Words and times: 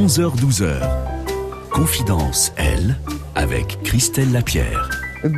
11h-12h. 0.00 0.80
Confidence, 1.70 2.54
elle, 2.56 2.96
avec 3.34 3.82
Christelle 3.82 4.32
Lapierre. 4.32 4.88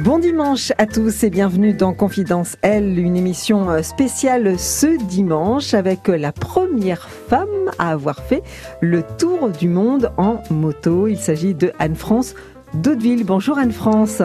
Bon 0.04 0.20
dimanche 0.20 0.70
à 0.78 0.86
tous 0.86 1.24
et 1.24 1.30
bienvenue 1.30 1.74
dans 1.74 1.92
Confidence 1.92 2.56
Elle, 2.62 2.96
une 2.96 3.16
émission 3.16 3.68
euh, 3.68 3.82
spéciale 3.82 4.56
ce 4.60 5.04
dimanche 5.06 5.74
avec 5.74 6.06
la 6.06 6.30
première 6.30 7.08
femme 7.08 7.72
à 7.80 7.90
avoir 7.90 8.22
fait 8.22 8.44
le 8.80 9.02
tour 9.18 9.48
du 9.48 9.66
monde 9.66 10.12
en 10.16 10.40
moto. 10.50 11.08
Il 11.08 11.18
s'agit 11.18 11.54
de 11.54 11.72
Anne-France 11.80 12.36
Daudeville. 12.72 13.24
Bonjour 13.24 13.58
Anne-France. 13.58 14.22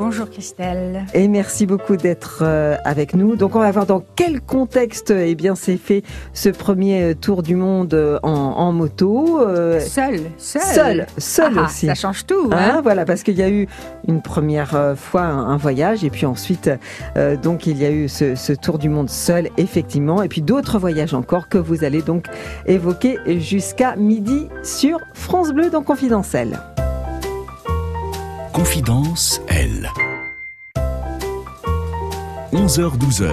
Bonjour 0.00 0.30
Christelle. 0.30 1.04
Et 1.12 1.28
merci 1.28 1.66
beaucoup 1.66 1.94
d'être 1.94 2.38
euh, 2.40 2.74
avec 2.86 3.12
nous. 3.12 3.36
Donc 3.36 3.54
on 3.54 3.58
va 3.58 3.70
voir 3.70 3.84
dans 3.84 4.02
quel 4.16 4.40
contexte 4.40 5.10
eh 5.10 5.34
bien 5.34 5.54
c'est 5.54 5.76
fait 5.76 6.02
ce 6.32 6.48
premier 6.48 7.02
euh, 7.02 7.14
tour 7.14 7.42
du 7.42 7.54
monde 7.54 7.92
euh, 7.92 8.18
en, 8.22 8.72
moto. 8.72 9.40
seul, 9.78 10.22
seul, 10.38 10.64
seul, 10.74 11.06
seul 11.18 11.52
ah, 11.58 11.64
aussi. 11.66 11.84
Ça 11.84 11.94
change 11.94 12.24
tout. 12.24 12.48
Hein, 12.50 12.76
hein 12.76 12.80
voilà, 12.82 13.04
parce 13.04 13.22
qu'il 13.22 13.36
y 13.36 13.42
a 13.42 13.50
eu 13.50 13.68
une 14.08 14.22
première 14.22 14.94
fois 14.96 15.24
un, 15.24 15.58
voyage 15.58 16.02
et 16.02 16.08
puis 16.08 16.24
ensuite 16.24 16.70
donc 17.42 17.66
il 17.66 17.76
y 17.76 17.84
a 17.84 17.90
eu 17.90 18.08
ce, 18.08 18.34
ce, 18.36 18.54
tour 18.54 18.78
du 18.78 18.88
monde 18.88 19.10
seul 19.10 19.50
effectivement 19.58 20.22
et 20.22 20.28
puis 20.28 20.40
d'autres 20.40 20.78
voyages 20.78 21.12
encore 21.12 21.50
que 21.50 21.58
vous 21.58 21.84
allez 21.84 22.00
donc 22.00 22.24
évoquer 22.64 23.18
jusqu'à 23.38 23.96
midi 23.96 24.48
sur 24.62 24.98
France 25.12 25.52
Bleu 25.52 25.68
dans 25.68 25.82
Confidentiel. 25.82 26.58
Confidence 28.52 29.40
L. 29.46 29.88
11h-12h. 32.52 33.30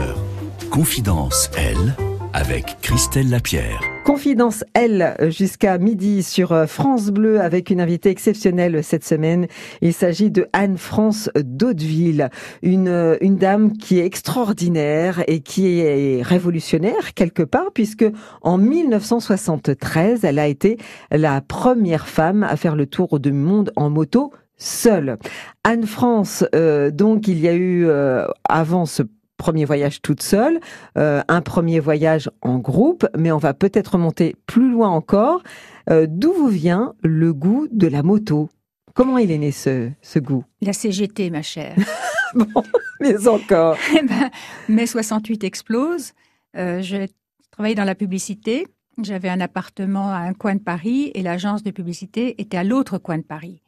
Confidence 0.70 1.50
L. 1.58 1.96
avec 2.34 2.78
Christelle 2.82 3.32
Lapierre. 3.32 3.82
Confidence 4.06 4.64
L 4.76 5.16
jusqu'à 5.30 5.80
midi 5.80 6.22
sur 6.22 6.66
France 6.68 7.08
Bleu 7.08 7.42
avec 7.42 7.72
une 7.72 7.82
invitée 7.82 8.10
exceptionnelle 8.10 8.84
cette 8.84 9.04
semaine. 9.04 9.48
Il 9.82 9.92
s'agit 9.92 10.30
de 10.30 10.48
Anne-France 10.54 11.32
Daudeville, 11.36 12.30
une, 12.62 13.18
une 13.20 13.38
dame 13.38 13.76
qui 13.76 14.00
est 14.00 14.06
extraordinaire 14.06 15.24
et 15.28 15.40
qui 15.40 15.80
est 15.80 16.22
révolutionnaire 16.22 17.16
quelque 17.16 17.44
part 17.44 17.72
puisque 17.74 18.06
en 18.44 18.60
1973, 18.60 20.24
elle 20.24 20.38
a 20.38 20.48
été 20.48 20.78
la 21.10 21.42
première 21.42 22.08
femme 22.08 22.44
à 22.44 22.56
faire 22.56 22.76
le 22.76 22.86
tour 22.86 23.20
du 23.20 23.32
monde 23.34 23.72
en 23.76 23.90
moto 23.90 24.32
seule. 24.58 25.18
Anne-France, 25.64 26.44
euh, 26.56 26.92
donc 26.92 27.28
il 27.28 27.40
y 27.40 27.48
a 27.48 27.54
eu 27.54 27.86
euh, 27.86 28.26
avant 28.48 28.86
ce 28.86 29.04
premier 29.38 29.66
voyage 29.66 30.02
toute 30.02 30.24
seule, 30.24 30.60
euh, 30.98 31.22
un 31.28 31.42
premier 31.42 31.80
voyage 31.80 32.30
en 32.42 32.58
groupe, 32.58 33.08
mais 33.16 33.32
on 33.32 33.38
va 33.38 33.54
peut-être 33.54 33.94
remonter 33.94 34.36
plus 34.48 34.72
loin 34.72 34.90
encore. 34.90 35.44
D'où 35.90 36.34
vous 36.34 36.50
vient 36.50 36.96
le 37.02 37.34
goût 37.34 37.70
de 37.72 37.88
la 37.88 38.04
moto? 38.04 38.50
Comment 38.94 39.20
il 39.20 39.32
est 39.32 39.38
né 39.38 39.52
ce, 39.52 39.90
ce 40.02 40.20
goût? 40.20 40.44
La 40.62 40.74
CGT, 40.74 41.30
ma 41.30 41.42
chère. 41.42 41.78
bon, 42.36 42.64
mais 43.00 43.26
encore. 43.26 43.78
eh 43.98 44.04
ben, 44.04 44.30
mai 44.68 44.86
68 44.86 45.46
explose. 45.46 46.12
je 46.54 47.08
travaillais 47.52 47.76
dans 47.76 47.86
la 47.86 47.96
publicité. 47.96 48.68
J'avais 49.02 49.30
un 49.30 49.40
appartement 49.40 50.10
à 50.10 50.18
un 50.18 50.34
coin 50.34 50.56
de 50.56 50.60
Paris 50.60 51.12
et 51.14 51.22
l'agence 51.22 51.64
de 51.64 51.72
publicité 51.72 52.42
était 52.42 52.58
à 52.58 52.66
l'autre 52.66 52.98
coin 52.98 53.18
de 53.18 53.24
Paris. 53.24 53.62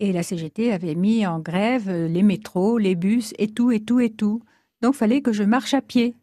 Et 0.00 0.12
la 0.12 0.22
CGT 0.22 0.72
avait 0.72 0.94
mis 0.94 1.26
en 1.26 1.40
grève 1.40 1.88
euh, 1.88 2.08
les 2.08 2.22
métros, 2.22 2.78
les 2.78 2.94
bus 2.94 3.34
et 3.38 3.48
tout, 3.48 3.70
et 3.70 3.80
tout, 3.80 4.00
et 4.00 4.10
tout. 4.10 4.42
Donc 4.80 4.94
fallait 4.94 5.22
que 5.22 5.32
je 5.32 5.42
marche 5.42 5.74
à 5.74 5.80
pied. 5.80 6.14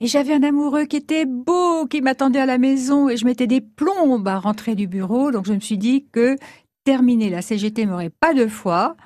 Et 0.00 0.06
j'avais 0.06 0.34
un 0.34 0.42
amoureux 0.42 0.84
qui 0.84 0.96
était 0.96 1.24
beau, 1.24 1.86
qui 1.86 2.02
m'attendait 2.02 2.38
à 2.38 2.46
la 2.46 2.58
maison, 2.58 3.08
et 3.08 3.16
je 3.16 3.24
mettais 3.24 3.46
des 3.46 3.62
plombes 3.62 4.28
à 4.28 4.38
rentrer 4.38 4.74
du 4.74 4.86
bureau. 4.86 5.30
Donc 5.30 5.46
je 5.46 5.54
me 5.54 5.60
suis 5.60 5.78
dit 5.78 6.06
que 6.12 6.36
terminer 6.84 7.30
la 7.30 7.42
CGT 7.42 7.86
m'aurait 7.86 8.10
pas 8.10 8.34
de 8.34 8.46
foi. 8.46 8.96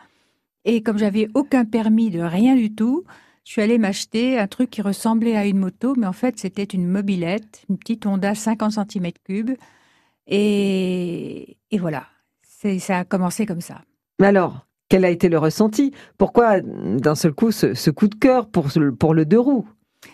Et 0.65 0.83
comme 0.83 0.99
j'avais 0.99 1.29
aucun 1.34 1.65
permis 1.65 2.11
de 2.11 2.21
rien 2.21 2.55
du 2.56 2.75
tout, 2.75 3.05
je 3.44 3.53
suis 3.53 3.62
allée 3.62 3.78
m'acheter 3.78 4.39
un 4.39 4.47
truc 4.47 4.69
qui 4.71 4.83
ressemblait 4.83 5.37
à 5.37 5.47
une 5.47 5.59
moto, 5.59 5.94
mais 5.97 6.06
en 6.06 6.12
fait 6.12 6.39
c'était 6.39 6.65
une 6.65 6.87
mobilette, 6.87 7.65
une 7.71 7.78
petite 7.78 8.05
Honda 8.05 8.34
50 8.34 8.73
cm3. 8.73 9.56
Et, 10.27 11.56
et 11.71 11.78
voilà, 11.78 12.06
ça 12.43 12.99
a 12.99 13.05
commencé 13.05 13.47
comme 13.47 13.62
ça. 13.62 13.83
Mais 14.20 14.28
alors, 14.28 14.66
quel 14.88 15.04
a 15.04 15.10
été 15.10 15.28
le 15.28 15.38
ressenti? 15.38 15.92
Pourquoi 16.19 16.60
d'un 16.60 17.14
seul 17.14 17.32
coup 17.32 17.50
ce, 17.50 17.91
coup 17.91 18.06
de 18.06 18.14
cœur 18.14 18.48
pour, 18.48 18.69
pour 18.98 19.14
le 19.14 19.25
deux 19.25 19.41
roues? 19.41 19.66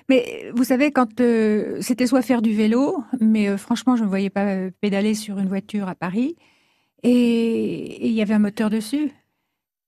Mais 0.08 0.50
vous 0.54 0.64
savez, 0.64 0.90
quand 0.92 1.20
euh, 1.20 1.78
c'était 1.80 2.06
soit 2.06 2.22
faire 2.22 2.42
du 2.42 2.54
vélo, 2.54 3.04
mais 3.20 3.48
euh, 3.48 3.56
franchement, 3.56 3.96
je 3.96 4.00
ne 4.02 4.06
me 4.06 4.10
voyais 4.10 4.30
pas 4.30 4.46
euh, 4.46 4.70
pédaler 4.80 5.14
sur 5.14 5.38
une 5.38 5.48
voiture 5.48 5.88
à 5.88 5.94
Paris, 5.94 6.36
et 7.02 8.06
il 8.06 8.12
y 8.12 8.22
avait 8.22 8.34
un 8.34 8.38
moteur 8.38 8.70
dessus. 8.70 9.10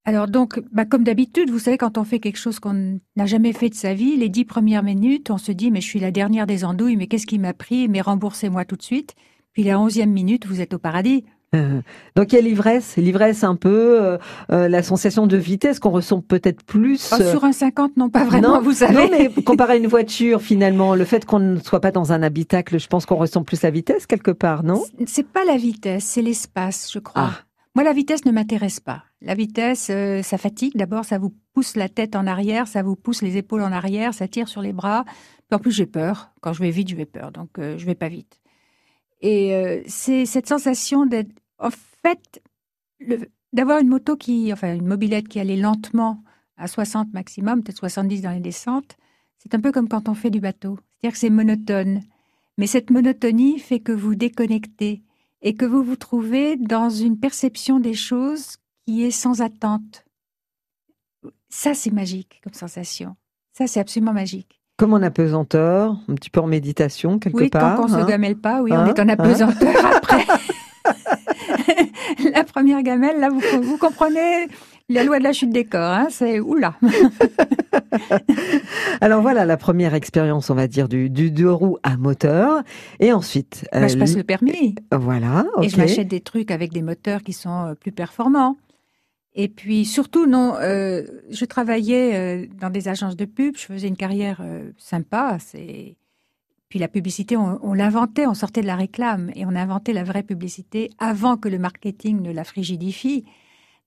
Alors 0.05 0.29
donc, 0.29 0.61
bah, 0.73 0.85
comme 0.85 1.05
d'habitude, 1.05 1.51
vous 1.51 1.59
savez, 1.59 1.77
quand 1.77 1.99
on 1.99 2.05
fait 2.05 2.21
quelque 2.21 2.39
chose 2.39 2.61
qu'on 2.61 3.01
n'a 3.17 3.27
jamais 3.27 3.53
fait 3.53 3.69
de 3.69 3.75
sa 3.75 3.93
vie, 3.93 4.17
les 4.17 4.29
dix 4.29 4.45
premières 4.45 4.83
minutes, 4.83 5.31
on 5.31 5.39
se 5.39 5.53
dit, 5.53 5.71
mais 5.71 5.81
je 5.81 5.87
suis 5.87 6.01
la 6.01 6.11
dernière 6.11 6.47
des 6.47 6.65
andouilles, 6.65 6.97
mais 6.97 7.09
qu'est-ce 7.09 7.27
qui 7.27 7.39
m'a 7.39 7.53
pris? 7.53 7.89
Mais 7.89 8.01
remboursez-moi 8.01 8.65
tout 8.65 8.77
de 8.77 8.83
suite. 8.83 9.15
Puis 9.53 9.65
la 9.65 9.79
onzième 9.79 10.13
minute, 10.13 10.47
vous 10.47 10.61
êtes 10.61 10.75
au 10.75 10.79
paradis. 10.79 11.25
Euh, 11.55 11.81
donc 12.15 12.33
il 12.33 12.37
y 12.37 12.39
a 12.39 12.43
l'ivresse, 12.43 12.97
l'ivresse 12.97 13.43
un 13.43 13.57
peu, 13.57 14.03
euh, 14.03 14.19
euh, 14.53 14.69
la 14.69 14.83
sensation 14.83 15.27
de 15.27 15.37
vitesse 15.39 15.79
qu'on 15.79 15.91
ressent 15.91 16.21
peut-être 16.21 16.63
plus. 16.63 17.11
Oh, 17.13 17.23
sur 17.23 17.45
un 17.45 17.53
50, 17.53 17.97
non 17.97 18.11
pas 18.11 18.25
vraiment, 18.25 18.61
vous 18.61 18.73
savez. 18.73 18.95
Non, 18.95 19.09
mais 19.11 19.43
comparé 19.43 19.75
à 19.75 19.77
une 19.77 19.87
voiture, 19.87 20.43
finalement, 20.43 20.95
le 20.95 21.05
fait 21.05 21.25
qu'on 21.25 21.39
ne 21.39 21.59
soit 21.59 21.81
pas 21.81 21.91
dans 21.91 22.13
un 22.13 22.23
habitacle, 22.23 22.79
je 22.79 22.87
pense 22.87 23.07
qu'on 23.07 23.17
ressent 23.17 23.45
plus 23.45 23.63
la 23.63 23.71
vitesse 23.71 24.07
quelque 24.07 24.31
part, 24.31 24.63
non? 24.63 24.83
C'est 25.07 25.27
pas 25.27 25.45
la 25.47 25.57
vitesse, 25.57 26.05
c'est 26.05 26.23
l'espace, 26.23 26.91
je 26.93 26.99
crois. 26.99 27.31
Ah. 27.31 27.45
Moi, 27.75 27.85
la 27.85 27.93
vitesse 27.93 28.25
ne 28.25 28.33
m'intéresse 28.33 28.81
pas. 28.81 29.05
La 29.23 29.35
vitesse, 29.35 29.91
ça 30.23 30.39
fatigue. 30.39 30.77
D'abord, 30.77 31.05
ça 31.05 31.19
vous 31.19 31.33
pousse 31.55 31.77
la 31.77 31.89
tête 31.89 32.17
en 32.17 32.27
arrière, 32.27 32.67
ça 32.67 32.83
vous 32.83 32.97
pousse 32.97 33.23
les 33.23 33.37
épaules 33.37 33.63
en 33.63 33.73
arrière, 33.73 34.15
ça 34.15 34.27
tire 34.27 34.49
sur 34.49 34.63
les 34.63 34.73
bras. 34.73 35.05
en 35.53 35.59
plus, 35.59 35.71
j'ai 35.71 35.87
peur. 35.87 36.33
Quand 36.41 36.53
je 36.53 36.61
vais 36.61 36.71
vite, 36.71 36.89
je 36.89 36.97
vais 36.97 37.07
peur. 37.07 37.31
Donc, 37.31 37.51
je 37.57 37.85
vais 37.87 37.95
pas 37.95 38.09
vite. 38.09 38.41
Et 39.21 39.55
euh, 39.55 39.81
c'est 39.87 40.27
cette 40.27 40.47
sensation 40.47 41.07
d'être, 41.07 41.33
en 41.59 41.71
fait, 41.71 42.43
d'avoir 43.53 43.81
une 43.81 43.89
moto 43.89 44.17
qui, 44.17 44.53
enfin, 44.53 44.75
une 44.75 44.87
mobilette 44.87 45.29
qui 45.29 45.41
allait 45.41 45.57
lentement 45.57 46.23
à 46.57 46.69
60 46.69 47.13
maximum, 47.13 47.63
peut-être 47.63 47.79
70 47.79 48.23
dans 48.23 48.31
les 48.31 48.41
descentes. 48.41 48.97
C'est 49.39 49.55
un 49.55 49.61
peu 49.61 49.73
comme 49.73 49.89
quand 49.89 50.09
on 50.09 50.15
fait 50.15 50.31
du 50.31 50.41
bateau. 50.41 50.79
C'est-à-dire 51.01 51.13
que 51.13 51.19
c'est 51.19 51.31
monotone. 51.31 52.03
Mais 52.57 52.67
cette 52.67 52.91
monotonie 52.91 53.59
fait 53.59 53.81
que 53.81 53.93
vous 53.93 54.17
déconnectez 54.17 55.03
et 55.43 55.55
que 55.55 55.65
vous 55.65 55.83
vous 55.83 55.97
trouvez 55.97 56.57
dans 56.57 56.91
une 56.91 57.19
perception 57.19 57.79
des 57.79 57.95
choses 57.95 58.57
qui 58.85 59.05
est 59.05 59.13
sans 59.13 59.41
attente. 59.41 60.05
Ça, 61.49 61.75
c'est 61.75 61.93
magique 61.93 62.41
comme 62.43 62.53
sensation. 62.53 63.17
Ça, 63.53 63.67
c'est 63.67 63.81
absolument 63.81 64.13
magique. 64.13 64.61
Comme 64.77 64.93
en 64.93 65.03
apesanteur, 65.03 65.97
un 66.09 66.15
petit 66.15 66.31
peu 66.31 66.41
en 66.41 66.47
méditation 66.47 67.19
quelque 67.19 67.49
part. 67.49 67.71
Oui, 67.71 67.77
tant 67.77 67.83
qu'on 67.83 67.89
ne 67.89 67.99
se 67.99 68.05
hein. 68.05 68.07
gamelle 68.07 68.37
pas, 68.37 68.63
oui, 68.63 68.73
on 68.73 68.77
hein 68.77 68.87
est 68.87 69.01
en 69.01 69.09
apesanteur 69.09 69.85
hein 69.85 69.91
après. 69.97 70.25
la 72.35 72.45
première 72.45 72.83
gamelle, 72.83 73.21
là, 73.21 73.31
vous, 73.31 73.41
vous 73.63 73.79
comprenez 73.79 74.49
la 74.89 75.05
loi 75.05 75.19
de 75.19 75.25
la 75.25 75.33
chute 75.33 75.51
des 75.51 75.65
corps, 75.65 75.93
hein, 75.93 76.07
c'est 76.11 76.41
oula. 76.41 76.75
Alors 79.01 79.21
voilà 79.21 79.45
la 79.45 79.59
première 79.59 79.95
expérience, 79.95 80.49
on 80.49 80.55
va 80.55 80.67
dire, 80.67 80.89
du, 80.89 81.11
du 81.11 81.31
deux 81.31 81.51
roues 81.51 81.77
à 81.83 81.97
moteur. 81.97 82.63
Et 82.99 83.13
ensuite. 83.13 83.67
Bah, 83.73 83.89
je 83.89 83.99
passe 83.99 84.17
le 84.17 84.25
permis. 84.25 84.75
Voilà. 84.91 85.45
Et 85.63 85.69
je 85.69 85.77
m'achète 85.77 86.09
des 86.09 86.21
trucs 86.21 86.51
avec 86.51 86.73
des 86.73 86.83
moteurs 86.83 87.23
qui 87.23 87.35
sont 87.35 87.67
euh, 87.67 87.75
plus 87.75 87.93
performants. 87.93 88.57
Et 89.35 89.49
puis 89.49 89.85
surtout, 89.85 90.27
non, 90.27 90.55
euh, 90.57 91.05
je 91.31 91.45
travaillais 91.45 92.17
euh, 92.17 92.47
dans 92.61 92.71
des 92.71 92.89
agences 92.89 93.15
de 93.15 93.25
pub, 93.25 93.57
je 93.57 93.67
faisais 93.67 93.87
une 93.87 93.97
carrière 93.97 94.41
euh, 94.41 94.73
sympa. 94.79 95.39
C'est 95.39 95.97
puis 96.69 96.79
la 96.79 96.89
publicité, 96.89 97.37
on, 97.37 97.73
l'inventait, 97.73 98.27
on 98.27 98.35
sortait 98.35 98.61
de 98.61 98.67
la 98.67 98.77
réclame 98.77 99.31
et 99.35 99.47
on 99.47 99.55
inventait 99.57 99.93
la 99.93 100.05
vraie 100.05 100.23
publicité 100.23 100.91
avant 100.99 101.37
que 101.37 101.49
le 101.49 101.59
marketing 101.59 102.21
ne 102.21 102.33
la 102.33 102.45
frigidifie. 102.45 103.25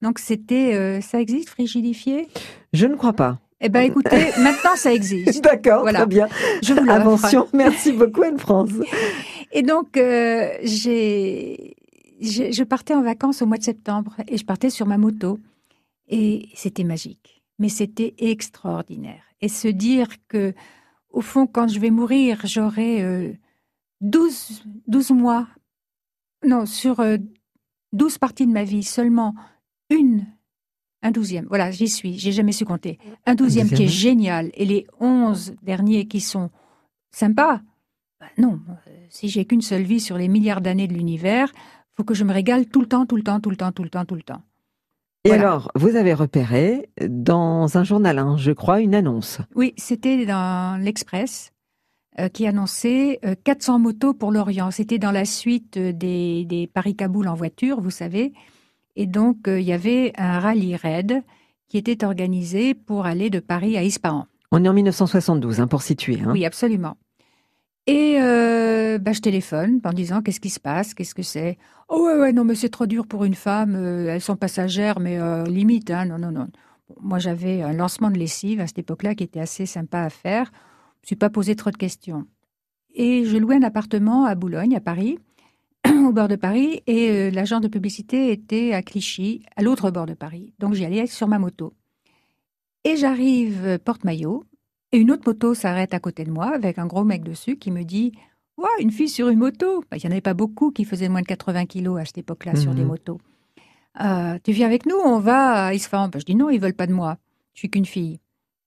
Donc 0.02 0.18
c'était, 0.18 1.00
ça 1.02 1.22
existe 1.22 1.50
frigidifier? 1.50 2.28
Je 2.74 2.88
ne 2.88 2.96
crois 2.96 3.14
pas. 3.14 3.40
Eh 3.60 3.70
ben 3.70 3.82
écoutez, 3.82 4.32
maintenant 4.40 4.76
ça 4.76 4.92
existe. 4.92 5.44
D'accord, 5.44 5.86
très 5.86 6.08
bien. 6.08 6.28
Je 6.64 6.74
vous 6.74 6.90
Invention. 6.90 7.48
Merci 7.54 7.92
beaucoup 7.92 8.24
Anne-France. 8.24 8.72
Et 9.52 9.62
donc 9.62 9.90
j'ai 9.94 11.76
je, 12.22 12.64
partais 12.64 12.94
en 12.94 13.02
vacances 13.02 13.42
au 13.42 13.46
mois 13.46 13.58
de 13.58 13.64
septembre 13.64 14.16
et 14.28 14.38
je 14.38 14.46
partais 14.46 14.70
sur 14.70 14.86
ma 14.86 14.98
moto. 14.98 15.40
Et 16.08 16.50
c'était 16.56 16.84
magique. 16.84 17.42
Mais 17.60 17.70
c'était 17.70 18.14
extraordinaire. 18.18 19.24
Et 19.42 19.48
se 19.48 19.68
dire 19.68 20.08
que, 20.28 20.54
au 21.12 21.22
fond, 21.22 21.48
quand 21.48 21.68
je 21.68 21.80
vais 21.80 21.90
mourir, 21.90 22.42
j'aurai 22.46 23.04
euh, 23.04 23.34
12, 24.02 24.64
12 24.88 25.12
mois, 25.12 25.48
non, 26.46 26.66
sur 26.66 27.00
euh, 27.00 27.18
12 27.94 28.18
parties 28.18 28.48
de 28.48 28.52
ma 28.52 28.64
vie, 28.64 28.84
seulement 28.84 29.36
une, 29.90 30.26
un 31.02 31.12
douzième, 31.12 31.46
voilà, 31.48 31.72
j'y 31.72 31.88
suis, 31.90 32.18
j'ai 32.18 32.32
jamais 32.32 32.52
su 32.52 32.66
compter, 32.66 33.00
un 33.26 33.36
douzième, 33.36 33.70
qui 33.70 33.84
est 33.84 33.88
génial, 33.88 34.52
et 34.54 34.66
les 34.66 34.88
11 35.00 35.56
derniers 35.62 36.08
qui 36.08 36.22
sont 36.22 36.50
sympas, 37.12 37.62
bah 38.20 38.28
non, 38.38 38.60
euh, 38.88 39.06
si 39.10 39.30
j'ai 39.30 39.46
qu'une 39.46 39.62
seule 39.62 39.84
vie 39.84 40.00
sur 40.00 40.18
les 40.18 40.28
milliards 40.28 40.62
d'années 40.62 40.88
de 40.88 40.94
l'univers, 40.94 41.52
faut 41.94 42.04
que 42.04 42.14
je 42.14 42.24
me 42.24 42.34
régale 42.34 42.68
tout 42.68 42.82
le 42.82 42.88
temps, 42.88 43.06
tout 43.06 43.18
le 43.18 43.24
temps, 43.24 43.40
tout 43.40 43.50
le 43.50 43.58
temps, 43.58 43.72
tout 43.72 43.84
le 43.84 43.90
temps, 43.90 44.06
tout 44.06 44.16
le 44.16 44.24
temps. 44.24 44.42
Et 45.24 45.30
Voilà. 45.30 45.44
alors, 45.50 45.72
vous 45.76 45.96
avez 45.96 46.14
repéré 46.14 46.90
dans 47.08 47.78
un 47.78 47.84
journal, 47.84 48.18
hein, 48.18 48.38
je 48.38 48.52
crois, 48.52 48.80
une 48.82 48.96
annonce. 48.96 49.40
Oui, 49.56 49.74
c'était 49.78 50.26
dans 50.26 50.82
l'Express 50.82 51.52
euh, 52.20 52.28
qui 52.28 52.48
annonçait 52.48 53.20
euh, 53.24 53.36
400 53.44 53.78
motos 53.80 54.14
pour 54.16 54.32
l'Orient. 54.32 54.72
C'était 54.72 54.98
dans 54.98 55.12
la 55.12 55.26
suite 55.26 55.78
euh, 55.78 55.92
des, 55.94 56.46
des 56.46 56.66
Paris-Kaboul 56.68 57.28
en 57.28 57.36
voiture, 57.36 57.82
vous 57.82 57.92
savez. 57.92 58.34
Et 58.96 59.06
donc, 59.06 59.48
euh, 59.48 59.60
il 59.60 59.68
y 59.68 59.74
avait 59.74 60.12
un 60.18 60.40
rallye 60.40 60.76
raid 60.76 61.22
qui 61.70 61.78
était 61.78 62.04
organisé 62.04 62.74
pour 62.74 63.06
aller 63.06 63.30
de 63.30 63.40
Paris 63.40 63.78
à 63.78 63.84
Ispahan. 63.84 64.26
On 64.52 64.66
est 64.66 64.68
en 64.68 64.74
1972, 64.74 65.62
hein, 65.62 65.68
pour 65.68 65.84
situer. 65.84 66.20
hein. 66.26 66.32
Oui, 66.34 66.46
absolument. 66.46 66.98
Et 67.88 68.18
euh, 68.22 69.00
bah, 69.00 69.12
je 69.12 69.22
téléphone 69.22 69.82
en 69.84 69.94
disant 69.94 70.22
qu'est-ce 70.22 70.40
qui 70.40 70.50
se 70.50 70.60
passe, 70.60 70.94
qu'est-ce 70.94 71.16
que 71.16 71.24
c'est? 71.24 71.58
Oh 71.90 72.06
ouais, 72.06 72.18
ouais, 72.18 72.34
non, 72.34 72.44
mais 72.44 72.56
c'est 72.56 72.70
trop 72.70 72.86
dur 72.86 73.08
pour 73.08 73.26
une 73.26 73.34
femme, 73.34 73.76
euh, 73.76 74.08
elles 74.14 74.22
sont 74.22 74.36
passagères, 74.36 75.00
mais 75.00 75.18
euh, 75.20 75.44
limite, 75.46 75.90
hein, 75.90 76.06
non, 76.06 76.20
non, 76.20 76.32
non. 76.32 76.48
Moi, 77.02 77.20
j'avais 77.20 77.62
un 77.64 77.74
lancement 77.74 78.12
de 78.12 78.18
lessive 78.18 78.60
à 78.60 78.68
cette 78.68 78.80
époque-là 78.80 79.16
qui 79.16 79.24
était 79.24 79.40
assez 79.40 79.66
sympa 79.66 80.02
à 80.02 80.10
faire. 80.10 80.52
Je 81.02 81.06
ne 81.06 81.08
suis 81.08 81.16
pas 81.16 81.30
posé 81.30 81.56
trop 81.56 81.72
de 81.72 81.78
questions. 81.78 82.28
Et 82.94 83.26
je 83.26 83.38
louais 83.38 83.56
un 83.56 83.64
appartement 83.64 84.26
à 84.26 84.36
Boulogne, 84.36 84.76
à 84.76 84.82
Paris, 84.82 85.18
au 85.88 86.12
bord 86.12 86.28
de 86.28 86.36
Paris, 86.36 86.84
et 86.88 87.32
l'agent 87.32 87.62
de 87.62 87.68
publicité 87.68 88.32
était 88.32 88.74
à 88.74 88.84
Clichy, 88.84 89.44
à 89.56 89.64
l'autre 89.64 89.90
bord 89.90 90.06
de 90.06 90.14
Paris. 90.14 90.54
Donc 90.60 90.74
j'y 90.74 90.86
allais 90.86 91.08
sur 91.08 91.28
ma 91.28 91.40
moto. 91.40 91.74
Et 92.84 92.98
j'arrive 92.98 93.80
porte-maillot, 93.80 94.44
et 94.92 94.98
une 94.98 95.12
autre 95.12 95.24
moto 95.26 95.54
s'arrête 95.54 95.94
à 95.94 96.00
côté 96.00 96.24
de 96.24 96.32
moi 96.32 96.54
avec 96.54 96.78
un 96.80 96.86
gros 96.88 97.04
mec 97.04 97.24
dessus 97.24 97.58
qui 97.58 97.72
me 97.72 97.84
dit 97.84 98.12
Ouah, 98.58 98.68
une 98.80 98.92
fille 98.92 99.10
sur 99.10 99.30
une 99.30 99.40
moto 99.40 99.84
Il 99.94 99.98
n'y 99.98 100.08
en 100.08 100.12
avait 100.12 100.22
pas 100.22 100.34
beaucoup 100.34 100.72
qui 100.72 100.86
faisaient 100.86 101.10
moins 101.10 101.22
de 101.22 101.28
80 101.28 101.66
kilos 101.66 102.00
à 102.00 102.06
cette 102.06 102.18
époque-là 102.20 102.56
sur 102.56 102.74
des 102.76 102.82
Mhm. 102.82 102.88
motos. 102.88 103.20
Euh, 104.02 104.38
tu 104.44 104.52
viens 104.52 104.68
avec 104.68 104.86
nous, 104.86 104.96
on 105.04 105.20
va 105.20 105.66
à 105.68 105.74
Isfahan. 105.74 106.08
Bah, 106.10 106.20
je 106.20 106.26
dis 106.26 106.36
non, 106.36 106.50
ils 106.50 106.60
veulent 106.62 106.74
pas 106.74 106.88
de 106.88 106.94
moi. 106.94 107.18
Je 107.54 107.60
suis 107.60 107.70
qu'une 107.70 107.86
fille. 107.86 108.20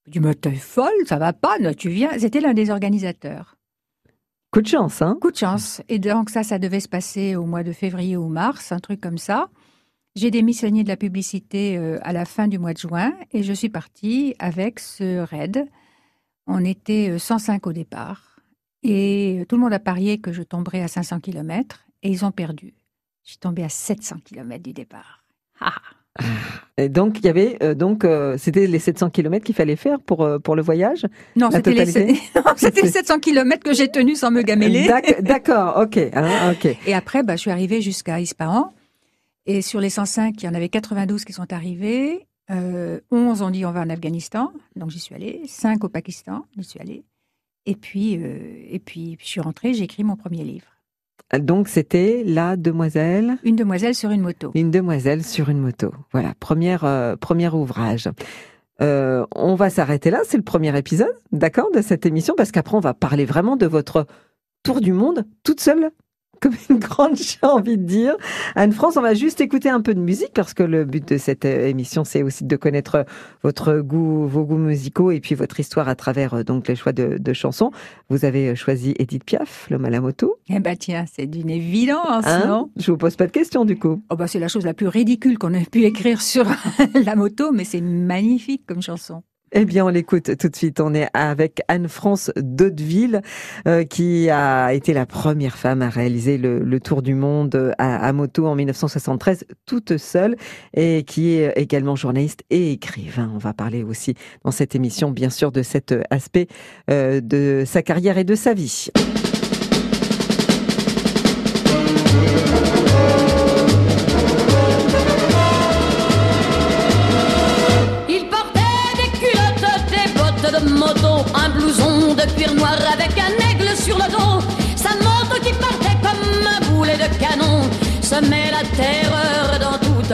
Il 0.07 0.13
dit 0.13 0.19
mais 0.19 0.35
t'es 0.35 0.53
folle, 0.55 0.91
ça 1.05 1.17
va 1.17 1.33
pas, 1.33 1.57
non, 1.59 1.73
tu 1.73 1.89
viens. 1.89 2.11
C'était 2.19 2.41
l'un 2.41 2.53
des 2.53 2.69
organisateurs. 2.69 3.57
Coup 4.51 4.61
de 4.61 4.67
chance, 4.67 5.01
hein? 5.01 5.17
Coup 5.19 5.31
de 5.31 5.35
chance. 5.37 5.81
Et 5.89 5.99
donc 5.99 6.29
ça, 6.29 6.43
ça 6.43 6.59
devait 6.59 6.79
se 6.79 6.87
passer 6.87 7.35
au 7.35 7.45
mois 7.45 7.63
de 7.63 7.71
février 7.71 8.15
ou 8.17 8.27
mars, 8.27 8.71
un 8.71 8.79
truc 8.79 9.01
comme 9.01 9.17
ça. 9.17 9.49
J'ai 10.15 10.31
démissionné 10.31 10.83
de 10.83 10.87
la 10.87 10.95
publicité 10.95 11.77
euh, 11.77 11.97
à 12.03 12.13
la 12.13 12.23
fin 12.25 12.47
du 12.47 12.57
mois 12.59 12.73
de 12.73 12.77
juin 12.77 13.13
et 13.31 13.43
je 13.43 13.51
suis 13.51 13.69
partie 13.69 14.33
avec 14.39 14.79
ce 14.79 15.19
raid. 15.25 15.67
On 16.47 16.63
était 16.63 17.09
euh, 17.11 17.17
105 17.19 17.65
au 17.67 17.73
départ 17.73 18.39
et 18.83 19.39
euh, 19.41 19.45
tout 19.45 19.55
le 19.55 19.61
monde 19.61 19.73
a 19.73 19.79
parié 19.79 20.19
que 20.19 20.31
je 20.31 20.43
tomberais 20.43 20.81
à 20.81 20.87
500 20.87 21.19
km 21.19 21.85
et 22.03 22.09
ils 22.09 22.23
ont 22.25 22.31
perdu. 22.31 22.73
Je 23.23 23.31
suis 23.31 23.39
tombée 23.39 23.63
à 23.63 23.69
700 23.69 24.17
km 24.23 24.61
du 24.63 24.73
départ. 24.73 25.23
Et 26.77 26.87
donc, 26.87 27.19
il 27.19 27.25
y 27.25 27.29
avait, 27.29 27.57
euh, 27.61 27.73
donc, 27.73 28.05
euh, 28.05 28.37
c'était 28.37 28.67
les 28.67 28.79
700 28.79 29.09
km 29.09 29.43
qu'il 29.45 29.55
fallait 29.55 29.75
faire 29.75 29.99
pour, 29.99 30.21
euh, 30.23 30.39
pour 30.39 30.55
le 30.55 30.61
voyage? 30.61 31.05
Non, 31.35 31.49
c'était 31.57 31.71
les, 31.73 31.85
les 32.83 32.87
700 32.89 33.19
km 33.19 33.63
que 33.63 33.73
j'ai 33.73 33.89
tenus 33.89 34.19
sans 34.19 34.31
me 34.31 34.41
gameler. 34.41 34.85
D'ac- 34.87 35.21
D'accord, 35.21 35.77
ok, 35.81 35.97
hein, 36.13 36.51
ok. 36.53 36.77
Et 36.85 36.93
après, 36.93 37.21
bah, 37.23 37.35
je 37.35 37.41
suis 37.41 37.51
arrivée 37.51 37.81
jusqu'à 37.81 38.19
Ispahan. 38.21 38.73
Et 39.45 39.61
sur 39.61 39.81
les 39.81 39.89
105, 39.89 40.41
il 40.41 40.45
y 40.45 40.49
en 40.49 40.53
avait 40.53 40.69
92 40.69 41.25
qui 41.25 41.33
sont 41.33 41.51
arrivés. 41.51 42.27
Euh, 42.51 42.99
11 43.11 43.41
ont 43.41 43.49
dit 43.49 43.65
on 43.65 43.71
va 43.71 43.81
en 43.81 43.89
Afghanistan. 43.89 44.51
Donc 44.75 44.89
j'y 44.89 44.99
suis 44.99 45.15
allée. 45.15 45.41
5 45.47 45.83
au 45.83 45.89
Pakistan. 45.89 46.45
J'y 46.57 46.63
suis 46.63 46.79
allée. 46.79 47.03
Et 47.65 47.75
puis, 47.75 48.17
euh, 48.21 48.37
et 48.69 48.79
puis, 48.79 49.17
je 49.19 49.25
suis 49.25 49.41
rentrée, 49.41 49.73
j'ai 49.73 49.85
écrit 49.85 50.03
mon 50.03 50.15
premier 50.15 50.43
livre. 50.43 50.67
Donc, 51.39 51.67
c'était 51.67 52.23
la 52.23 52.55
demoiselle, 52.55 53.37
Une 53.43 53.55
demoiselle 53.55 53.95
sur 53.95 54.11
une 54.11 54.21
moto. 54.21 54.51
une 54.53 54.69
demoiselle 54.69 55.23
sur 55.23 55.49
une 55.49 55.57
moto. 55.59 55.91
Voilà, 56.11 56.35
première, 56.39 56.83
euh, 56.83 57.15
premier 57.15 57.49
ouvrage. 57.49 58.07
Euh, 58.81 59.25
on 59.33 59.55
va 59.55 59.71
s'arrêter 59.71 60.11
là, 60.11 60.19
c'est 60.25 60.37
le 60.37 60.43
premier 60.43 60.77
épisode, 60.77 61.17
d'accord, 61.31 61.71
de 61.71 61.81
cette 61.81 62.05
émission, 62.05 62.35
parce 62.37 62.51
qu'après, 62.51 62.77
on 62.77 62.81
va 62.81 62.93
parler 62.93 63.25
vraiment 63.25 63.55
de 63.55 63.65
votre 63.65 64.05
tour 64.61 64.81
du 64.81 64.93
monde, 64.93 65.25
toute 65.43 65.59
seule, 65.61 65.89
comme 66.45 66.55
une 66.69 66.79
grande, 66.79 67.15
j'ai 67.15 67.39
envie 67.41 67.77
de 67.77 67.83
dire. 67.83 68.15
Anne-France, 68.55 68.97
on 68.97 69.01
va 69.01 69.15
juste 69.15 69.41
écouter 69.41 69.69
un 69.69 69.81
peu 69.81 69.95
de 69.95 69.99
musique, 69.99 70.31
parce 70.33 70.53
que 70.53 70.61
le 70.61 70.85
but 70.85 71.07
de 71.07 71.17
cette 71.17 71.45
euh, 71.45 71.67
émission, 71.67 72.03
c'est 72.03 72.21
aussi 72.21 72.43
de 72.45 72.55
connaître 72.55 73.05
votre 73.41 73.79
goût, 73.79 74.27
vos 74.27 74.43
goûts 74.43 74.57
musicaux, 74.57 75.09
et 75.09 75.19
puis 75.19 75.33
votre 75.33 75.59
histoire 75.59 75.89
à 75.89 75.95
travers 75.95 76.35
euh, 76.35 76.43
donc 76.43 76.67
les 76.67 76.75
choix 76.75 76.91
de, 76.91 77.17
de 77.17 77.33
chansons. 77.33 77.71
Vous 78.09 78.25
avez 78.25 78.49
euh, 78.49 78.55
choisi 78.55 78.93
Edith 78.99 79.23
Piaf, 79.23 79.67
L'homme 79.71 79.85
à 79.85 79.89
la 79.89 80.01
moto. 80.01 80.37
Eh 80.49 80.59
ben 80.59 80.77
tiens, 80.77 81.05
c'est 81.11 81.25
d'une 81.25 81.49
évidence, 81.49 82.25
Hein 82.27 82.45
non? 82.47 82.69
Je 82.77 82.91
vous 82.91 82.97
pose 82.97 83.15
pas 83.15 83.25
de 83.25 83.31
questions, 83.31 83.65
du 83.65 83.79
coup. 83.79 84.03
oh 84.11 84.15
bah, 84.15 84.27
C'est 84.27 84.39
la 84.39 84.47
chose 84.47 84.65
la 84.65 84.75
plus 84.75 84.87
ridicule 84.87 85.39
qu'on 85.39 85.53
ait 85.53 85.65
pu 85.65 85.83
écrire 85.83 86.21
sur 86.21 86.45
la 87.05 87.15
moto, 87.15 87.51
mais 87.51 87.63
c'est 87.63 87.81
magnifique 87.81 88.65
comme 88.67 88.83
chanson. 88.83 89.23
Eh 89.57 89.63
bien, 89.63 89.85
on 89.85 89.89
l'écoute 89.89 90.35
tout 90.37 90.49
de 90.49 90.55
suite. 90.55 90.81
On 90.81 90.93
est 90.93 91.07
avec 91.13 91.61
Anne-France 91.69 92.29
Daudeville, 92.35 93.21
euh, 93.69 93.85
qui 93.85 94.29
a 94.29 94.73
été 94.73 94.91
la 94.91 95.05
première 95.05 95.55
femme 95.55 95.81
à 95.81 95.87
réaliser 95.87 96.37
le, 96.37 96.79
tour 96.81 97.01
du 97.01 97.15
monde 97.15 97.73
à, 97.77 98.05
à 98.05 98.11
moto 98.11 98.47
en 98.47 98.55
1973, 98.55 99.45
toute 99.65 99.95
seule, 99.95 100.35
et 100.73 101.03
qui 101.03 101.35
est 101.35 101.53
également 101.55 101.95
journaliste 101.95 102.41
et 102.49 102.73
écrivain. 102.73 103.31
On 103.33 103.37
va 103.37 103.53
parler 103.53 103.83
aussi 103.83 104.15
dans 104.43 104.51
cette 104.51 104.75
émission, 104.75 105.09
bien 105.09 105.29
sûr, 105.29 105.53
de 105.53 105.63
cet 105.63 105.95
aspect 106.09 106.47
euh, 106.91 107.21
de 107.21 107.63
sa 107.65 107.81
carrière 107.81 108.17
et 108.17 108.25
de 108.25 108.35
sa 108.35 108.53
vie. 108.53 108.89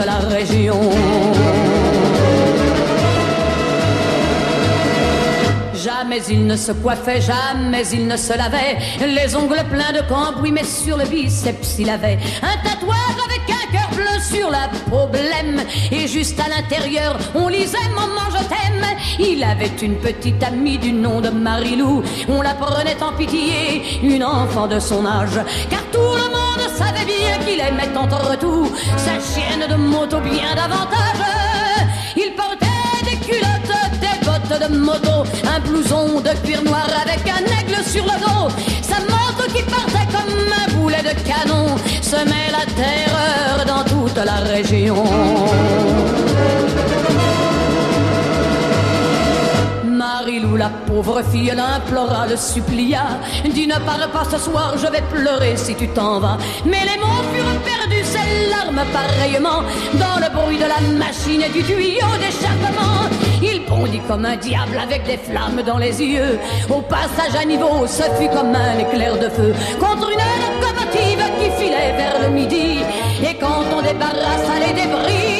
La 0.00 0.18
région. 0.18 0.80
Jamais 5.74 6.20
il 6.30 6.46
ne 6.46 6.56
se 6.56 6.72
coiffait, 6.72 7.20
jamais 7.20 7.86
il 7.92 8.06
ne 8.06 8.16
se 8.16 8.36
lavait. 8.36 8.78
Les 9.00 9.34
ongles 9.34 9.64
pleins 9.70 9.92
de 9.92 10.06
cambouis, 10.08 10.52
mais 10.52 10.64
sur 10.64 10.96
le 10.96 11.04
biceps 11.04 11.76
il 11.78 11.90
avait 11.90 12.18
un 12.42 12.56
tatouage 12.62 13.18
avec 13.24 13.42
un 13.50 13.72
cœur 13.72 13.90
bleu 13.92 14.20
sur 14.20 14.50
la 14.50 14.68
peau 14.88 15.06
blême. 15.08 15.62
Et 15.90 16.06
juste 16.06 16.40
à 16.40 16.48
l'intérieur, 16.48 17.18
on 17.34 17.48
lisait 17.48 17.78
Maman. 17.94 18.31
Il 19.18 19.44
avait 19.44 19.76
une 19.82 19.96
petite 19.96 20.42
amie 20.42 20.78
du 20.78 20.92
nom 20.92 21.20
de 21.20 21.28
Marilou. 21.28 22.02
On 22.28 22.42
la 22.42 22.54
prenait 22.54 23.02
en 23.02 23.12
pitié, 23.12 24.00
une 24.02 24.24
enfant 24.24 24.66
de 24.66 24.78
son 24.78 25.04
âge. 25.06 25.40
Car 25.70 25.82
tout 25.92 25.98
le 25.98 26.28
monde 26.36 26.68
savait 26.76 27.04
bien 27.04 27.38
qu'il 27.44 27.60
aimait 27.60 27.96
entre 27.96 28.38
tout 28.38 28.70
sa 28.96 29.14
chienne 29.20 29.66
de 29.68 29.76
moto 29.76 30.18
bien 30.20 30.54
davantage. 30.54 31.22
Il 32.16 32.32
portait 32.34 32.66
des 33.04 33.16
culottes, 33.16 34.00
des 34.00 34.26
bottes 34.26 34.70
de 34.70 34.76
moto, 34.76 35.28
un 35.44 35.60
blouson 35.60 36.20
de 36.20 36.30
cuir 36.46 36.62
noir 36.64 36.88
avec 37.02 37.22
un 37.28 37.44
aigle 37.60 37.84
sur 37.84 38.04
le 38.04 38.18
dos. 38.20 38.54
Sa 38.82 39.00
moto 39.00 39.50
qui 39.54 39.62
partait 39.62 40.08
comme 40.10 40.34
un 40.64 40.72
boulet 40.74 41.02
de 41.02 41.14
canon 41.26 41.76
semait 42.00 42.50
la 42.50 42.64
terreur 42.74 43.64
dans 43.66 43.84
toute 43.84 44.24
la 44.24 44.36
région. 44.36 45.04
Marilou, 50.32 50.56
la 50.56 50.70
pauvre 50.86 51.22
fille, 51.30 51.52
l'implora, 51.54 52.26
le 52.26 52.36
supplia. 52.36 53.18
Dis 53.44 53.66
ne 53.66 53.74
parle 53.84 54.10
pas 54.10 54.24
ce 54.30 54.38
soir, 54.38 54.74
je 54.78 54.86
vais 54.86 55.02
pleurer 55.12 55.56
si 55.56 55.74
tu 55.74 55.88
t'en 55.88 56.20
vas. 56.20 56.38
Mais 56.64 56.80
les 56.80 56.98
mots 56.98 57.22
furent 57.32 57.60
perdus, 57.60 58.04
ses 58.04 58.48
larmes 58.48 58.82
pareillement, 58.92 59.62
dans 59.94 60.20
le 60.20 60.32
bruit 60.34 60.56
de 60.56 60.64
la 60.64 60.80
machine 60.96 61.42
et 61.42 61.50
du 61.50 61.62
tuyau 61.62 62.06
d'échappement. 62.18 63.10
Il 63.42 63.66
bondit 63.66 64.00
comme 64.08 64.24
un 64.24 64.36
diable 64.36 64.78
avec 64.82 65.04
des 65.04 65.18
flammes 65.18 65.62
dans 65.66 65.78
les 65.78 66.00
yeux. 66.02 66.38
Au 66.70 66.80
passage 66.80 67.34
à 67.38 67.44
niveau, 67.44 67.86
ce 67.86 68.04
fut 68.18 68.30
comme 68.30 68.54
un 68.54 68.78
éclair 68.78 69.18
de 69.18 69.28
feu 69.28 69.52
contre 69.78 70.08
une 70.08 70.28
locomotive 70.44 71.24
qui 71.38 71.62
filait 71.62 71.92
vers 71.96 72.22
le 72.22 72.30
midi. 72.30 72.78
Et 73.22 73.34
quand 73.34 73.64
on 73.76 73.82
débarrassa 73.82 74.54
les 74.66 74.72
débris, 74.72 75.31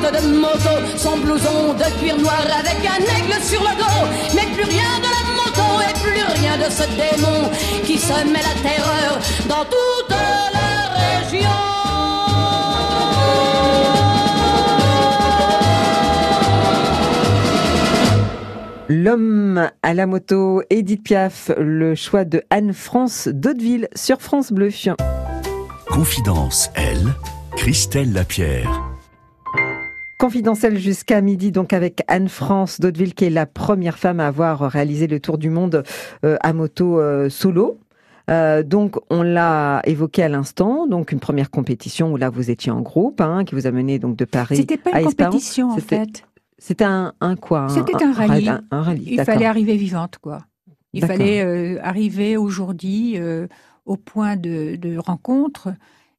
de 0.00 0.38
moto, 0.38 0.74
son 0.96 1.18
blouson 1.18 1.74
de 1.74 1.98
cuir 1.98 2.16
noir 2.18 2.40
avec 2.58 2.78
un 2.86 3.02
aigle 3.16 3.42
sur 3.42 3.60
le 3.60 3.76
dos. 3.76 4.06
Mais 4.34 4.46
plus 4.54 4.64
rien 4.64 4.98
de 4.98 5.08
la 5.16 5.22
moto 5.34 5.82
et 5.82 5.92
plus 6.00 6.40
rien 6.40 6.56
de 6.56 6.70
ce 6.70 6.84
démon 6.96 7.50
qui 7.84 7.98
semait 7.98 8.42
la 8.42 8.54
terreur 8.62 9.18
dans 9.48 9.64
toute 9.64 10.10
la 10.10 11.18
région. 11.20 11.50
L'homme 18.88 19.68
à 19.82 19.94
la 19.94 20.06
moto, 20.06 20.62
Edith 20.70 21.02
Piaf, 21.02 21.50
le 21.58 21.94
choix 21.94 22.24
de 22.24 22.42
Anne-France 22.50 23.28
Daudeville 23.28 23.88
sur 23.94 24.22
France 24.22 24.52
Bleu. 24.52 24.70
Confidence, 25.88 26.70
elle, 26.74 27.14
Christelle 27.56 28.12
Lapierre. 28.12 28.87
Confidentielle 30.18 30.78
jusqu'à 30.78 31.20
midi, 31.20 31.52
donc 31.52 31.72
avec 31.72 32.02
Anne-France 32.08 32.80
Daudeville, 32.80 33.14
qui 33.14 33.24
est 33.26 33.30
la 33.30 33.46
première 33.46 33.98
femme 33.98 34.18
à 34.18 34.26
avoir 34.26 34.60
réalisé 34.60 35.06
le 35.06 35.20
tour 35.20 35.38
du 35.38 35.48
monde 35.48 35.84
euh, 36.24 36.36
à 36.40 36.52
moto 36.52 36.98
euh, 37.00 37.28
solo. 37.28 37.78
Euh, 38.28 38.62
donc, 38.62 38.96
on 39.10 39.22
l'a 39.22 39.80
évoqué 39.84 40.22
à 40.22 40.28
l'instant, 40.28 40.86
donc 40.86 41.12
une 41.12 41.20
première 41.20 41.50
compétition 41.50 42.12
où 42.12 42.16
là 42.16 42.30
vous 42.30 42.50
étiez 42.50 42.70
en 42.72 42.80
groupe, 42.80 43.20
hein, 43.20 43.44
qui 43.44 43.54
vous 43.54 43.66
a 43.66 43.70
mené 43.70 43.98
donc 43.98 44.16
de 44.16 44.24
Paris 44.24 44.56
C'était 44.56 44.76
pas 44.76 45.00
une 45.00 45.06
compétition 45.06 45.70
en 45.70 45.76
fait. 45.78 46.24
C'était 46.58 46.84
un, 46.84 47.14
un 47.20 47.36
quoi 47.36 47.68
C'était 47.68 48.02
un 48.02 48.12
rallye. 48.12 48.48
Un, 48.48 48.62
un 48.72 48.82
rallye, 48.82 49.06
Il 49.06 49.22
fallait 49.22 49.46
arriver 49.46 49.76
vivante, 49.76 50.18
quoi. 50.20 50.40
Il 50.92 51.04
fallait 51.04 51.42
euh, 51.44 51.78
arriver 51.82 52.36
aujourd'hui 52.36 53.14
euh, 53.16 53.46
au 53.86 53.96
point 53.96 54.36
de, 54.36 54.76
de 54.76 54.98
rencontre. 54.98 55.68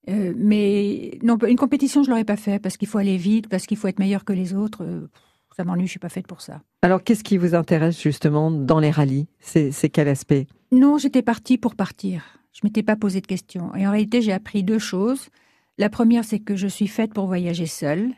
Euh, 0.07 0.33
mais 0.37 1.19
non, 1.23 1.37
une 1.47 1.57
compétition, 1.57 2.03
je 2.03 2.09
l'aurais 2.09 2.23
pas 2.23 2.37
fait 2.37 2.59
parce 2.59 2.77
qu'il 2.77 2.87
faut 2.87 2.97
aller 2.97 3.17
vite, 3.17 3.47
parce 3.49 3.65
qu'il 3.65 3.77
faut 3.77 3.87
être 3.87 3.99
meilleur 3.99 4.23
que 4.23 4.33
les 4.33 4.53
autres. 4.53 4.83
Euh, 4.83 5.09
ça 5.55 5.65
m'ennuie, 5.65 5.87
je 5.87 5.91
suis 5.91 5.99
pas 5.99 6.09
faite 6.09 6.27
pour 6.27 6.41
ça. 6.41 6.61
Alors, 6.81 7.03
qu'est-ce 7.03 7.23
qui 7.23 7.37
vous 7.37 7.53
intéresse 7.53 8.01
justement 8.01 8.49
dans 8.49 8.79
les 8.79 8.91
rallyes? 8.91 9.27
C'est 9.39 9.89
quel 9.91 10.07
aspect? 10.07 10.47
Non, 10.71 10.97
j'étais 10.97 11.21
partie 11.21 11.57
pour 11.57 11.75
partir. 11.75 12.39
Je 12.53 12.61
m'étais 12.63 12.83
pas 12.83 12.95
posé 12.95 13.19
de 13.19 13.27
questions. 13.27 13.75
Et 13.75 13.85
en 13.85 13.91
réalité, 13.91 14.21
j'ai 14.21 14.31
appris 14.31 14.63
deux 14.63 14.79
choses. 14.79 15.27
La 15.77 15.89
première, 15.89 16.23
c'est 16.23 16.39
que 16.39 16.55
je 16.55 16.67
suis 16.67 16.87
faite 16.87 17.13
pour 17.13 17.27
voyager 17.27 17.65
seule. 17.65 18.09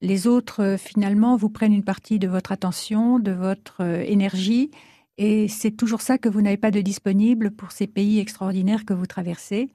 Les 0.00 0.26
autres, 0.26 0.62
euh, 0.62 0.76
finalement, 0.78 1.36
vous 1.36 1.50
prennent 1.50 1.74
une 1.74 1.84
partie 1.84 2.18
de 2.18 2.28
votre 2.28 2.52
attention, 2.52 3.18
de 3.18 3.32
votre 3.32 3.82
énergie. 3.82 4.70
Et 5.18 5.48
c'est 5.48 5.72
toujours 5.72 6.00
ça 6.00 6.16
que 6.16 6.30
vous 6.30 6.40
n'avez 6.40 6.56
pas 6.56 6.70
de 6.70 6.80
disponible 6.80 7.50
pour 7.50 7.72
ces 7.72 7.86
pays 7.86 8.20
extraordinaires 8.20 8.86
que 8.86 8.94
vous 8.94 9.06
traversez 9.06 9.70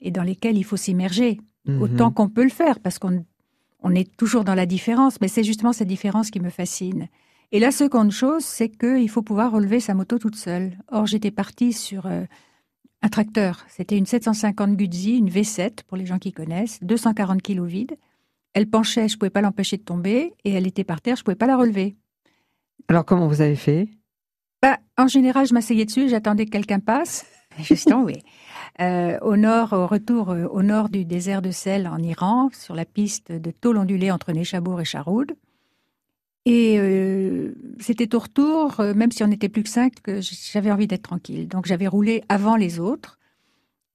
et 0.00 0.10
dans 0.10 0.22
lesquels 0.22 0.56
il 0.56 0.64
faut 0.64 0.76
s'immerger 0.76 1.38
Mhm. 1.66 1.82
autant 1.82 2.10
qu'on 2.10 2.28
peut 2.30 2.42
le 2.42 2.48
faire, 2.50 2.80
parce 2.80 2.98
qu'on 2.98 3.24
on 3.82 3.94
est 3.94 4.16
toujours 4.16 4.44
dans 4.44 4.54
la 4.54 4.64
différence, 4.66 5.20
mais 5.20 5.28
c'est 5.28 5.44
justement 5.44 5.72
cette 5.74 5.88
différence 5.88 6.30
qui 6.30 6.40
me 6.40 6.48
fascine. 6.50 7.08
Et 7.52 7.58
la 7.60 7.70
seconde 7.70 8.12
chose, 8.12 8.44
c'est 8.44 8.68
qu'il 8.70 9.08
faut 9.10 9.22
pouvoir 9.22 9.52
relever 9.52 9.78
sa 9.80 9.92
moto 9.94 10.18
toute 10.18 10.36
seule. 10.36 10.78
Or, 10.88 11.06
j'étais 11.06 11.30
partie 11.30 11.72
sur 11.74 12.06
euh, 12.06 12.24
un 13.02 13.08
tracteur. 13.08 13.64
C'était 13.68 13.98
une 13.98 14.06
750 14.06 14.76
Guzzi, 14.76 15.18
une 15.18 15.28
V7, 15.28 15.82
pour 15.86 15.96
les 15.98 16.06
gens 16.06 16.18
qui 16.18 16.32
connaissent, 16.32 16.78
240 16.82 17.42
kilos 17.42 17.68
vide. 17.68 17.96
Elle 18.54 18.66
penchait, 18.68 19.08
je 19.08 19.14
ne 19.16 19.18
pouvais 19.18 19.30
pas 19.30 19.42
l'empêcher 19.42 19.76
de 19.76 19.82
tomber, 19.82 20.32
et 20.44 20.52
elle 20.52 20.66
était 20.66 20.84
par 20.84 21.00
terre, 21.02 21.16
je 21.16 21.20
ne 21.22 21.24
pouvais 21.24 21.34
pas 21.36 21.46
la 21.46 21.56
relever. 21.56 21.96
Alors, 22.88 23.04
comment 23.04 23.28
vous 23.28 23.40
avez 23.42 23.56
fait? 23.56 23.88
Bah, 24.62 24.78
en 24.98 25.08
général, 25.08 25.46
je 25.46 25.54
m'asseyais 25.54 25.84
dessus, 25.84 26.08
j'attendais 26.08 26.44
que 26.46 26.50
quelqu'un 26.50 26.80
passe. 26.80 27.26
Suis 27.64 27.84
tombée. 27.84 28.22
Euh, 28.80 29.18
au 29.20 29.36
nord, 29.36 29.72
au 29.72 29.86
retour 29.86 30.30
euh, 30.30 30.46
au 30.46 30.62
nord 30.62 30.88
du 30.88 31.04
désert 31.04 31.42
de 31.42 31.50
sel 31.50 31.86
en 31.86 31.98
Iran, 31.98 32.50
sur 32.52 32.74
la 32.74 32.84
piste 32.84 33.32
de 33.32 33.50
tôle 33.50 33.76
ondulée 33.76 34.10
entre 34.10 34.32
Neshabour 34.32 34.80
et 34.80 34.84
Charoud. 34.84 35.36
Et 36.46 36.76
euh, 36.78 37.54
c'était 37.78 38.14
au 38.14 38.18
retour, 38.18 38.80
même 38.94 39.12
si 39.12 39.22
on 39.22 39.26
n'était 39.26 39.50
plus 39.50 39.62
que 39.62 39.68
cinq, 39.68 40.00
que 40.02 40.20
j'avais 40.20 40.70
envie 40.70 40.86
d'être 40.86 41.02
tranquille. 41.02 41.48
Donc 41.48 41.66
j'avais 41.66 41.86
roulé 41.86 42.22
avant 42.28 42.56
les 42.56 42.80
autres. 42.80 43.18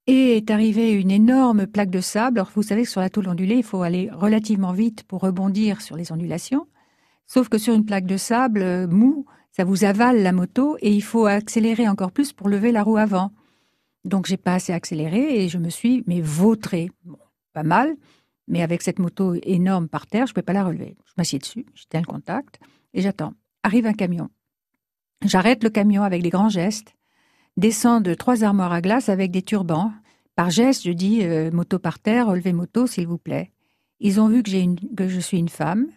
Et 0.08 0.38
est 0.38 0.52
arrivée 0.52 0.92
une 0.92 1.10
énorme 1.10 1.66
plaque 1.66 1.90
de 1.90 2.02
sable. 2.02 2.38
Alors 2.38 2.52
vous 2.54 2.62
savez 2.62 2.84
que 2.84 2.90
sur 2.90 3.02
la 3.02 3.10
tôle 3.10 3.28
ondulée, 3.28 3.56
il 3.56 3.64
faut 3.64 3.82
aller 3.82 4.12
relativement 4.14 4.72
vite 4.72 5.02
pour 5.04 5.22
rebondir 5.22 5.82
sur 5.82 5.96
les 5.96 6.12
ondulations. 6.12 6.68
Sauf 7.26 7.50
que 7.50 7.58
sur 7.58 7.74
une 7.74 7.86
plaque 7.86 8.06
de 8.06 8.18
sable 8.18 8.86
mou, 8.88 9.26
ça 9.52 9.64
vous 9.64 9.84
avale 9.84 10.22
la 10.22 10.32
moto 10.32 10.78
et 10.82 10.92
il 10.92 11.02
faut 11.02 11.26
accélérer 11.26 11.88
encore 11.88 12.12
plus 12.12 12.34
pour 12.34 12.50
lever 12.50 12.72
la 12.72 12.84
roue 12.84 12.98
avant. 12.98 13.32
Donc 14.06 14.28
j'ai 14.28 14.38
pas 14.38 14.54
assez 14.54 14.72
accéléré 14.72 15.44
et 15.44 15.50
je 15.50 15.58
me 15.58 15.70
suis 15.70 16.04
mais 16.08 16.22
vautrée. 16.22 16.92
Bon, 17.04 17.18
pas 17.54 17.64
mal, 17.64 17.96
mais 18.48 18.62
avec 18.62 18.82
cette 18.82 19.00
moto 19.00 19.34
énorme 19.44 19.88
par 19.88 20.06
terre, 20.08 20.28
je 20.28 20.32
ne 20.32 20.36
pouvais 20.36 20.44
pas 20.44 20.54
la 20.54 20.64
relever. 20.64 20.96
Je 21.06 21.14
m'assieds 21.18 21.40
dessus, 21.40 21.66
je 21.74 21.84
tiens 21.90 22.02
le 22.02 22.06
contact 22.06 22.60
et 22.94 23.02
j'attends. 23.02 23.34
Arrive 23.64 23.88
un 23.88 23.94
camion. 23.94 24.30
J'arrête 25.24 25.64
le 25.64 25.72
camion 25.72 26.04
avec 26.04 26.22
des 26.22 26.30
grands 26.30 26.50
gestes, 26.50 26.96
descends 27.58 28.00
de 28.00 28.14
trois 28.14 28.44
armoires 28.44 28.74
à 28.74 28.82
glace 28.82 29.10
avec 29.10 29.32
des 29.32 29.42
turbans. 29.42 29.92
Par 30.36 30.52
geste, 30.52 30.84
je 30.84 30.92
dis 30.92 31.24
euh, 31.24 31.50
moto 31.52 31.80
par 31.80 31.98
terre, 31.98 32.28
relevez 32.28 32.54
moto 32.54 32.86
s'il 32.86 33.08
vous 33.08 33.18
plaît. 33.18 33.52
Ils 34.00 34.20
ont 34.20 34.28
vu 34.28 34.44
que, 34.44 34.52
une, 34.52 34.78
que 34.96 35.08
je 35.08 35.20
suis 35.20 35.40
une 35.40 35.50
femme. 35.50 35.88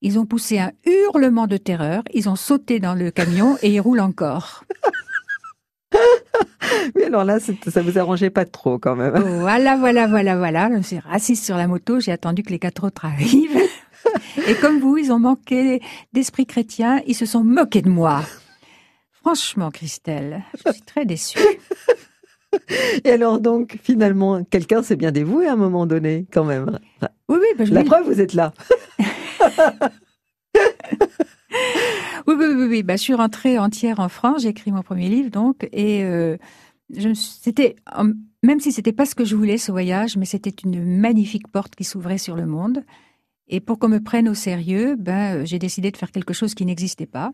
Ils 0.00 0.18
ont 0.18 0.26
poussé 0.26 0.58
un 0.58 0.72
hurlement 0.86 1.46
de 1.46 1.56
terreur. 1.56 2.02
Ils 2.14 2.28
ont 2.28 2.36
sauté 2.36 2.80
dans 2.80 2.94
le 2.94 3.10
camion 3.10 3.56
et 3.62 3.72
ils 3.72 3.80
roulent 3.80 4.00
encore. 4.00 4.64
Oui, 6.94 7.02
alors 7.04 7.24
là, 7.24 7.38
ça 7.40 7.82
vous 7.82 7.98
arrangeait 7.98 8.30
pas 8.30 8.44
trop 8.44 8.78
quand 8.78 8.94
même. 8.96 9.16
Voilà, 9.40 9.76
voilà, 9.76 10.06
voilà, 10.06 10.36
voilà. 10.36 10.68
Je 10.70 10.76
me 10.76 10.82
suis 10.82 10.98
assise 11.10 11.42
sur 11.42 11.56
la 11.56 11.66
moto, 11.66 11.98
j'ai 12.00 12.12
attendu 12.12 12.42
que 12.42 12.50
les 12.50 12.58
quatre 12.58 12.84
autres 12.86 13.04
arrivent. 13.04 13.58
Et 14.46 14.54
comme 14.54 14.78
vous, 14.80 14.96
ils 14.96 15.10
ont 15.12 15.18
manqué 15.18 15.80
d'esprit 16.12 16.46
chrétien, 16.46 17.00
ils 17.06 17.14
se 17.14 17.26
sont 17.26 17.42
moqués 17.44 17.82
de 17.82 17.88
moi. 17.90 18.22
Franchement, 19.12 19.70
Christelle, 19.70 20.42
je 20.66 20.72
suis 20.72 20.82
très 20.82 21.04
déçue. 21.04 21.38
Et 23.04 23.10
alors 23.10 23.40
donc, 23.40 23.78
finalement, 23.82 24.42
quelqu'un 24.44 24.82
s'est 24.82 24.96
bien 24.96 25.10
dévoué 25.12 25.46
à 25.46 25.52
un 25.52 25.56
moment 25.56 25.84
donné, 25.86 26.26
quand 26.32 26.44
même. 26.44 26.78
Oui, 27.28 27.38
oui, 27.40 27.46
bah, 27.58 27.64
je- 27.64 27.74
La 27.74 27.84
preuve, 27.84 28.06
vous 28.06 28.20
êtes 28.20 28.34
là. 28.34 28.52
oui, 32.26 32.34
oui, 32.38 32.46
oui, 32.56 32.66
oui. 32.68 32.82
Bah, 32.82 32.96
je 32.96 33.02
suis 33.02 33.14
rentrée 33.14 33.58
entière 33.58 34.00
en 34.00 34.08
France, 34.08 34.42
j'ai 34.42 34.48
écrit 34.48 34.72
mon 34.72 34.82
premier 34.82 35.08
livre, 35.08 35.30
donc, 35.30 35.68
et 35.72 36.04
euh, 36.04 36.36
c'était, 37.14 37.76
en- 37.94 38.12
même 38.42 38.60
si 38.60 38.72
c'était 38.72 38.92
pas 38.92 39.06
ce 39.06 39.14
que 39.14 39.24
je 39.24 39.34
voulais, 39.36 39.58
ce 39.58 39.72
voyage, 39.72 40.16
mais 40.16 40.24
c'était 40.24 40.54
une 40.64 40.98
magnifique 40.98 41.48
porte 41.48 41.74
qui 41.74 41.84
s'ouvrait 41.84 42.18
sur 42.18 42.36
le 42.36 42.46
monde. 42.46 42.84
Et 43.48 43.60
pour 43.60 43.78
qu'on 43.78 43.88
me 43.88 44.00
prenne 44.00 44.28
au 44.28 44.34
sérieux, 44.34 44.96
ben, 44.98 45.38
euh, 45.42 45.44
j'ai 45.46 45.58
décidé 45.58 45.90
de 45.90 45.96
faire 45.96 46.12
quelque 46.12 46.34
chose 46.34 46.54
qui 46.54 46.66
n'existait 46.66 47.06
pas. 47.06 47.32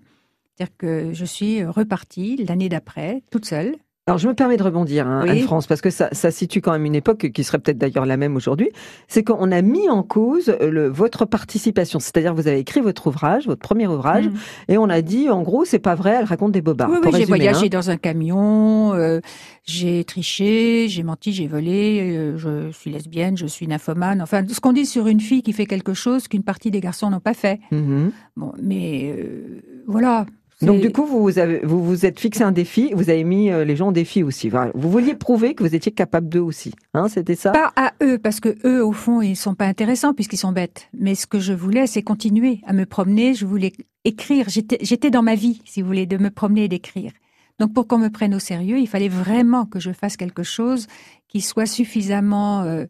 C'est-à-dire 0.56 0.76
que 0.76 1.12
je 1.12 1.24
suis 1.24 1.64
repartie 1.64 2.36
l'année 2.36 2.68
d'après, 2.68 3.22
toute 3.30 3.44
seule. 3.46 3.76
Alors, 4.06 4.18
je 4.18 4.28
me 4.28 4.34
permets 4.34 4.58
de 4.58 4.62
rebondir, 4.62 5.06
hein, 5.08 5.22
Oui. 5.24 5.30
Anne-France, 5.30 5.66
parce 5.66 5.80
que 5.80 5.88
ça, 5.88 6.10
ça 6.12 6.30
situe 6.30 6.60
quand 6.60 6.72
même 6.72 6.84
une 6.84 6.94
époque 6.94 7.30
qui 7.32 7.42
serait 7.42 7.58
peut-être 7.58 7.78
d'ailleurs 7.78 8.04
la 8.04 8.18
même 8.18 8.36
aujourd'hui. 8.36 8.68
C'est 9.08 9.24
qu'on 9.24 9.50
a 9.50 9.62
mis 9.62 9.88
en 9.88 10.02
cause 10.02 10.50
euh, 10.60 10.70
le, 10.70 10.88
votre 10.88 11.24
participation. 11.24 11.98
C'est-à-dire, 12.00 12.34
vous 12.34 12.46
avez 12.46 12.58
écrit 12.58 12.82
votre 12.82 13.06
ouvrage, 13.06 13.46
votre 13.46 13.62
premier 13.62 13.86
ouvrage, 13.86 14.26
Mhm. 14.26 14.34
et 14.68 14.76
on 14.76 14.90
a 14.90 15.00
dit, 15.00 15.30
en 15.30 15.40
gros, 15.40 15.64
c'est 15.64 15.78
pas 15.78 15.94
vrai, 15.94 16.16
elle 16.18 16.26
raconte 16.26 16.52
des 16.52 16.60
bobards. 16.60 16.90
oui, 16.90 17.10
j'ai 17.14 17.24
voyagé 17.24 17.64
hein. 17.64 17.68
dans 17.70 17.88
un 17.88 17.96
camion, 17.96 18.92
euh, 18.92 19.20
j'ai 19.64 20.04
triché, 20.04 20.86
j'ai 20.90 21.02
menti, 21.02 21.32
j'ai 21.32 21.46
volé, 21.46 22.00
euh, 22.14 22.36
je 22.36 22.72
suis 22.72 22.90
lesbienne, 22.90 23.38
je 23.38 23.46
suis 23.46 23.66
nymphomane. 23.66 24.20
Enfin, 24.20 24.42
ce 24.46 24.60
qu'on 24.60 24.74
dit 24.74 24.84
sur 24.84 25.06
une 25.06 25.20
fille 25.20 25.40
qui 25.40 25.54
fait 25.54 25.64
quelque 25.64 25.94
chose 25.94 26.28
qu'une 26.28 26.42
partie 26.42 26.70
des 26.70 26.80
garçons 26.82 27.08
n'ont 27.08 27.20
pas 27.20 27.32
fait. 27.32 27.58
Mhm. 27.70 28.12
Bon, 28.36 28.52
mais 28.62 29.14
euh, 29.18 29.62
voilà. 29.86 30.26
Donc 30.64 30.80
du 30.80 30.90
coup, 30.90 31.04
vous 31.06 31.22
vous, 31.22 31.38
avez, 31.38 31.60
vous 31.64 31.82
vous 31.82 32.06
êtes 32.06 32.18
fixé 32.18 32.42
un 32.42 32.52
défi, 32.52 32.92
vous 32.94 33.10
avez 33.10 33.24
mis 33.24 33.50
euh, 33.50 33.64
les 33.64 33.76
gens 33.76 33.88
au 33.88 33.92
défi 33.92 34.22
aussi. 34.22 34.48
Vous 34.48 34.90
vouliez 34.90 35.14
prouver 35.14 35.54
que 35.54 35.62
vous 35.62 35.74
étiez 35.74 35.92
capable 35.92 36.28
d'eux 36.28 36.40
aussi. 36.40 36.72
Hein, 36.94 37.08
C'était 37.08 37.34
ça? 37.34 37.52
Pas 37.52 37.72
à 37.76 37.92
eux, 38.02 38.18
parce 38.18 38.40
que 38.40 38.56
eux, 38.66 38.84
au 38.84 38.92
fond, 38.92 39.20
ils 39.20 39.36
sont 39.36 39.54
pas 39.54 39.66
intéressants 39.66 40.14
puisqu'ils 40.14 40.38
sont 40.38 40.52
bêtes. 40.52 40.88
Mais 40.98 41.14
ce 41.14 41.26
que 41.26 41.40
je 41.40 41.52
voulais, 41.52 41.86
c'est 41.86 42.02
continuer 42.02 42.60
à 42.66 42.72
me 42.72 42.86
promener. 42.86 43.34
Je 43.34 43.46
voulais 43.46 43.72
écrire. 44.04 44.46
J'étais, 44.48 44.78
j'étais 44.80 45.10
dans 45.10 45.22
ma 45.22 45.34
vie, 45.34 45.60
si 45.64 45.82
vous 45.82 45.86
voulez, 45.86 46.06
de 46.06 46.16
me 46.16 46.30
promener 46.30 46.64
et 46.64 46.68
d'écrire. 46.68 47.12
Donc, 47.60 47.72
pour 47.72 47.86
qu'on 47.86 47.98
me 47.98 48.08
prenne 48.08 48.34
au 48.34 48.40
sérieux, 48.40 48.78
il 48.78 48.88
fallait 48.88 49.08
vraiment 49.08 49.64
que 49.64 49.78
je 49.78 49.92
fasse 49.92 50.16
quelque 50.16 50.42
chose 50.42 50.88
qui 51.28 51.40
soit 51.40 51.66
suffisamment 51.66 52.62
euh, 52.62 52.86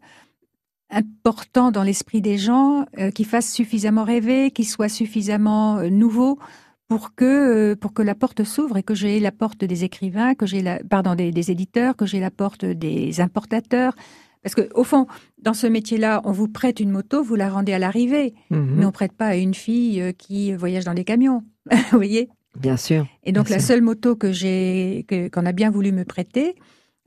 important 0.89 1.71
dans 1.71 1.83
l'esprit 1.83 2.21
des 2.21 2.37
gens, 2.37 2.85
euh, 2.97 3.11
qui 3.11 3.23
fasse 3.23 3.51
suffisamment 3.51 4.03
rêver, 4.03 4.51
qui 4.51 4.63
soit 4.63 4.89
suffisamment 4.89 5.77
euh, 5.77 5.89
nouveau 5.89 6.39
pour 6.87 7.15
que 7.15 7.25
euh, 7.71 7.75
pour 7.75 7.93
que 7.93 8.01
la 8.01 8.15
porte 8.15 8.43
s'ouvre 8.43 8.77
et 8.77 8.83
que 8.83 8.93
j'ai 8.95 9.19
la 9.19 9.31
porte 9.31 9.63
des 9.65 9.83
écrivains, 9.83 10.35
que 10.35 10.45
j'ai 10.45 10.61
la 10.61 10.79
pardon 10.83 11.15
des, 11.15 11.31
des 11.31 11.51
éditeurs, 11.51 11.95
que 11.95 12.05
j'ai 12.05 12.19
la 12.19 12.31
porte 12.31 12.65
des 12.65 13.21
importateurs. 13.21 13.95
Parce 14.43 14.53
que 14.53 14.69
au 14.75 14.83
fond, 14.83 15.07
dans 15.41 15.55
ce 15.55 15.65
métier-là, 15.65 16.21
on 16.23 16.31
vous 16.31 16.47
prête 16.47 16.79
une 16.79 16.91
moto, 16.91 17.23
vous 17.23 17.33
la 17.35 17.49
rendez 17.49 17.73
à 17.73 17.79
l'arrivée, 17.79 18.35
Mhm. 18.51 18.75
mais 18.77 18.85
on 18.85 18.91
prête 18.91 19.13
pas 19.13 19.25
à 19.27 19.35
une 19.35 19.55
fille 19.55 19.99
euh, 20.01 20.11
qui 20.11 20.53
voyage 20.53 20.83
dans 20.85 20.93
des 20.93 21.03
camions. 21.03 21.43
vous 21.91 21.97
voyez? 21.97 22.29
Bien 22.59 22.77
sûr. 22.77 23.07
Et 23.23 23.31
donc 23.31 23.49
la 23.49 23.57
sûr. 23.59 23.67
seule 23.69 23.81
moto 23.81 24.15
que 24.15 24.31
j'ai 24.31 25.05
qu'on 25.33 25.45
a 25.45 25.51
bien 25.51 25.71
voulu 25.71 25.91
me 25.91 26.05
prêter, 26.05 26.55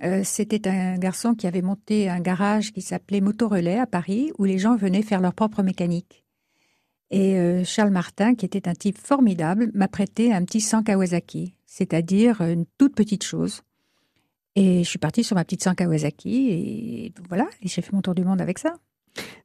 euh, 0.02 0.22
c'était 0.24 0.68
un 0.68 0.98
garçon 0.98 1.34
qui 1.34 1.46
avait 1.46 1.62
monté 1.62 2.08
un 2.08 2.20
garage 2.20 2.72
qui 2.72 2.82
s'appelait 2.82 3.20
Moto 3.20 3.48
Relais 3.48 3.78
à 3.78 3.86
Paris, 3.86 4.32
où 4.38 4.44
les 4.44 4.58
gens 4.58 4.76
venaient 4.76 5.02
faire 5.02 5.20
leur 5.20 5.32
propre 5.32 5.62
mécanique. 5.62 6.24
Et 7.10 7.38
euh, 7.38 7.64
Charles 7.64 7.90
Martin, 7.90 8.34
qui 8.34 8.44
était 8.44 8.68
un 8.68 8.74
type 8.74 8.98
formidable, 8.98 9.70
m'a 9.74 9.88
prêté 9.88 10.32
un 10.32 10.44
petit 10.44 10.60
100 10.60 10.84
Kawasaki, 10.84 11.54
c'est-à-dire 11.66 12.42
une 12.42 12.66
toute 12.76 12.94
petite 12.94 13.24
chose. 13.24 13.62
Et 14.56 14.82
je 14.84 14.88
suis 14.88 14.98
partie 14.98 15.24
sur 15.24 15.36
ma 15.36 15.44
petite 15.44 15.62
100 15.62 15.74
Kawasaki, 15.76 16.50
et 16.50 17.12
voilà, 17.28 17.46
j'ai 17.62 17.80
fait 17.80 17.92
mon 17.92 18.02
tour 18.02 18.14
du 18.14 18.24
monde 18.24 18.40
avec 18.40 18.58
ça. 18.58 18.74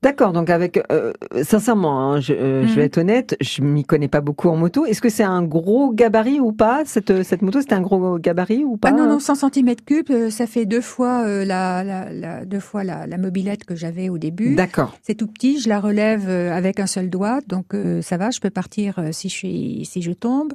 D'accord, 0.02 0.34
donc 0.34 0.50
avec 0.50 0.84
euh, 0.92 1.14
sincèrement, 1.44 2.02
hein, 2.02 2.20
je, 2.20 2.34
euh, 2.34 2.68
je, 2.68 2.74
vais 2.74 2.82
mhm. 2.82 2.86
être 2.88 2.98
honnête, 2.98 3.38
je 3.40 3.62
m'y 3.62 3.86
connais 3.86 4.10
pas 4.10 4.20
beaucoup 4.20 4.50
en 4.50 4.58
moto. 4.58 4.86
Est-ce 4.86 5.02
que 5.02 5.08
c'est 5.08 5.24
un 5.24 5.44
gros 5.44 5.94
gabarit 5.94 6.42
ou 6.42 6.52
pas 6.52 6.84
cette 6.86 7.24
cette 7.24 7.42
moto? 7.42 7.62
C'est 7.62 7.72
un 7.72 7.80
gros 7.80 8.20
gabarit 8.20 8.66
ou 8.66 8.76
pas? 8.76 8.90
ah 8.90 8.92
Non, 8.92 9.08
non, 9.08 9.20
100 9.20 9.48
cm3, 9.48 10.30
ça 10.30 10.46
fait 10.46 10.66
deux 10.66 10.82
fois 10.82 11.24
euh, 11.26 11.46
la, 11.46 11.86
la, 11.86 12.12
la, 12.12 12.44
deux 12.44 12.60
fois 12.60 12.84
la, 12.84 13.08
la 13.08 13.18
mobilette 13.18 13.64
que 13.64 13.76
j'avais 13.76 14.10
au 14.10 14.18
début. 14.18 14.56
D'accord. 14.56 14.98
C'est 15.02 15.16
tout 15.16 15.28
petit, 15.28 15.62
je 15.62 15.70
la 15.70 15.80
relève 15.80 16.30
avec 16.30 16.82
un 16.82 16.88
seul 16.88 17.10
doigt, 17.10 17.40
donc 17.48 17.74
ça 18.02 18.18
va, 18.18 18.30
je 18.30 18.42
peux 18.42 18.50
partir 18.50 19.00
si 19.12 19.30
je 19.30 19.34
suis 19.34 19.86
si 19.86 20.02
je 20.02 20.12
tombe, 20.12 20.52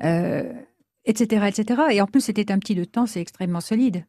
etc., 0.00 1.46
etc. 1.46 1.82
Et 1.92 2.00
en 2.00 2.06
plus, 2.06 2.22
c'était 2.22 2.50
un 2.50 2.58
petit 2.58 2.74
de 2.74 2.84
temps, 2.84 3.06
c'est 3.06 3.20
extrêmement 3.20 3.60
solide. 3.60 4.04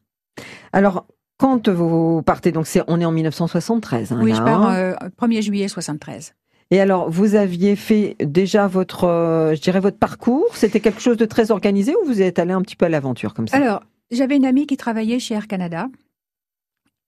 Alors, 0.72 1.06
quand 1.42 1.68
vous 1.68 2.22
partez, 2.22 2.52
donc 2.52 2.68
c'est, 2.68 2.82
on 2.86 3.00
est 3.00 3.04
en 3.04 3.10
1973. 3.10 4.12
Hein, 4.12 4.20
oui, 4.22 4.32
je 4.32 4.40
pars 4.40 4.70
euh, 4.70 4.92
1er 5.20 5.42
juillet 5.42 5.66
73. 5.66 6.34
Et 6.70 6.80
alors, 6.80 7.10
vous 7.10 7.34
aviez 7.34 7.74
fait 7.74 8.14
déjà 8.20 8.68
votre, 8.68 9.04
euh, 9.04 9.52
je 9.56 9.60
dirais 9.60 9.80
votre 9.80 9.98
parcours. 9.98 10.46
C'était 10.54 10.78
quelque 10.78 11.00
chose 11.00 11.16
de 11.16 11.24
très 11.24 11.50
organisé 11.50 11.94
ou 11.96 12.06
vous 12.06 12.22
êtes 12.22 12.38
allé 12.38 12.52
un 12.52 12.62
petit 12.62 12.76
peu 12.76 12.84
à 12.84 12.88
l'aventure 12.88 13.34
comme 13.34 13.48
ça? 13.48 13.56
Alors, 13.56 13.82
j'avais 14.12 14.36
une 14.36 14.44
amie 14.44 14.68
qui 14.68 14.76
travaillait 14.76 15.18
chez 15.18 15.34
Air 15.34 15.48
Canada. 15.48 15.88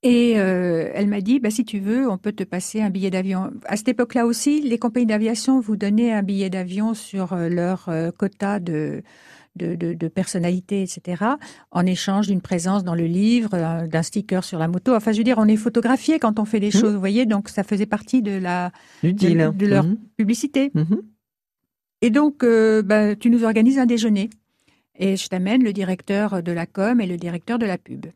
Et 0.03 0.35
euh, 0.37 0.91
elle 0.95 1.07
m'a 1.07 1.21
dit, 1.21 1.39
bah, 1.39 1.51
si 1.51 1.65
tu 1.65 1.79
veux, 1.79 2.11
on 2.11 2.19
peut 2.19 2.33
te 2.33 2.43
passer 2.43 2.83
un 2.83 2.91
billet 2.91 3.11
d'avion. 3.11 3.53
À 3.67 3.77
cette 3.77 3.89
époque-là 3.89 4.27
aussi, 4.27 4.61
les 4.63 4.79
compagnies 4.79 5.07
d'aviation 5.07 5.61
vous 5.61 5.77
donnaient 5.77 6.13
un 6.13 6.23
billet 6.25 6.51
d'avion 6.51 6.93
sur 6.93 7.35
euh, 7.35 7.49
leur 7.49 7.89
quota 8.19 8.59
de, 8.59 9.05
de, 9.57 9.75
de, 9.75 9.93
de 9.93 10.09
personnalité, 10.09 10.83
etc., 10.83 11.25
en 11.71 11.87
échange 11.87 12.27
d'une 12.27 12.41
présence 12.41 12.85
dans 12.85 12.95
le 12.95 13.07
livre, 13.07 13.51
euh, 13.55 13.87
d'un 13.87 14.03
sticker 14.03 14.43
sur 14.45 14.59
la 14.59 14.69
moto. 14.69 14.95
Enfin, 14.95 15.13
je 15.13 15.19
veux 15.19 15.25
dire, 15.25 15.39
on 15.39 15.47
est 15.47 15.57
photographié 15.57 16.19
quand 16.19 16.39
on 16.39 16.45
fait 16.45 16.61
des 16.61 16.69
mmh. 16.69 16.73
choses, 16.73 16.93
vous 16.93 17.01
voyez, 17.01 17.27
donc 17.27 17.49
ça 17.49 17.63
faisait 17.63 17.87
partie 17.87 18.23
de 18.23 18.33
la 18.33 18.73
De, 19.03 19.67
leur 19.67 19.85
mmh. 19.85 19.97
publicité. 20.17 20.71
Mmh. 20.75 20.95
Et 22.03 22.11
donc, 22.11 22.43
euh, 22.43 22.83
bah, 22.83 23.17
tu 23.17 23.31
nous 23.31 23.45
organises 23.45 23.79
un 23.79 23.87
déjeuner. 23.87 24.31
Et 24.97 25.17
je 25.17 25.29
t'amène 25.29 25.65
le 25.65 25.73
directeur 25.73 26.43
de 26.43 26.53
la 26.53 26.67
com 26.67 27.01
et 27.01 27.07
le 27.07 27.17
directeur 27.17 27.59
de 27.59 27.67
la 27.67 27.79
pub. 27.79 28.07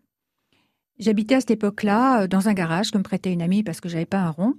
J'habitais 0.99 1.37
à 1.37 1.41
cette 1.41 1.53
époque-là 1.53 2.23
euh, 2.23 2.27
dans 2.27 2.49
un 2.49 2.55
garage 2.55 2.91
que 2.91 2.99
me 2.99 3.03
prêtait 3.03 3.33
une 3.33 3.43
amie 3.43 3.63
parce 3.63 3.81
que 3.81 3.89
j'avais 3.89 4.07
pas 4.07 4.19
un 4.19 4.31
rond. 4.31 4.55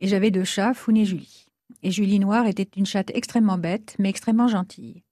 Et 0.00 0.08
j'avais 0.08 0.30
deux 0.30 0.44
chats, 0.44 0.74
Foun 0.74 0.96
et 0.96 1.04
Julie. 1.04 1.46
Et 1.82 1.90
Julie 1.90 2.18
Noire 2.18 2.46
était 2.46 2.68
une 2.76 2.86
chatte 2.86 3.10
extrêmement 3.14 3.58
bête, 3.58 3.96
mais 3.98 4.10
extrêmement 4.10 4.48
gentille. 4.48 5.02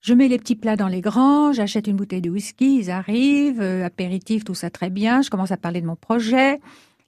Je 0.00 0.14
mets 0.14 0.28
les 0.28 0.38
petits 0.38 0.54
plats 0.54 0.76
dans 0.76 0.86
les 0.86 1.00
grands, 1.00 1.52
j'achète 1.52 1.88
une 1.88 1.96
bouteille 1.96 2.20
de 2.20 2.30
whisky, 2.30 2.78
ils 2.78 2.90
arrivent, 2.90 3.60
euh, 3.60 3.84
apéritif, 3.84 4.44
tout 4.44 4.54
ça 4.54 4.70
très 4.70 4.90
bien. 4.90 5.22
Je 5.22 5.30
commence 5.30 5.50
à 5.50 5.56
parler 5.56 5.80
de 5.80 5.86
mon 5.86 5.96
projet. 5.96 6.60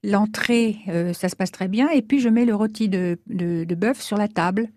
L'entrée, 0.02 0.78
euh, 0.88 1.12
ça 1.12 1.28
se 1.28 1.36
passe 1.36 1.52
très 1.52 1.68
bien. 1.68 1.88
Et 1.90 2.02
puis 2.02 2.18
je 2.18 2.28
mets 2.28 2.44
le 2.44 2.54
rôti 2.54 2.88
de, 2.88 3.16
bœuf 3.28 4.00
sur 4.00 4.16
la 4.16 4.26
table. 4.26 4.68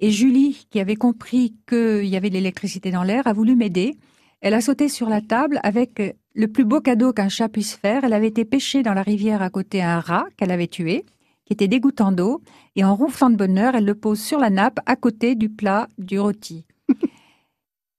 Et 0.00 0.10
Julie, 0.10 0.66
qui 0.70 0.80
avait 0.80 0.96
compris 0.96 1.54
qu'il 1.66 2.04
y 2.04 2.16
avait 2.16 2.28
de 2.28 2.34
l'électricité 2.34 2.90
dans 2.90 3.02
l'air, 3.02 3.26
a 3.26 3.32
voulu 3.32 3.56
m'aider. 3.56 3.96
Elle 4.42 4.52
a 4.52 4.60
sauté 4.60 4.90
sur 4.90 5.08
la 5.08 5.22
table 5.22 5.58
avec 5.62 5.98
euh, 6.00 6.12
le 6.34 6.48
plus 6.48 6.66
beau 6.66 6.82
cadeau 6.82 7.14
qu'un 7.14 7.30
chat 7.30 7.48
puisse 7.48 7.74
faire. 7.74 8.04
Elle 8.04 8.12
avait 8.12 8.28
été 8.28 8.44
pêchée 8.44 8.82
dans 8.82 8.92
la 8.92 9.02
rivière 9.02 9.40
à 9.40 9.48
côté 9.48 9.82
un 9.82 10.00
rat 10.00 10.26
qu'elle 10.36 10.50
avait 10.50 10.66
tué, 10.66 11.06
qui 11.46 11.54
était 11.54 11.68
dégoûtant 11.68 12.12
d'eau. 12.12 12.42
Et 12.76 12.84
en 12.84 12.94
ronflant 12.94 13.30
de 13.30 13.36
bonheur, 13.36 13.74
elle 13.74 13.86
le 13.86 13.94
pose 13.94 14.20
sur 14.20 14.38
la 14.38 14.50
nappe 14.50 14.78
à 14.84 14.94
côté 14.94 15.36
du 15.36 15.48
plat 15.48 15.88
du 15.96 16.20
rôti. 16.20 16.66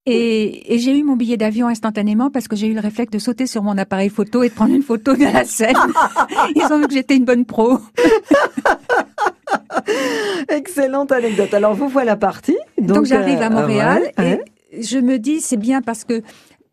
Et, 0.10 0.80
j'ai 0.80 0.98
eu 0.98 1.04
mon 1.04 1.18
billet 1.18 1.36
d'avion 1.36 1.68
instantanément 1.68 2.32
parce 2.32 2.48
que 2.48 2.56
j'ai 2.56 2.68
eu 2.68 2.74
le 2.74 2.80
réflexe 2.80 3.12
de 3.12 3.20
sauter 3.20 3.46
sur 3.46 3.62
mon 3.62 3.78
appareil 3.78 4.10
photo 4.10 4.42
et 4.42 4.48
de 4.48 4.54
prendre 4.54 4.74
une 4.74 4.82
photo 4.82 5.14
de 5.14 5.26
la 5.26 5.44
scène. 5.44 5.76
Ils 6.56 6.64
ont 6.72 6.80
vu 6.80 6.88
que 6.88 6.94
j'étais 6.94 7.18
une 7.18 7.26
bonne 7.26 7.44
pro. 7.44 7.80
Excellente 10.48 11.12
anecdote. 11.12 11.54
Alors 11.54 11.76
vous 11.76 11.90
voilà 11.90 12.16
partie. 12.16 12.58
Donc, 12.80 13.06
j'arrive 13.06 13.42
à 13.42 13.48
euh, 13.48 13.50
Montréal 13.50 14.14
et 14.22 14.40
je 14.82 14.98
me 14.98 15.20
dis 15.20 15.42
c'est 15.42 15.58
bien 15.58 15.82
parce 15.82 16.06
que 16.06 16.22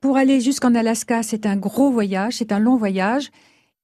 pour 0.01 0.17
aller 0.17 0.41
jusqu'en 0.41 0.77
Alaska 0.77 1.25
c'est 1.25 1.45
un 1.45 1.57
gros 1.57 1.91
voyage, 1.91 2.35
c'est 2.35 2.53
un 2.53 2.61
long 2.61 2.77
voyage 2.77 3.31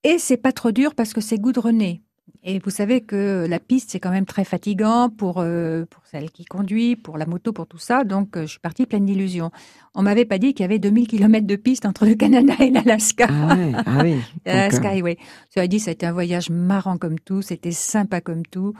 et 0.04 0.19
c'est 0.19 0.37
pas 0.37 0.52
trop 0.52 0.71
dur 0.71 0.95
parce 0.95 1.12
que 1.12 1.20
c'est 1.20 1.38
goudronné. 1.38 2.03
Et 2.43 2.59
vous 2.59 2.71
savez 2.71 3.03
que 3.03 3.47
la 3.49 3.59
piste, 3.59 3.90
c'est 3.90 4.01
quand 4.01 4.11
même 4.11 4.25
très 4.25 4.45
fatigant 4.45 5.11
pour, 5.11 5.38
euh, 5.38 5.85
pour 5.85 6.07
celle 6.07 6.31
qui 6.31 6.45
conduit, 6.45 6.97
pour 6.97 7.19
la 7.19 7.27
moto, 7.27 7.53
pour 7.53 7.66
tout 7.66 7.79
ça. 7.79 8.05
Donc, 8.05 8.37
euh, 8.37 8.43
je 8.43 8.53
suis 8.53 8.59
partie 8.59 8.87
pleine 8.87 9.05
d'illusions. 9.05 9.51
On 9.95 10.03
m'avait 10.03 10.25
pas 10.25 10.38
dit 10.38 10.55
qu'il 10.55 10.64
y 10.64 10.64
avait 10.64 10.79
2000 10.79 11.07
km 11.07 11.47
de 11.47 11.57
piste 11.57 11.85
entre 11.87 12.07
le 12.07 12.14
Canada 12.14 12.55
et 12.61 12.71
l'Alaska. 12.71 13.27
Ah, 13.31 13.57
ah 13.87 13.99
oui. 14.03 14.16
L'Alaska 14.47 14.90
Highway. 14.90 15.19
Cela 15.55 15.66
dit, 15.66 15.81
ça 15.81 15.90
a 15.90 15.93
été 15.93 16.07
un 16.07 16.12
voyage 16.12 16.51
marrant 16.51 16.97
comme 16.97 17.19
tout. 17.19 17.43
C'était 17.43 17.73
sympa 17.73 18.21
comme 18.21 18.47
tout. 18.47 18.73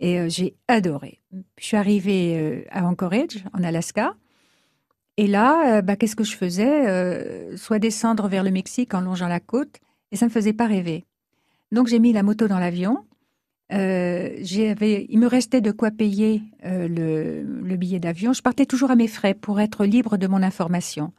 Et 0.00 0.20
euh, 0.20 0.28
j'ai 0.28 0.54
adoré. 0.68 1.20
Je 1.58 1.64
suis 1.64 1.76
arrivée 1.76 2.66
à 2.70 2.84
Anchorage, 2.84 3.44
en 3.52 3.64
Alaska. 3.64 4.14
Et 5.16 5.26
là, 5.26 5.82
bah, 5.82 5.96
qu'est-ce 5.96 6.14
que 6.14 6.22
je 6.22 6.36
faisais? 6.36 7.56
Soit 7.56 7.80
descendre 7.80 8.28
vers 8.28 8.44
le 8.44 8.52
Mexique 8.52 8.94
en 8.94 9.00
longeant 9.00 9.26
la 9.26 9.40
côte. 9.40 9.80
Et 10.12 10.16
ça 10.16 10.26
me 10.26 10.30
faisait 10.30 10.52
pas 10.52 10.66
rêver. 10.66 11.04
Donc 11.72 11.86
j'ai 11.88 11.98
mis 11.98 12.12
la 12.12 12.22
moto 12.22 12.48
dans 12.48 12.58
l'avion. 12.58 13.04
Euh, 13.72 14.30
il 14.40 15.18
me 15.18 15.26
restait 15.26 15.60
de 15.60 15.70
quoi 15.70 15.90
payer 15.90 16.42
euh, 16.64 16.88
le, 16.88 17.76
billet 17.76 18.00
d'avion. 18.00 18.32
Je 18.32 18.42
partais 18.42 18.66
toujours 18.66 18.90
à 18.90 18.96
mes 18.96 19.08
frais 19.08 19.34
pour 19.34 19.60
être 19.60 19.84
libre 19.84 20.16
de 20.16 20.26
mon 20.26 20.42
information. 20.42 21.12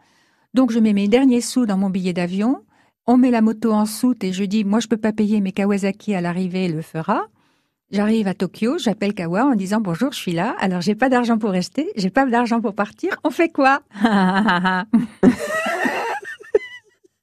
Donc 0.53 0.71
je 0.71 0.79
mets 0.79 0.93
mes 0.93 1.07
derniers 1.07 1.41
sous 1.41 1.65
dans 1.65 1.77
mon 1.77 1.89
billet 1.89 2.13
d'avion. 2.13 2.63
On 3.05 3.17
met 3.17 3.31
la 3.31 3.41
moto 3.41 3.71
en 3.71 3.85
soute 3.85 4.23
et 4.23 4.33
je 4.33 4.43
dis 4.43 4.63
moi 4.63 4.79
je 4.79 4.88
peux 4.88 4.97
pas 4.97 5.13
payer, 5.13 5.41
mais 5.41 5.51
Kawasaki 5.51 6.15
à 6.15 6.21
l'arrivée 6.21 6.67
le 6.67 6.81
fera. 6.81 7.27
J'arrive 7.91 8.27
à 8.27 8.35
Tokyo, 8.35 8.77
j'appelle 8.77 9.15
Kawa 9.15 9.45
en 9.45 9.55
disant 9.55 9.81
bonjour, 9.81 10.12
je 10.12 10.19
suis 10.19 10.31
là. 10.31 10.55
Alors 10.59 10.81
j'ai 10.81 10.93
pas 10.93 11.09
d'argent 11.09 11.39
pour 11.39 11.49
rester, 11.49 11.91
j'ai 11.95 12.12
pas 12.12 12.25
d'argent 12.25 12.62
pour 12.62 12.75
partir. 12.75 13.15
On 13.23 13.31
fait 13.31 13.49
quoi? 13.49 13.81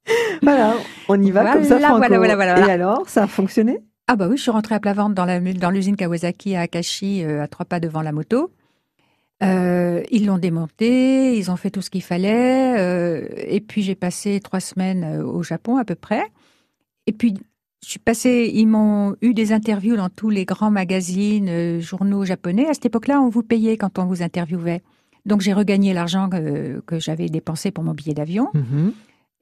Voilà, 0.42 0.74
on 1.08 1.20
y 1.20 1.30
va 1.30 1.52
comme 1.52 1.64
ça, 1.64 1.78
Franco. 1.78 1.98
Voilà, 1.98 2.18
voilà, 2.18 2.34
voilà, 2.36 2.66
Et 2.66 2.70
alors, 2.70 3.08
ça 3.08 3.24
a 3.24 3.26
fonctionné? 3.26 3.80
Ah 4.08 4.14
bah 4.14 4.28
oui, 4.28 4.36
je 4.36 4.42
suis 4.42 4.50
rentrée 4.52 4.76
à 4.76 4.80
plat 4.80 4.92
ventre 4.92 5.14
dans 5.14 5.70
l'usine 5.70 5.96
Kawasaki 5.96 6.54
à 6.54 6.60
Akashi, 6.62 7.24
euh, 7.24 7.42
à 7.42 7.48
trois 7.48 7.66
pas 7.66 7.80
devant 7.80 8.02
la 8.02 8.12
moto. 8.12 8.52
Euh, 9.42 10.02
ils 10.10 10.26
l'ont 10.26 10.38
démonté, 10.38 11.36
ils 11.36 11.50
ont 11.50 11.56
fait 11.56 11.70
tout 11.70 11.82
ce 11.82 11.90
qu'il 11.90 12.02
fallait. 12.02 12.78
Euh, 12.78 13.26
et 13.36 13.60
puis 13.60 13.82
j'ai 13.82 13.96
passé 13.96 14.40
trois 14.40 14.60
semaines 14.60 15.22
au 15.22 15.42
Japon 15.42 15.76
à 15.76 15.84
peu 15.84 15.96
près. 15.96 16.22
Et 17.06 17.12
puis 17.12 17.34
je 17.82 17.90
suis 17.90 17.98
passée, 17.98 18.50
ils 18.54 18.66
m'ont 18.66 19.16
eu 19.22 19.34
des 19.34 19.52
interviews 19.52 19.96
dans 19.96 20.08
tous 20.08 20.30
les 20.30 20.44
grands 20.44 20.70
magazines, 20.70 21.80
journaux 21.80 22.24
japonais. 22.24 22.68
À 22.68 22.74
cette 22.74 22.86
époque-là, 22.86 23.20
on 23.20 23.28
vous 23.28 23.42
payait 23.42 23.76
quand 23.76 23.98
on 23.98 24.06
vous 24.06 24.22
interviewait. 24.22 24.82
Donc 25.26 25.40
j'ai 25.40 25.52
regagné 25.52 25.92
l'argent 25.92 26.30
que, 26.30 26.98
j'avais 26.98 27.28
dépensé 27.28 27.72
pour 27.72 27.82
mon 27.82 27.92
billet 27.92 28.14
d'avion. 28.14 28.48
Mm-hmm. 28.54 28.92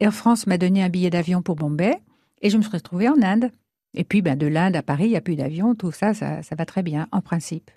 Air 0.05 0.13
France 0.13 0.47
m'a 0.47 0.59
donné 0.59 0.83
un 0.83 0.91
billet 0.91 1.09
d'avion 1.09 1.41
pour 1.41 1.57
Bombay 1.57 1.99
et 2.43 2.51
je 2.51 2.59
me 2.59 2.63
suis 2.63 2.71
retrouvée 2.71 3.09
en 3.09 3.23
Inde. 3.23 3.51
Et 3.95 4.05
puis, 4.05 4.21
ben, 4.21 4.37
de 4.37 4.47
l'Inde 4.47 4.77
à 4.77 4.83
Paris, 4.83 5.07
il 5.07 5.11
n'y 5.13 5.17
a 5.17 5.23
plus 5.23 5.35
d'avion, 5.35 5.75
tout 5.75 5.93
ça, 5.93 6.13
ça 6.13 6.43
va 6.59 6.67
très 6.67 6.83
bien, 6.83 7.09
en 7.11 7.23
principe. 7.23 7.71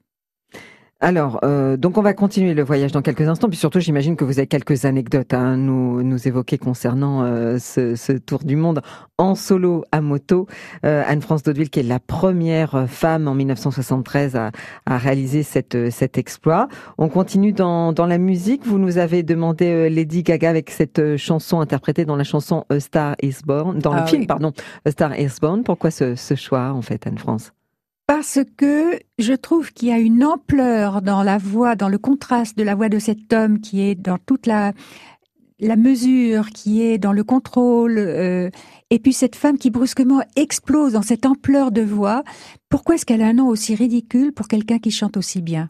Alors, 0.99 1.39
euh, 1.43 1.77
donc 1.77 1.99
on 1.99 2.01
va 2.01 2.15
continuer 2.15 2.55
le 2.55 2.63
voyage 2.63 2.91
dans 2.91 3.03
quelques 3.03 3.27
instants, 3.27 3.49
puis 3.49 3.57
surtout 3.57 3.79
j'imagine 3.79 4.15
que 4.15 4.23
vous 4.25 4.39
avez 4.39 4.47
quelques 4.47 4.85
anecdotes 4.85 5.31
à 5.31 5.55
nous, 5.55 6.01
nous 6.01 6.27
évoquer 6.27 6.57
concernant 6.57 7.21
euh, 7.21 7.59
ce, 7.59 8.17
tour 8.17 8.39
du 8.39 8.55
monde 8.55 8.81
en 9.19 9.35
solo 9.35 9.83
à 9.91 10.01
moto. 10.01 10.47
Euh, 10.85 11.03
Anne-France 11.05 11.43
Daudeville, 11.43 11.69
qui 11.69 11.81
est 11.81 11.83
la 11.83 11.99
première 11.99 12.89
femme 12.89 13.27
en 13.27 13.35
1973 13.35 14.35
à, 14.35 14.51
à 14.87 14.97
réaliser 14.97 15.43
cette, 15.43 15.91
cet 15.91 16.17
exploit. 16.17 16.67
On 16.97 17.09
continue 17.09 17.53
dans, 17.53 17.93
dans 17.93 18.07
la 18.07 18.17
musique. 18.17 18.65
Vous 18.65 18.79
nous 18.79 18.97
avez 18.97 19.21
demandé 19.21 19.91
Lady 19.91 20.23
Gaga 20.23 20.49
avec 20.49 20.71
cette 20.71 21.15
chanson 21.17 21.59
interprétée 21.59 22.05
dans 22.05 22.15
la 22.15 22.23
chanson 22.23 22.65
A 22.71 22.79
Star 22.79 23.15
Is 23.21 23.41
Born, 23.45 23.77
dans 23.77 23.93
le 23.93 23.99
ah 24.01 24.07
film, 24.07 24.25
pardon, 24.25 24.51
A 24.83 24.89
Star 24.89 25.15
Is 25.19 25.35
Born. 25.39 25.63
Pourquoi 25.63 25.91
ce, 25.91 26.15
ce 26.15 26.33
choix 26.33 26.71
en 26.71 26.81
fait, 26.81 27.05
Anne-France? 27.05 27.51
Parce 28.07 28.39
que 28.55 28.99
je 29.19 29.33
trouve 29.33 29.73
qu'il 29.73 29.89
y 29.89 29.91
a 29.91 29.99
une 29.99 30.23
ampleur 30.23 31.01
dans 31.01 31.23
la 31.23 31.37
voix, 31.37 31.75
dans 31.75 31.89
le 31.89 31.97
contraste 31.97 32.57
de 32.57 32.63
la 32.63 32.73
voix 32.73 32.87
de 32.89 32.99
cet 32.99 33.33
homme 33.33 33.59
qui 33.59 33.81
est 33.81 33.95
dans 33.95 34.17
toute 34.17 34.45
la, 34.45 34.71
la 35.59 35.75
mesure, 35.75 36.49
qui 36.51 36.81
est 36.81 36.97
dans 36.97 37.11
le 37.11 37.25
contrôle, 37.25 37.97
euh, 37.97 38.49
et 38.89 38.99
puis 38.99 39.11
cette 39.11 39.35
femme 39.35 39.57
qui 39.57 39.69
brusquement 39.71 40.21
explose 40.37 40.93
dans 40.93 41.01
cette 41.01 41.25
ampleur 41.25 41.71
de 41.71 41.81
voix. 41.81 42.23
Pourquoi 42.69 42.95
est-ce 42.95 43.05
qu'elle 43.05 43.21
a 43.21 43.27
un 43.27 43.33
nom 43.33 43.47
aussi 43.47 43.75
ridicule 43.75 44.31
pour 44.31 44.47
quelqu'un 44.47 44.79
qui 44.79 44.91
chante 44.91 45.17
aussi 45.17 45.41
bien? 45.41 45.69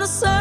the 0.00 0.06
sun 0.06 0.39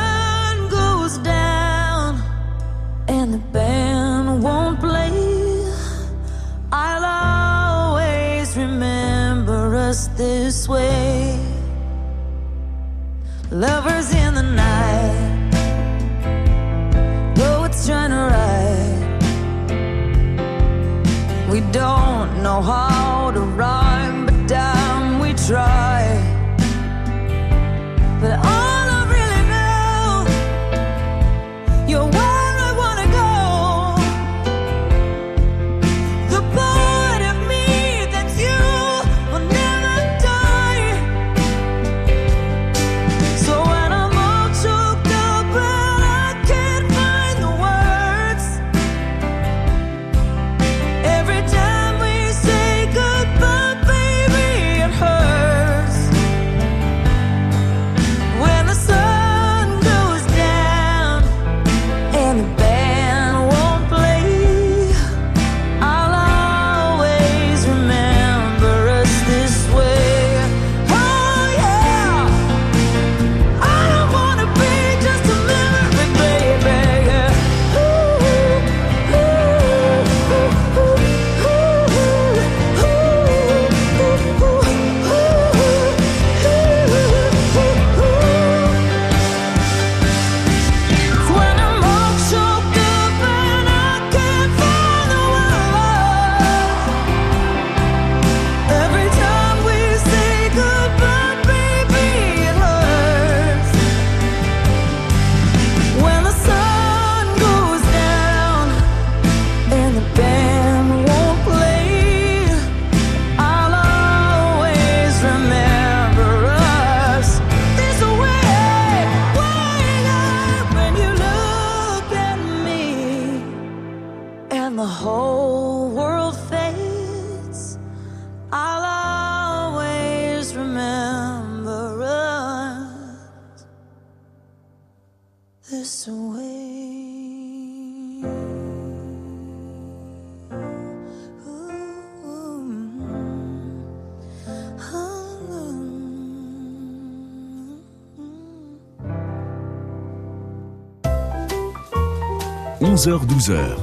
11h-12h. 153.00 153.78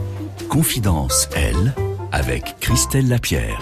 Confidence, 0.50 1.30
elle, 1.34 1.72
avec 2.12 2.56
Christelle 2.60 3.08
Lapierre. 3.08 3.58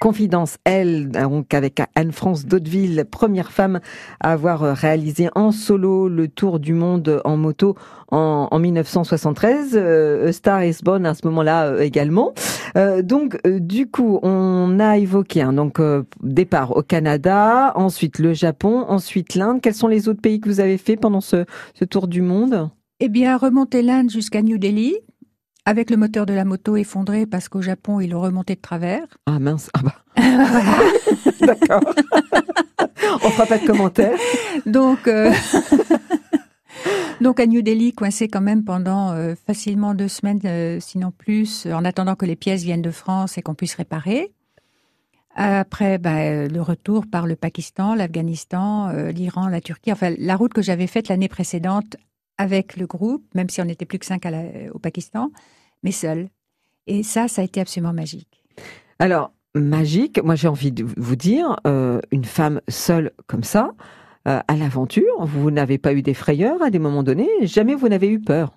Confidence, 0.00 0.58
elle, 0.64 1.08
donc 1.08 1.54
avec 1.54 1.80
Anne-France 1.94 2.44
Daudeville, 2.44 3.06
première 3.10 3.50
femme 3.50 3.80
à 4.20 4.32
avoir 4.32 4.60
réalisé 4.76 5.30
en 5.34 5.50
solo 5.50 6.10
le 6.10 6.28
tour 6.28 6.58
du 6.60 6.74
monde 6.74 7.22
en 7.24 7.38
moto 7.38 7.74
en, 8.10 8.48
en 8.50 8.58
1973. 8.58 9.70
Euh, 9.76 10.30
Star 10.30 10.62
is 10.62 10.80
Born 10.82 11.06
à 11.06 11.14
ce 11.14 11.26
moment-là 11.28 11.68
euh, 11.68 11.80
également. 11.80 12.34
Euh, 12.76 13.00
donc, 13.00 13.40
du 13.46 13.90
coup, 13.90 14.20
on 14.22 14.78
a 14.78 14.98
évoqué 14.98 15.40
hein, 15.40 15.54
donc 15.54 15.80
départ 16.22 16.76
au 16.76 16.82
Canada, 16.82 17.72
ensuite 17.76 18.18
le 18.18 18.34
Japon, 18.34 18.84
ensuite 18.88 19.36
l'Inde. 19.36 19.62
Quels 19.62 19.72
sont 19.72 19.88
les 19.88 20.06
autres 20.06 20.20
pays 20.20 20.38
que 20.38 20.50
vous 20.50 20.60
avez 20.60 20.76
fait 20.76 20.96
pendant 20.96 21.22
ce 21.22 21.46
tour 21.88 22.08
du 22.08 22.20
monde? 22.20 22.68
Eh 23.00 23.08
bien, 23.08 23.36
remonter 23.36 23.82
l'Inde 23.82 24.10
jusqu'à 24.10 24.42
New 24.42 24.58
Delhi, 24.58 24.96
avec 25.64 25.88
le 25.88 25.96
moteur 25.96 26.26
de 26.26 26.32
la 26.32 26.44
moto 26.44 26.76
effondré 26.76 27.26
parce 27.26 27.48
qu'au 27.48 27.62
Japon, 27.62 28.00
il 28.00 28.12
remontait 28.12 28.56
de 28.56 28.60
travers. 28.60 29.06
Ah 29.26 29.38
mince, 29.38 29.70
ah 29.72 29.82
bah. 29.84 29.94
D'accord. 31.40 31.80
on 33.22 33.30
fera 33.30 33.46
pas 33.46 33.58
de 33.58 33.66
commentaires. 33.66 34.18
Donc, 34.66 35.06
euh, 35.06 35.32
donc 37.20 37.38
à 37.38 37.46
New 37.46 37.62
Delhi, 37.62 37.92
coincé 37.92 38.26
quand 38.26 38.40
même 38.40 38.64
pendant 38.64 39.12
euh, 39.12 39.36
facilement 39.46 39.94
deux 39.94 40.08
semaines, 40.08 40.40
euh, 40.44 40.78
sinon 40.80 41.12
plus, 41.12 41.66
en 41.66 41.84
attendant 41.84 42.16
que 42.16 42.26
les 42.26 42.34
pièces 42.34 42.64
viennent 42.64 42.82
de 42.82 42.90
France 42.90 43.38
et 43.38 43.42
qu'on 43.42 43.54
puisse 43.54 43.76
réparer. 43.76 44.32
Après, 45.36 45.98
bah, 45.98 46.48
le 46.48 46.60
retour 46.60 47.06
par 47.06 47.28
le 47.28 47.36
Pakistan, 47.36 47.94
l'Afghanistan, 47.94 48.90
l'Iran, 49.12 49.46
la 49.46 49.60
Turquie. 49.60 49.92
Enfin, 49.92 50.12
la 50.18 50.34
route 50.34 50.52
que 50.52 50.62
j'avais 50.62 50.88
faite 50.88 51.06
l'année 51.06 51.28
précédente 51.28 51.96
avec 52.38 52.76
le 52.76 52.86
groupe, 52.86 53.24
même 53.34 53.48
si 53.50 53.60
on 53.60 53.64
n'était 53.64 53.84
plus 53.84 53.98
que 53.98 54.06
cinq 54.06 54.24
à 54.26 54.30
la- 54.30 54.72
au 54.72 54.78
Pakistan, 54.78 55.30
mais 55.82 55.92
seul. 55.92 56.28
Et 56.86 57.02
ça, 57.02 57.28
ça 57.28 57.42
a 57.42 57.44
été 57.44 57.60
absolument 57.60 57.92
magique. 57.92 58.42
Alors, 58.98 59.32
magique, 59.54 60.22
moi 60.22 60.34
j'ai 60.34 60.48
envie 60.48 60.72
de 60.72 60.84
vous 60.96 61.16
dire, 61.16 61.56
euh, 61.66 62.00
une 62.10 62.24
femme 62.24 62.60
seule 62.68 63.12
comme 63.26 63.44
ça, 63.44 63.72
euh, 64.26 64.40
à 64.46 64.56
l'aventure, 64.56 65.24
vous 65.24 65.50
n'avez 65.50 65.78
pas 65.78 65.92
eu 65.94 66.02
des 66.02 66.14
frayeurs 66.14 66.62
à 66.62 66.70
des 66.70 66.78
moments 66.78 67.02
donnés, 67.02 67.28
jamais 67.42 67.74
vous 67.74 67.88
n'avez 67.88 68.08
eu 68.08 68.20
peur. 68.20 68.52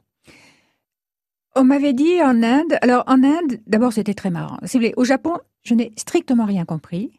On 1.55 1.63
m'avait 1.65 1.93
dit 1.93 2.21
en 2.21 2.41
Inde, 2.43 2.77
alors 2.81 3.03
en 3.07 3.23
Inde, 3.23 3.59
d'abord 3.67 3.91
c'était 3.93 4.13
très 4.13 4.29
marrant. 4.29 4.57
Si 4.63 4.77
vous 4.77 4.81
voulez, 4.83 4.93
au 4.95 5.03
Japon, 5.03 5.37
je 5.63 5.73
n'ai 5.73 5.91
strictement 5.97 6.45
rien 6.45 6.63
compris. 6.65 7.11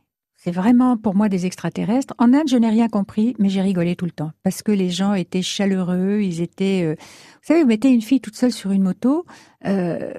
C'est 0.44 0.50
vraiment 0.50 0.96
pour 0.96 1.14
moi 1.14 1.28
des 1.28 1.46
extraterrestres. 1.46 2.14
En 2.18 2.34
Inde, 2.34 2.48
je 2.48 2.56
n'ai 2.56 2.68
rien 2.68 2.88
compris, 2.88 3.36
mais 3.38 3.48
j'ai 3.48 3.60
rigolé 3.60 3.94
tout 3.94 4.06
le 4.06 4.10
temps 4.10 4.32
parce 4.42 4.62
que 4.62 4.72
les 4.72 4.90
gens 4.90 5.14
étaient 5.14 5.42
chaleureux, 5.42 6.20
ils 6.20 6.40
étaient. 6.40 6.82
euh, 6.84 6.94
Vous 6.98 7.42
savez, 7.46 7.62
vous 7.62 7.68
mettez 7.68 7.90
une 7.90 8.02
fille 8.02 8.20
toute 8.20 8.34
seule 8.34 8.50
sur 8.50 8.72
une 8.72 8.82
moto, 8.82 9.24
euh, 9.66 10.12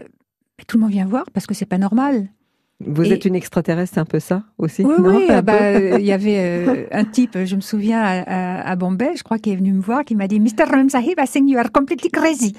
tout 0.68 0.78
le 0.78 0.84
monde 0.84 0.92
vient 0.92 1.06
voir 1.06 1.26
parce 1.34 1.46
que 1.46 1.54
c'est 1.54 1.66
pas 1.66 1.78
normal. 1.78 2.30
Vous 2.86 3.04
Et- 3.04 3.12
êtes 3.12 3.26
une 3.26 3.36
extraterrestre, 3.36 3.94
c'est 3.96 4.00
un 4.00 4.06
peu 4.06 4.20
ça 4.20 4.44
aussi 4.58 4.84
Oui, 4.86 4.94
non 5.00 5.16
oui. 5.18 5.26
Ah 5.30 5.42
bah, 5.42 5.54
euh, 5.62 5.98
il 6.00 6.06
y 6.06 6.12
avait 6.14 6.38
euh, 6.40 6.86
un 6.92 7.04
type, 7.06 7.38
je 7.44 7.56
me 7.58 7.62
souviens 7.62 8.02
à, 8.02 8.22
à- 8.22 8.70
à 8.72 8.76
Bombay, 8.78 9.16
je 9.18 9.24
crois, 9.24 9.40
qui 9.40 9.52
est 9.52 9.56
venu 9.58 9.74
me 9.74 9.82
voir, 9.82 10.06
qui 10.06 10.16
m'a 10.16 10.28
dit, 10.30 10.40
Mr. 10.40 10.64
Ram 10.70 10.90
Sahib, 10.90 11.20
I 11.20 11.28
think 11.28 11.50
you 11.50 11.58
are 11.58 11.72
completely 11.72 12.10
crazy. 12.10 12.54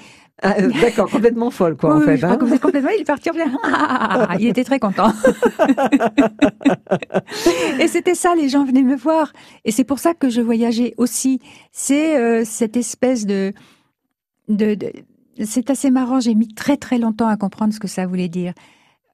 Ah, 0.45 0.55
euh, 0.59 0.69
D'accord, 0.81 1.09
complètement 1.09 1.49
folle 1.49 1.75
quoi 1.75 1.95
Oui, 1.97 2.03
en 2.03 2.05
fait. 2.05 2.17
je 2.17 2.21
crois 2.25 2.35
hein. 2.35 2.37
que 2.37 2.57
complètement. 2.59 2.91
Il 2.95 3.01
est 3.01 3.05
parti 3.05 3.29
en 3.31 3.33
Ah, 3.37 3.49
ah, 3.63 4.07
ah, 4.21 4.27
ah. 4.29 4.35
Il 4.39 4.47
était 4.47 4.63
très 4.63 4.79
content. 4.79 5.09
et 7.79 7.87
c'était 7.87 8.15
ça, 8.15 8.35
les 8.35 8.49
gens 8.49 8.63
venaient 8.63 8.83
me 8.83 8.95
voir. 8.95 9.33
Et 9.65 9.71
c'est 9.71 9.83
pour 9.83 9.99
ça 9.99 10.13
que 10.13 10.29
je 10.29 10.41
voyageais 10.41 10.93
aussi. 10.97 11.39
C'est 11.71 12.17
euh, 12.17 12.43
cette 12.45 12.77
espèce 12.77 13.25
de, 13.25 13.53
de, 14.47 14.75
de- 14.75 14.91
c'est 15.43 15.69
assez 15.69 15.91
marrant. 15.91 16.19
J'ai 16.19 16.35
mis 16.35 16.53
très 16.53 16.77
très 16.77 16.97
longtemps 16.97 17.27
à 17.27 17.37
comprendre 17.37 17.73
ce 17.73 17.79
que 17.79 17.87
ça 17.87 18.05
voulait 18.05 18.29
dire. 18.29 18.53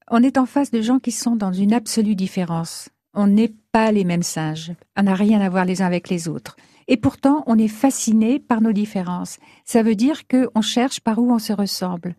On 0.10 0.22
est 0.24 0.38
en 0.38 0.46
face 0.46 0.72
de 0.72 0.82
gens 0.82 1.00
qui 1.00 1.12
sont 1.12 1.36
dans 1.38 1.54
une 1.54 1.74
absolue 1.74 2.16
différence. 2.16 2.90
On 3.14 3.28
n'est 3.28 3.54
pas 3.72 3.92
les 3.92 4.04
mêmes 4.04 4.24
singes. 4.24 4.72
On 4.98 5.04
n'a 5.04 5.16
rien 5.16 5.40
à 5.42 5.50
voir 5.50 5.66
les 5.66 5.82
uns 5.82 5.86
avec 5.86 6.10
les 6.10 6.28
autres. 6.28 6.56
Et 6.92 6.98
pourtant, 6.98 7.46
on 7.48 7.58
est 7.58 7.70
fasciné 7.70 8.38
par 8.38 8.60
nos 8.60 8.74
différences. 8.74 9.40
Ça 9.64 9.82
veut 9.82 9.96
dire 9.96 10.28
qu'on 10.28 10.62
cherche 10.62 11.00
par 11.00 11.20
où 11.20 11.32
on 11.32 11.40
se 11.40 11.54
ressemble. 11.54 12.18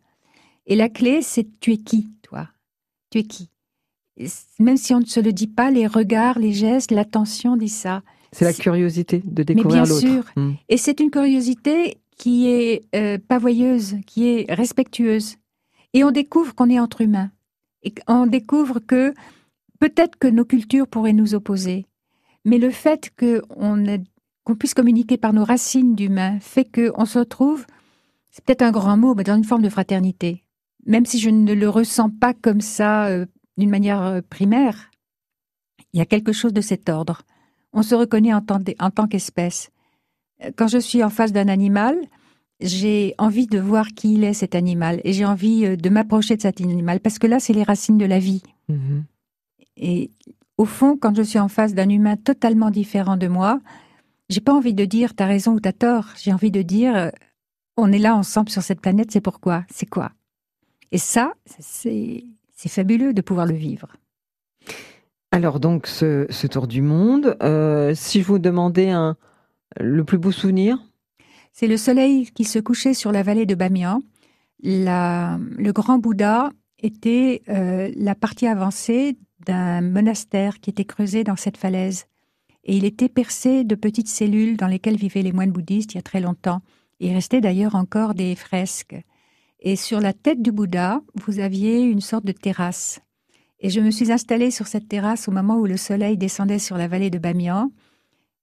Et 0.66 0.76
la 0.76 0.88
clé, 0.88 1.20
c'est 1.20 1.46
tu 1.60 1.72
es 1.72 1.76
qui, 1.76 2.08
toi? 2.22 2.48
Tu 3.10 3.18
es 3.18 3.24
qui? 3.24 3.50
Même 4.58 4.78
si 4.78 4.94
on 4.94 5.00
ne 5.00 5.04
se 5.04 5.20
le 5.20 5.34
dit 5.34 5.46
pas, 5.46 5.70
les 5.70 5.86
regards, 5.86 6.38
les 6.38 6.54
gestes, 6.54 6.90
l'attention 6.90 7.54
dit 7.58 7.68
ça. 7.68 8.02
C'est 8.32 8.46
la 8.46 8.54
curiosité 8.54 9.20
de 9.26 9.42
découvrir 9.42 9.82
bien 9.82 9.92
l'autre. 9.92 10.00
sûr. 10.00 10.24
Mm. 10.36 10.52
Et 10.70 10.78
c'est 10.78 11.00
une 11.00 11.10
curiosité 11.10 11.98
qui 12.16 12.48
est 12.48 12.86
euh, 12.94 13.18
pavoyeuse, 13.28 13.96
qui 14.06 14.26
est 14.26 14.50
respectueuse. 14.50 15.36
Et 15.92 16.02
on 16.02 16.12
découvre 16.12 16.54
qu'on 16.54 16.70
est 16.70 16.80
entre 16.80 17.02
humains. 17.02 17.30
Et 17.82 17.92
on 18.08 18.24
découvre 18.26 18.78
que 18.78 19.12
peut-être 19.80 20.18
que 20.18 20.28
nos 20.28 20.46
cultures 20.46 20.86
pourraient 20.86 21.12
nous 21.12 21.34
opposer. 21.34 21.84
Mais 22.46 22.56
le 22.56 22.70
fait 22.70 23.10
qu'on 23.18 23.84
ait- 23.84 24.04
qu'on 24.44 24.56
puisse 24.56 24.74
communiquer 24.74 25.16
par 25.16 25.32
nos 25.32 25.44
racines 25.44 25.94
d'humains 25.94 26.38
fait 26.40 26.64
qu'on 26.64 27.04
se 27.04 27.18
retrouve, 27.18 27.66
c'est 28.30 28.44
peut-être 28.44 28.62
un 28.62 28.72
grand 28.72 28.96
mot, 28.96 29.14
mais 29.14 29.24
dans 29.24 29.36
une 29.36 29.44
forme 29.44 29.62
de 29.62 29.68
fraternité. 29.68 30.42
Même 30.86 31.06
si 31.06 31.20
je 31.20 31.30
ne 31.30 31.52
le 31.52 31.68
ressens 31.68 32.10
pas 32.10 32.34
comme 32.34 32.60
ça 32.60 33.06
euh, 33.06 33.26
d'une 33.56 33.70
manière 33.70 34.02
euh, 34.02 34.20
primaire, 34.28 34.90
il 35.92 35.98
y 35.98 36.00
a 36.00 36.06
quelque 36.06 36.32
chose 36.32 36.52
de 36.52 36.60
cet 36.60 36.88
ordre. 36.88 37.22
On 37.72 37.82
se 37.82 37.94
reconnaît 37.94 38.34
en 38.34 38.40
tant, 38.40 38.58
en 38.80 38.90
tant 38.90 39.06
qu'espèce. 39.06 39.70
Euh, 40.42 40.50
Quand 40.56 40.66
je 40.66 40.78
suis 40.78 41.04
en 41.04 41.10
face 41.10 41.32
d'un 41.32 41.48
animal, 41.48 41.96
j'ai 42.60 43.14
envie 43.18 43.46
de 43.46 43.60
voir 43.60 43.88
qui 43.88 44.14
il 44.14 44.24
est 44.24 44.34
cet 44.34 44.54
animal 44.54 45.00
et 45.04 45.12
j'ai 45.12 45.24
envie 45.24 45.76
de 45.76 45.88
m'approcher 45.90 46.36
de 46.36 46.42
cet 46.42 46.60
animal 46.60 47.00
parce 47.00 47.18
que 47.18 47.26
là, 47.26 47.38
c'est 47.38 47.52
les 47.52 47.64
racines 47.64 47.98
de 47.98 48.04
la 48.04 48.18
vie. 48.18 48.42
Mhm. 48.68 49.04
Et 49.76 50.10
au 50.58 50.64
fond, 50.64 50.96
quand 50.96 51.14
je 51.14 51.22
suis 51.22 51.38
en 51.38 51.48
face 51.48 51.74
d'un 51.74 51.88
humain 51.88 52.16
totalement 52.16 52.70
différent 52.70 53.16
de 53.16 53.26
moi, 53.26 53.60
j'ai 54.32 54.40
pas 54.40 54.52
envie 54.54 54.74
de 54.74 54.84
dire 54.84 55.14
t'as 55.14 55.26
raison 55.26 55.52
ou 55.52 55.60
t'as 55.60 55.72
tort. 55.72 56.08
J'ai 56.20 56.32
envie 56.32 56.50
de 56.50 56.62
dire 56.62 57.10
on 57.76 57.92
est 57.92 57.98
là 57.98 58.14
ensemble 58.16 58.50
sur 58.50 58.62
cette 58.62 58.80
planète, 58.80 59.10
c'est 59.12 59.20
pourquoi, 59.20 59.64
c'est 59.72 59.88
quoi. 59.88 60.12
Et 60.90 60.98
ça, 60.98 61.32
c'est 61.46 62.24
c'est 62.54 62.68
fabuleux 62.68 63.12
de 63.14 63.22
pouvoir 63.22 63.46
le 63.46 63.54
vivre. 63.54 63.88
Alors 65.30 65.60
donc 65.60 65.86
ce, 65.86 66.26
ce 66.30 66.46
tour 66.46 66.66
du 66.66 66.82
monde, 66.82 67.36
euh, 67.42 67.94
si 67.94 68.20
je 68.20 68.26
vous 68.26 68.38
demandais 68.38 68.90
un, 68.90 69.16
le 69.80 70.04
plus 70.04 70.18
beau 70.18 70.30
souvenir, 70.32 70.78
C'est 71.52 71.68
le 71.68 71.76
soleil 71.76 72.30
qui 72.34 72.44
se 72.44 72.58
couchait 72.58 72.94
sur 72.94 73.12
la 73.12 73.22
vallée 73.22 73.46
de 73.46 73.54
Bamiyan. 73.54 74.00
La- 74.62 75.38
le 75.58 75.72
grand 75.72 75.98
Bouddha 75.98 76.50
était 76.82 77.42
euh, 77.48 77.90
la 77.96 78.14
partie 78.14 78.46
avancée 78.46 79.16
d'un 79.46 79.80
monastère 79.80 80.60
qui 80.60 80.70
était 80.70 80.84
creusé 80.84 81.24
dans 81.24 81.36
cette 81.36 81.56
falaise. 81.56 82.06
Et 82.64 82.76
il 82.76 82.84
était 82.84 83.08
percé 83.08 83.64
de 83.64 83.74
petites 83.74 84.08
cellules 84.08 84.56
dans 84.56 84.66
lesquelles 84.66 84.96
vivaient 84.96 85.22
les 85.22 85.32
moines 85.32 85.50
bouddhistes 85.50 85.94
il 85.94 85.96
y 85.96 85.98
a 85.98 86.02
très 86.02 86.20
longtemps. 86.20 86.62
Il 87.00 87.12
restait 87.12 87.40
d'ailleurs 87.40 87.74
encore 87.74 88.14
des 88.14 88.36
fresques. 88.36 88.96
Et 89.60 89.76
sur 89.76 90.00
la 90.00 90.12
tête 90.12 90.42
du 90.42 90.52
Bouddha, 90.52 91.02
vous 91.14 91.38
aviez 91.38 91.80
une 91.80 92.00
sorte 92.00 92.24
de 92.24 92.32
terrasse. 92.32 93.00
Et 93.60 93.70
je 93.70 93.80
me 93.80 93.90
suis 93.90 94.10
installée 94.10 94.50
sur 94.50 94.66
cette 94.66 94.88
terrasse 94.88 95.28
au 95.28 95.32
moment 95.32 95.56
où 95.56 95.66
le 95.66 95.76
soleil 95.76 96.16
descendait 96.16 96.58
sur 96.58 96.76
la 96.76 96.88
vallée 96.88 97.10
de 97.10 97.18
Bamiyan. 97.18 97.70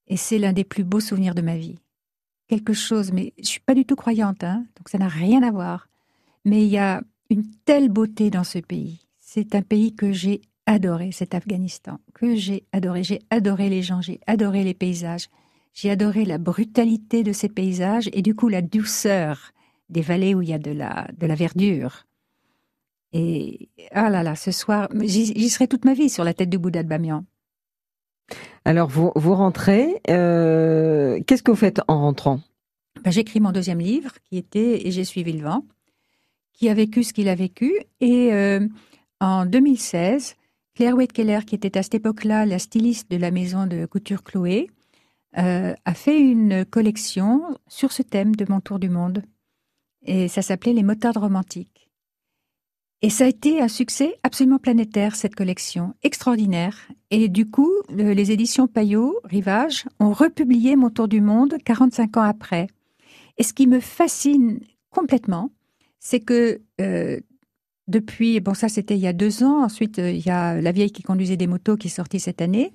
Et 0.08 0.17
c'est 0.17 0.38
l'un 0.38 0.53
des 0.53 0.63
plus 0.63 0.84
beaux 0.84 1.01
souvenirs 1.01 1.36
de 1.36 1.41
ma 1.41 1.58
vie 1.58 1.79
quelque 2.49 2.73
chose, 2.73 3.13
mais 3.13 3.34
je 3.38 3.47
suis 3.47 3.60
pas 3.62 3.75
du 3.75 3.86
tout 3.86 3.95
croyante, 3.95 4.43
hein, 4.43 4.65
donc 4.75 4.89
ça 4.89 4.97
n'a 4.97 5.08
rien 5.08 5.43
à 5.43 5.51
voir. 5.51 5.88
Mais 6.43 6.65
il 6.65 6.69
y 6.69 6.79
a 6.79 7.01
une 7.29 7.45
telle 7.63 7.89
beauté 7.89 8.32
dans 8.32 8.43
ce 8.43 8.60
pays. 8.60 8.99
C'est 9.19 9.53
un 9.55 9.62
pays 9.62 9.93
que 9.95 10.12
j'ai 10.12 10.41
adoré, 10.69 11.12
cet 11.12 11.34
Afghanistan, 11.34 11.99
que 12.13 12.36
j'ai 12.36 12.63
adoré. 12.71 13.03
J'ai 13.03 13.21
adoré 13.32 13.69
les 13.69 13.82
gens, 13.82 14.01
j'ai 14.01 14.19
adoré 14.27 14.63
les 14.63 14.75
paysages, 14.75 15.27
j'ai 15.73 15.89
adoré 15.89 16.25
la 16.25 16.38
brutalité 16.38 17.23
de 17.23 17.34
ces 17.34 17.49
paysages 17.49 18.08
et 18.13 18.21
du 18.21 18.36
coup 18.36 18.49
la 18.49 18.62
douceur 18.62 19.51
des 19.89 20.01
vallées 20.01 20.36
où 20.36 20.43
il 20.43 20.49
y 20.49 20.53
a 20.53 20.60
de 20.60 20.71
la, 20.71 21.08
de 21.17 21.25
la 21.25 21.34
verdure. 21.34 22.05
Et 23.13 23.69
ah 23.91 24.12
là 24.12 24.21
là, 24.21 24.36
ce 24.36 24.51
soir, 24.51 24.88
j'y 25.01 25.49
serai 25.49 25.67
toute 25.67 25.86
ma 25.86 25.95
vie 25.95 26.10
sur 26.10 26.23
la 26.23 26.36
tête 26.36 26.51
du 26.51 26.60
Bouddha 26.60 26.84
de 26.84 26.88
Bamiyan. 26.88 27.25
alors 28.63 28.89
vous, 28.89 29.12
vous 29.15 29.34
rentrez, 29.34 29.99
euh, 30.12 31.19
qu'est-ce 31.25 31.41
que 31.41 31.49
vous 31.49 31.58
faites 31.58 31.82
en 31.88 31.99
rentrant? 32.01 32.41
Ben, 33.03 33.10
J'écris 33.10 33.39
mon 33.39 33.51
deuxième 33.51 33.79
livre 33.79 34.13
qui 34.29 34.38
était 34.38 34.86
Et 34.86 34.91
j'ai 34.91 35.03
suivi 35.03 35.34
le 35.34 35.41
vent, 35.45 35.65
qui 36.53 36.69
a 36.69 36.75
vécu 36.75 37.03
ce 37.03 37.12
qu'il 37.12 37.27
a 37.27 37.34
vécu. 37.34 37.73
Et 38.01 38.32
euh, 38.34 38.67
en 39.19 39.47
2016, 39.47 40.36
Claire 40.79 40.95
Weitkeller, 40.95 41.39
qui 41.45 41.55
était 41.55 41.77
à 41.77 41.83
cette 41.83 41.95
époque-là 41.95 42.45
la 42.45 42.57
styliste 42.57 43.11
de 43.11 43.17
la 43.17 43.31
maison 43.31 43.67
de 43.67 43.85
couture 43.85 44.23
Chloé, 44.23 44.69
euh, 45.37 45.73
a 45.83 45.93
fait 45.93 46.17
une 46.17 46.63
collection 46.63 47.57
sur 47.67 47.91
ce 47.91 48.01
thème 48.01 48.33
de 48.33 48.45
mon 48.47 48.61
tour 48.61 48.79
du 48.79 48.87
monde. 48.87 49.21
Et 50.05 50.29
ça 50.29 50.41
s'appelait 50.41 50.71
Les 50.71 50.83
motardes 50.83 51.17
romantiques. 51.17 51.89
Et 53.01 53.09
ça 53.09 53.25
a 53.25 53.27
été 53.27 53.59
un 53.61 53.67
succès 53.67 54.19
absolument 54.23 54.57
planétaire, 54.57 55.17
cette 55.17 55.35
collection, 55.35 55.95
extraordinaire. 56.01 56.87
Et 57.11 57.27
du 57.27 57.45
coup, 57.45 57.73
le- 57.89 58.13
les 58.13 58.31
éditions 58.31 58.69
Payot, 58.69 59.19
Rivage, 59.25 59.83
ont 59.99 60.13
republié 60.13 60.77
Mon 60.77 60.89
Tour 60.91 61.09
du 61.09 61.19
Monde 61.19 61.55
45 61.65 62.15
ans 62.15 62.21
après. 62.21 62.67
Et 63.37 63.43
ce 63.43 63.51
qui 63.51 63.67
me 63.67 63.81
fascine 63.81 64.61
complètement, 64.91 65.51
c'est 65.99 66.21
que 66.21 66.61
euh, 66.79 67.19
depuis, 67.89 68.39
bon 68.39 68.54
ça 68.54 68.69
c'était 68.69 68.95
il 68.95 69.02
y 69.02 69.08
a 69.08 69.13
deux 69.13 69.43
ans, 69.43 69.63
ensuite 69.63 69.99
euh, 69.99 70.12
il 70.12 70.25
y 70.25 70.30
a 70.30 70.62
La 70.62 70.71
vieille 70.71 70.91
qui 70.91 71.04
conduisait 71.04 71.38
des 71.38 71.47
motos 71.47 71.75
qui 71.78 71.88
est 71.88 71.91
sortie 71.91 72.19
cette 72.19 72.41
année, 72.41 72.73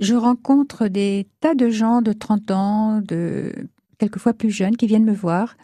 je 0.00 0.14
rencontre 0.14 0.88
des 0.88 1.28
tas 1.40 1.54
de 1.54 1.68
gens 1.70 2.02
de 2.02 2.12
30 2.12 2.50
ans, 2.50 3.00
de 3.00 3.52
quelquefois 3.98 4.32
plus 4.34 4.50
jeunes, 4.50 4.76
qui 4.76 4.86
viennent 4.86 5.04
me 5.04 5.14
voir 5.14 5.56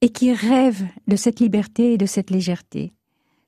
et 0.00 0.08
qui 0.08 0.32
rêvent 0.32 0.84
de 1.06 1.16
cette 1.16 1.38
liberté 1.40 1.92
et 1.94 1.98
de 1.98 2.06
cette 2.06 2.30
légèreté. 2.30 2.92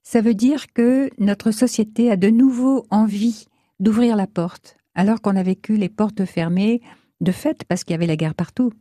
Ça 0.03 0.21
veut 0.21 0.35
dire 0.35 0.73
que 0.73 1.11
notre 1.19 1.51
société 1.51 2.11
a 2.11 2.17
de 2.17 2.29
nouveau 2.29 2.87
envie 2.91 3.47
d'ouvrir 3.81 4.15
la 4.15 4.27
porte, 4.29 4.77
alors 4.95 5.21
qu'on 5.21 5.35
a 5.37 5.43
vécu 5.43 5.77
les 5.77 5.89
portes 5.89 6.25
fermées 6.25 6.81
de 7.21 7.33
fait 7.33 7.65
parce 7.65 7.83
qu'il 7.83 7.93
y 7.93 7.97
avait 7.97 8.07
la 8.07 8.17
guerre 8.17 8.35
partout. 8.35 8.73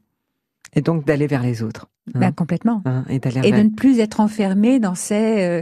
Et 0.76 0.82
donc 0.82 1.06
d'aller 1.06 1.26
vers 1.28 1.41
les 1.41 1.63
autres. 1.63 1.88
Hein? 2.13 2.20
Ben, 2.20 2.32
complètement. 2.32 2.82
hein, 2.86 3.06
et 3.10 3.18
d'aller 3.20 3.39
Et 3.48 3.52
vers- 3.52 3.60
de 3.60 3.63
ne 3.70 3.74
plus 3.74 4.00
être 4.00 4.20
enfermé 4.20 4.80
dans 4.80 4.94
ces... 4.96 5.41
euh, 5.41 5.62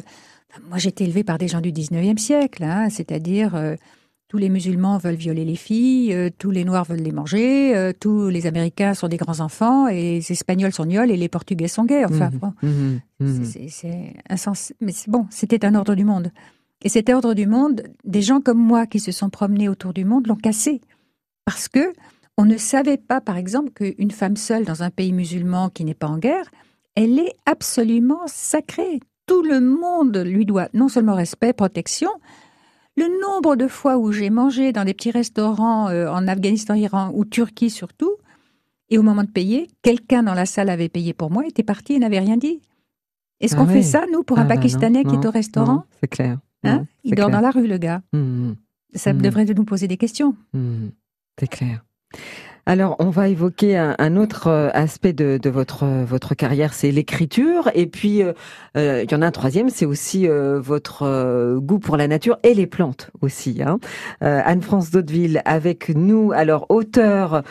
moi, 0.70 0.78
j'ai 0.78 0.90
été 0.90 1.04
élevée 1.04 1.24
par 1.24 1.38
des 1.38 1.48
gens 1.48 1.62
du 1.62 1.72
19e 1.72 2.18
siècle, 2.18 2.64
hein, 2.64 2.90
c'est-à-dire 2.90 3.56
euh, 3.56 3.76
tous 4.28 4.38
les 4.38 4.50
musulmans 4.50 4.98
veulent 4.98 5.16
violer 5.16 5.46
les 5.46 5.56
filles, 5.56 6.14
euh, 6.14 6.30
tous 6.38 6.52
les 6.52 6.64
noirs 6.66 6.86
veulent 6.86 7.02
les 7.02 7.12
manger, 7.12 7.76
euh, 7.76 7.92
tous 7.98 8.30
les 8.30 8.46
Américains 8.48 8.94
sont 8.94 9.08
des 9.08 9.18
grands 9.18 9.40
enfants, 9.42 9.88
et 9.88 10.20
les 10.20 10.32
Espagnols 10.32 10.74
sont 10.74 10.86
gnolls 10.86 11.12
et 11.12 11.18
les 11.18 11.30
Portugais 11.30 11.68
sont 11.68 11.86
gays. 11.86 12.06
Enfin, 12.06 12.30
Mhm, 12.32 12.38
bon, 12.40 12.54
mhm, 12.64 13.00
mhm. 13.20 13.46
c'est- 13.46 13.68
c'est 13.70 14.14
insensé. 14.30 14.76
Mais 14.82 14.94
bon, 15.08 15.28
c'était 15.30 15.66
un 15.66 15.76
ordre 15.76 15.96
du 15.96 16.04
monde. 16.04 16.32
Et 16.82 16.90
cet 16.90 17.10
ordre 17.10 17.34
du 17.34 17.48
monde, 17.48 17.84
des 18.04 18.22
gens 18.22 18.42
comme 18.42 18.58
moi 18.60 18.86
qui 18.88 19.00
se 19.00 19.12
sont 19.12 19.30
promenés 19.30 19.70
autour 19.70 19.94
du 19.94 20.04
monde 20.06 20.28
l'ont 20.28 20.36
cassé. 20.36 20.82
Parce 21.46 21.68
que 21.70 21.94
on 22.38 22.46
ne 22.46 22.58
savait 22.58 22.98
pas, 22.98 23.22
par 23.22 23.38
exemple, 23.38 23.72
qu'une 23.72 24.12
femme 24.12 24.36
seule 24.38 24.66
dans 24.66 24.82
un 24.84 24.90
pays 24.90 25.14
musulman 25.14 25.70
qui 25.70 25.86
n'est 25.86 25.94
pas 25.94 26.08
en 26.08 26.18
guerre, 26.18 26.50
elle 26.96 27.20
est 27.20 27.34
absolument 27.46 28.22
sacrée. 28.26 29.00
Tout 29.26 29.42
le 29.44 29.60
monde 29.62 30.18
lui 30.18 30.46
doit 30.46 30.70
non 30.74 30.90
seulement 30.90 31.16
respect, 31.16 31.54
protection. 31.54 32.10
Le 32.98 33.06
nombre 33.22 33.56
de 33.56 33.68
fois 33.68 33.98
où 33.98 34.12
j'ai 34.12 34.30
mangé 34.30 34.72
dans 34.72 34.84
des 34.86 34.94
petits 34.94 35.12
restaurants 35.12 35.90
euh, 35.90 36.08
en 36.10 36.28
Afghanistan, 36.28 36.74
Iran 36.76 37.12
ou 37.14 37.26
Turquie 37.26 37.70
surtout, 37.70 38.12
et 38.90 38.98
au 38.98 39.02
moment 39.04 39.24
de 39.24 39.30
payer, 39.30 39.68
quelqu'un 39.82 40.24
dans 40.24 40.34
la 40.36 40.46
salle 40.46 40.70
avait 40.70 40.90
payé 40.90 41.14
pour 41.14 41.32
moi, 41.32 41.46
était 41.48 41.64
parti 41.64 41.94
et 41.94 42.00
n'avait 42.00 42.20
rien 42.20 42.38
dit. 42.38 42.62
Est-ce 43.40 43.56
Ah 43.56 43.60
qu'on 43.60 43.68
oui. 43.68 43.74
fait 43.74 43.82
ça, 43.82 44.06
nous, 44.12 44.24
pour 44.24 44.38
un 44.38 44.42
Ah 44.42 44.46
bah 44.46 44.56
non, 44.56 44.62
Pakistanais 44.62 45.04
qui 45.04 45.16
est 45.16 45.26
au 45.26 45.32
restaurant 45.32 45.86
C'est 46.02 46.08
clair. 46.08 46.38
hein 46.64 46.78
Non, 46.80 46.88
Il 47.04 47.16
dort 47.16 47.28
clair. 47.30 47.40
dans 47.42 47.46
la 47.48 47.52
rue, 47.52 47.68
le 47.68 47.78
gars. 47.78 48.02
Mhm, 48.14 48.56
Ça 48.94 49.12
Mhm. 49.14 49.22
devrait 49.24 49.46
nous 49.46 49.64
poser 49.66 49.88
des 49.88 49.98
questions. 49.98 50.36
C'est 51.40 51.48
clair. 51.48 51.84
Alors, 52.66 52.96
on 53.00 53.10
va 53.10 53.28
évoquer 53.28 53.78
un, 53.78 54.16
autre 54.16 54.48
euh, 54.48 54.70
aspect 54.74 55.12
de, 55.12 55.38
de 55.38 55.50
votre 55.50 55.84
euh, 55.84 56.06
votre 56.06 56.34
carrière, 56.34 56.74
c'est 56.74 56.92
l'écriture. 56.92 57.70
Et 57.76 57.88
puis, 57.88 58.24
euh, 58.24 59.04
il 59.04 59.12
y 59.12 59.16
en 59.16 59.22
a 59.22 59.28
un 59.28 59.32
troisième, 59.32 59.68
c'est 59.70 59.86
aussi 59.86 60.28
votre 60.28 61.58
goût 61.60 61.80
pour 61.80 61.98
la 61.98 62.08
nature 62.08 62.38
et 62.44 62.54
les 62.54 62.68
plantes 62.68 63.12
aussi. 63.22 63.62
Hein. 63.62 63.80
Anne-France 64.22 64.92
Daudeville 64.92 65.42
avec 65.46 65.90
nous, 65.90 66.32
alors 66.32 66.66
auteur 66.70 67.44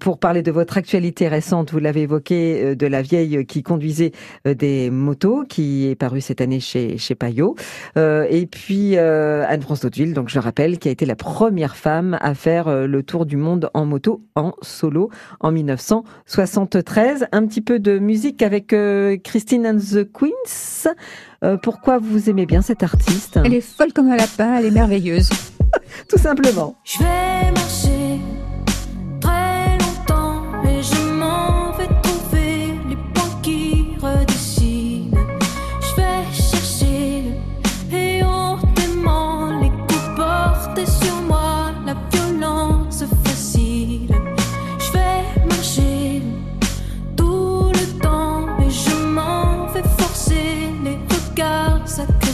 pour 0.00 0.18
parler 0.18 0.42
de 0.42 0.50
votre 0.50 0.76
actualité 0.76 1.28
récente. 1.28 1.72
Vous 1.72 1.78
l'avez 1.78 2.02
évoqué, 2.02 2.74
de 2.74 2.86
la 2.86 3.02
vieille 3.02 3.46
qui 3.46 3.62
conduisait 3.62 4.12
des 4.44 4.90
motos, 4.90 5.44
qui 5.48 5.88
est 5.88 5.94
paru 5.94 6.20
cette 6.20 6.40
année 6.40 6.60
chez 6.60 6.98
chez 6.98 7.14
Payot. 7.14 7.54
Et 7.96 8.46
puis 8.50 8.98
Anne-France 8.98 9.82
Daudeville, 9.82 10.14
donc 10.14 10.28
je 10.28 10.38
rappelle, 10.38 10.78
qui 10.78 10.88
a 10.88 10.92
été 10.92 11.06
la 11.06 11.16
première 11.16 11.76
femme 11.76 12.18
à 12.20 12.34
faire 12.34 12.86
le 12.86 13.02
tour 13.02 13.26
du 13.26 13.36
monde 13.36 13.70
en 13.74 13.84
moto 13.84 14.22
solo 14.62 15.10
en 15.40 15.52
1973. 15.52 17.26
Un 17.32 17.46
petit 17.46 17.60
peu 17.60 17.78
de 17.78 17.98
musique 17.98 18.42
avec 18.42 18.72
euh, 18.72 19.16
Christine 19.22 19.66
and 19.66 19.78
the 19.78 20.10
Queens. 20.10 20.92
Euh, 21.44 21.56
pourquoi 21.56 21.98
vous 21.98 22.30
aimez 22.30 22.46
bien 22.46 22.62
cette 22.62 22.82
artiste? 22.82 23.38
Elle 23.44 23.54
est 23.54 23.60
folle 23.60 23.92
comme 23.92 24.10
un 24.10 24.16
lapin, 24.16 24.58
elle 24.58 24.66
est 24.66 24.70
merveilleuse. 24.70 25.30
tout 26.08 26.18
simplement. 26.18 26.76
Je 26.84 26.98
vais 26.98 27.52
marcher 27.52 27.95
regards 51.98 52.25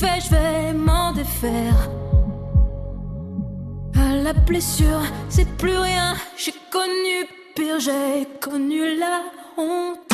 je 0.00 0.30
vais 0.30 0.72
m'en 0.72 1.12
défaire. 1.12 1.90
La 3.94 4.32
blessure, 4.32 5.02
c'est 5.28 5.48
plus 5.56 5.76
rien. 5.76 6.14
J'ai 6.36 6.54
connu 6.70 7.26
pire, 7.54 7.80
j'ai 7.80 8.26
connu 8.40 8.98
la 8.98 9.22
honte. 9.56 10.08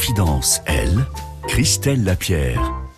Confidence 0.00 0.62
Elle, 0.64 1.04
Christelle 1.46 2.04
Lapierre. 2.04 2.89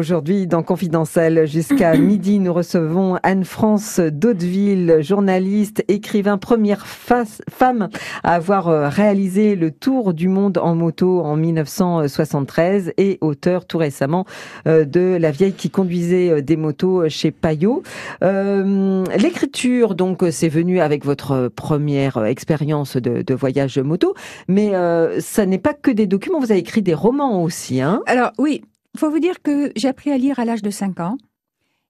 Aujourd'hui, 0.00 0.46
dans 0.46 0.62
Confidentiel, 0.62 1.48
jusqu'à 1.48 1.96
midi, 1.98 2.38
nous 2.38 2.54
recevons 2.54 3.16
Anne-France 3.24 3.98
Daudeville, 3.98 4.98
journaliste, 5.00 5.84
écrivain, 5.88 6.38
première 6.38 6.86
face- 6.86 7.42
femme 7.50 7.88
à 8.22 8.34
avoir 8.34 8.68
euh, 8.68 8.88
réalisé 8.88 9.56
le 9.56 9.72
tour 9.72 10.14
du 10.14 10.28
monde 10.28 10.58
en 10.58 10.76
moto 10.76 11.22
en 11.22 11.34
1973 11.34 12.92
et 12.98 13.18
auteur 13.20 13.64
tout 13.66 13.78
récemment 13.78 14.26
euh, 14.68 14.84
de 14.84 15.18
La 15.20 15.32
vieille 15.32 15.54
qui 15.54 15.70
conduisait 15.70 16.30
euh, 16.30 16.40
des 16.40 16.56
motos 16.56 17.08
chez 17.08 17.32
Payot. 17.32 17.82
Euh, 18.22 19.02
L'écriture, 19.18 19.96
donc, 19.96 20.22
c'est 20.30 20.48
venu 20.48 20.78
avec 20.78 21.04
votre 21.04 21.48
première 21.48 22.24
expérience 22.26 22.96
de, 22.96 23.22
de 23.22 23.34
voyage 23.34 23.80
moto, 23.80 24.14
mais 24.46 24.72
euh, 24.72 25.20
ça 25.20 25.46
n'est 25.46 25.58
pas 25.58 25.74
que 25.74 25.90
des 25.90 26.06
documents, 26.06 26.38
vous 26.38 26.52
avez 26.52 26.60
écrit 26.60 26.82
des 26.82 26.94
romans 26.94 27.42
aussi, 27.42 27.80
hein? 27.80 28.02
Alors 28.06 28.30
oui, 28.38 28.62
il 28.94 29.00
faut 29.00 29.10
vous 29.10 29.20
dire 29.20 29.42
que 29.42 29.72
j'ai 29.76 29.88
appris 29.88 30.10
à 30.10 30.18
lire 30.18 30.38
à 30.38 30.44
l'âge 30.44 30.62
de 30.62 30.70
5 30.70 31.00
ans. 31.00 31.16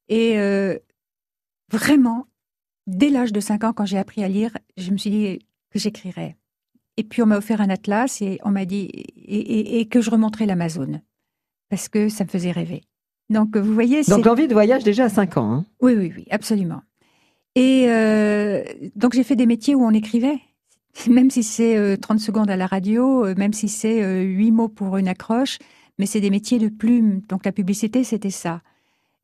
Et 0.09 0.39
euh, 0.39 0.77
vraiment, 1.71 2.27
dès 2.87 3.11
l'âge 3.11 3.33
de 3.33 3.41
5 3.41 3.65
ans, 3.65 3.73
quand 3.73 3.87
j'ai 3.87 3.99
appris 3.99 4.23
à 4.25 4.29
lire, 4.29 4.57
je 4.77 4.91
me 4.91 4.97
suis 4.97 5.11
dit 5.11 5.39
que 5.71 5.79
j'écrirais. 5.79 6.37
Et 6.97 7.05
puis 7.05 7.23
on 7.23 7.27
m'a 7.27 7.39
offert 7.39 7.61
un 7.61 7.71
atlas 7.71 8.21
et 8.21 8.39
on 8.45 8.51
m'a 8.51 8.65
dit 8.65 8.83
et, 8.85 9.39
et- 9.39 9.81
et 9.81 9.87
que 9.87 10.01
je 10.01 10.11
remonterais 10.11 10.47
l'Amazone 10.47 11.01
parce 11.71 11.89
que 11.89 12.09
ça 12.09 12.25
me 12.25 12.29
faisait 12.29 12.51
rêver. 12.51 12.83
Donc 13.31 13.57
vous 13.57 13.73
voyez, 13.73 14.03
Donc 14.03 14.25
l'envie 14.27 14.49
de 14.49 14.53
voyage 14.53 14.83
déjà 14.83 15.05
à 15.05 15.09
5 15.09 15.37
ans. 15.37 15.53
Hein 15.53 15.65
oui, 15.81 15.95
oui, 15.97 16.13
oui, 16.17 16.27
absolument. 16.31 16.83
Et 17.55 17.87
euh, 17.89 18.63
donc 18.97 19.15
j'ai 19.15 19.23
fait 19.23 19.37
des 19.37 19.47
métiers 19.47 19.75
où 19.77 19.85
on 19.85 19.93
écrivait, 19.93 20.39
même 21.09 21.31
si 21.31 21.43
c'est 21.45 21.77
euh, 21.77 21.97
30 21.97 22.19
secondes 22.19 22.51
à 22.51 22.57
la 22.57 22.67
radio, 22.67 23.25
euh, 23.25 23.35
même 23.37 23.53
si 23.53 23.69
c'est 23.69 24.03
euh, 24.03 24.23
8 24.23 24.51
mots 24.51 24.69
pour 24.69 24.97
une 24.97 25.09
accroche, 25.09 25.59
mais 26.01 26.07
c'est 26.07 26.23
des 26.23 26.31
métiers 26.31 26.59
de 26.59 26.69
plume. 26.69 27.21
Donc 27.29 27.45
la 27.45 27.53
publicité, 27.53 28.05
c'était 28.05 28.31
ça. 28.31 28.63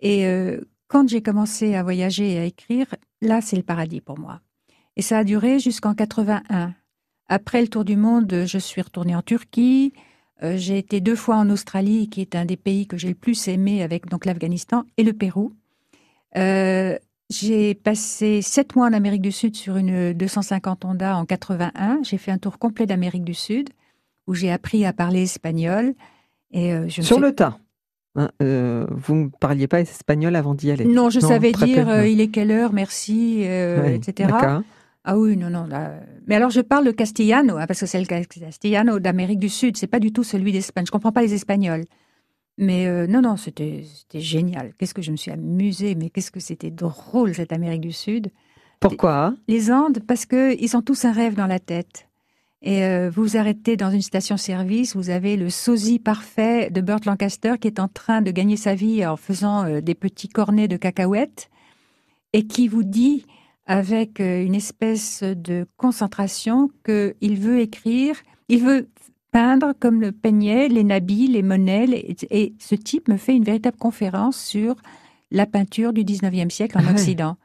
Et 0.00 0.26
euh, 0.26 0.60
quand 0.88 1.08
j'ai 1.08 1.22
commencé 1.22 1.74
à 1.74 1.82
voyager 1.82 2.34
et 2.34 2.38
à 2.38 2.44
écrire, 2.44 2.86
là, 3.22 3.40
c'est 3.40 3.56
le 3.56 3.62
paradis 3.62 4.02
pour 4.02 4.18
moi. 4.18 4.42
Et 4.94 5.00
ça 5.00 5.18
a 5.18 5.24
duré 5.24 5.58
jusqu'en 5.58 5.94
81. 5.94 6.74
Après 7.28 7.62
le 7.62 7.68
tour 7.68 7.82
du 7.82 7.96
monde, 7.96 8.44
je 8.44 8.58
suis 8.58 8.82
retournée 8.82 9.16
en 9.16 9.22
Turquie. 9.22 9.94
Euh, 10.42 10.58
j'ai 10.58 10.76
été 10.76 11.00
deux 11.00 11.16
fois 11.16 11.36
en 11.36 11.48
Australie, 11.48 12.10
qui 12.10 12.20
est 12.20 12.34
un 12.34 12.44
des 12.44 12.58
pays 12.58 12.86
que 12.86 12.98
j'ai 12.98 13.08
le 13.08 13.14
plus 13.14 13.48
aimé, 13.48 13.82
avec 13.82 14.06
donc 14.10 14.26
l'Afghanistan 14.26 14.84
et 14.98 15.02
le 15.02 15.14
Pérou. 15.14 15.54
Euh, 16.36 16.98
j'ai 17.30 17.74
passé 17.74 18.42
sept 18.42 18.76
mois 18.76 18.86
en 18.86 18.92
Amérique 18.92 19.22
du 19.22 19.32
Sud 19.32 19.56
sur 19.56 19.78
une 19.78 20.12
250 20.12 20.84
Honda 20.84 21.16
en 21.16 21.24
81. 21.24 22.00
J'ai 22.02 22.18
fait 22.18 22.32
un 22.32 22.38
tour 22.38 22.58
complet 22.58 22.84
d'Amérique 22.84 23.24
du 23.24 23.34
Sud 23.34 23.70
où 24.26 24.34
j'ai 24.34 24.52
appris 24.52 24.84
à 24.84 24.92
parler 24.92 25.22
espagnol. 25.22 25.94
Et 26.52 26.72
euh, 26.72 26.88
je 26.88 27.02
Sur 27.02 27.20
le 27.20 27.32
tas. 27.34 27.58
Hein, 28.14 28.30
euh, 28.42 28.86
vous 28.90 29.14
ne 29.14 29.28
parliez 29.28 29.66
pas 29.68 29.80
espagnol 29.80 30.36
avant 30.36 30.54
d'y 30.54 30.70
aller 30.70 30.86
Non, 30.86 31.10
je 31.10 31.20
savais 31.20 31.52
dire 31.52 31.88
euh, 31.88 32.06
il 32.06 32.20
est 32.20 32.28
quelle 32.28 32.50
heure, 32.50 32.72
merci, 32.72 33.42
euh, 33.44 33.84
etc. 33.86 34.30
Ah 35.04 35.18
oui, 35.18 35.36
non, 35.36 35.50
non. 35.50 35.66
là- 35.66 36.00
Mais 36.26 36.34
alors, 36.34 36.50
je 36.50 36.60
parle 36.62 36.84
le 36.86 36.92
castellano, 36.92 37.58
hein, 37.58 37.66
parce 37.68 37.80
que 37.80 37.86
c'est 37.86 38.00
le 38.00 38.06
castellano 38.06 38.98
d'Amérique 38.98 39.38
du 39.38 39.48
Sud. 39.50 39.76
C'est 39.76 39.86
pas 39.86 40.00
du 40.00 40.12
tout 40.12 40.24
celui 40.24 40.50
d'Espagne. 40.52 40.84
Je 40.86 40.90
comprends 40.90 41.12
pas 41.12 41.22
les 41.22 41.34
Espagnols. 41.34 41.84
Mais 42.58 43.06
non, 43.06 43.20
non, 43.20 43.36
c'était 43.36 43.84
génial. 44.14 44.72
Qu'est-ce 44.78 44.94
que 44.94 45.02
je 45.02 45.10
me 45.12 45.16
suis 45.16 45.30
amusée, 45.30 45.94
mais 45.94 46.08
qu'est-ce 46.10 46.30
que 46.30 46.40
c'était 46.40 46.70
drôle 46.70 47.34
cette 47.34 47.52
Amérique 47.52 47.82
du 47.82 47.92
Sud. 47.92 48.30
Pourquoi? 48.80 49.34
Les 49.46 49.70
Andes, 49.70 49.98
parce 50.06 50.26
que 50.26 50.54
ils 50.60 50.76
ont 50.76 50.82
tous 50.82 51.04
un 51.04 51.12
rêve 51.12 51.34
dans 51.34 51.46
la 51.46 51.58
tête. 51.60 52.08
Et 52.62 52.82
euh, 52.84 53.10
vous 53.10 53.22
vous 53.22 53.36
arrêtez 53.36 53.76
dans 53.76 53.90
une 53.90 54.02
station-service, 54.02 54.96
vous 54.96 55.10
avez 55.10 55.36
le 55.36 55.50
sosie 55.50 55.98
parfait 55.98 56.70
de 56.70 56.80
Burt 56.80 57.04
Lancaster 57.04 57.54
qui 57.60 57.68
est 57.68 57.78
en 57.80 57.88
train 57.88 58.22
de 58.22 58.30
gagner 58.30 58.56
sa 58.56 58.74
vie 58.74 59.04
en 59.06 59.16
faisant 59.16 59.64
euh, 59.66 59.80
des 59.80 59.94
petits 59.94 60.28
cornets 60.28 60.66
de 60.68 60.76
cacahuètes 60.76 61.50
et 62.32 62.46
qui 62.46 62.66
vous 62.68 62.82
dit 62.82 63.24
avec 63.66 64.20
euh, 64.20 64.42
une 64.42 64.54
espèce 64.54 65.22
de 65.22 65.66
concentration 65.76 66.70
qu'il 66.84 67.38
veut 67.38 67.60
écrire, 67.60 68.16
il 68.48 68.62
veut 68.64 68.88
peindre 69.32 69.74
comme 69.78 70.00
le 70.00 70.12
peignaient 70.12 70.68
les 70.68 70.82
nabis, 70.84 71.28
les 71.28 71.42
monnaies. 71.42 71.86
les- 71.86 72.16
et 72.30 72.54
ce 72.58 72.74
type 72.74 73.08
me 73.08 73.18
fait 73.18 73.36
une 73.36 73.44
véritable 73.44 73.76
conférence 73.76 74.38
sur 74.42 74.76
la 75.30 75.44
peinture 75.44 75.92
du 75.92 76.04
19e 76.04 76.48
siècle 76.50 76.78
en 76.78 76.84
Ah. 76.86 76.92
Occident. 76.92 77.36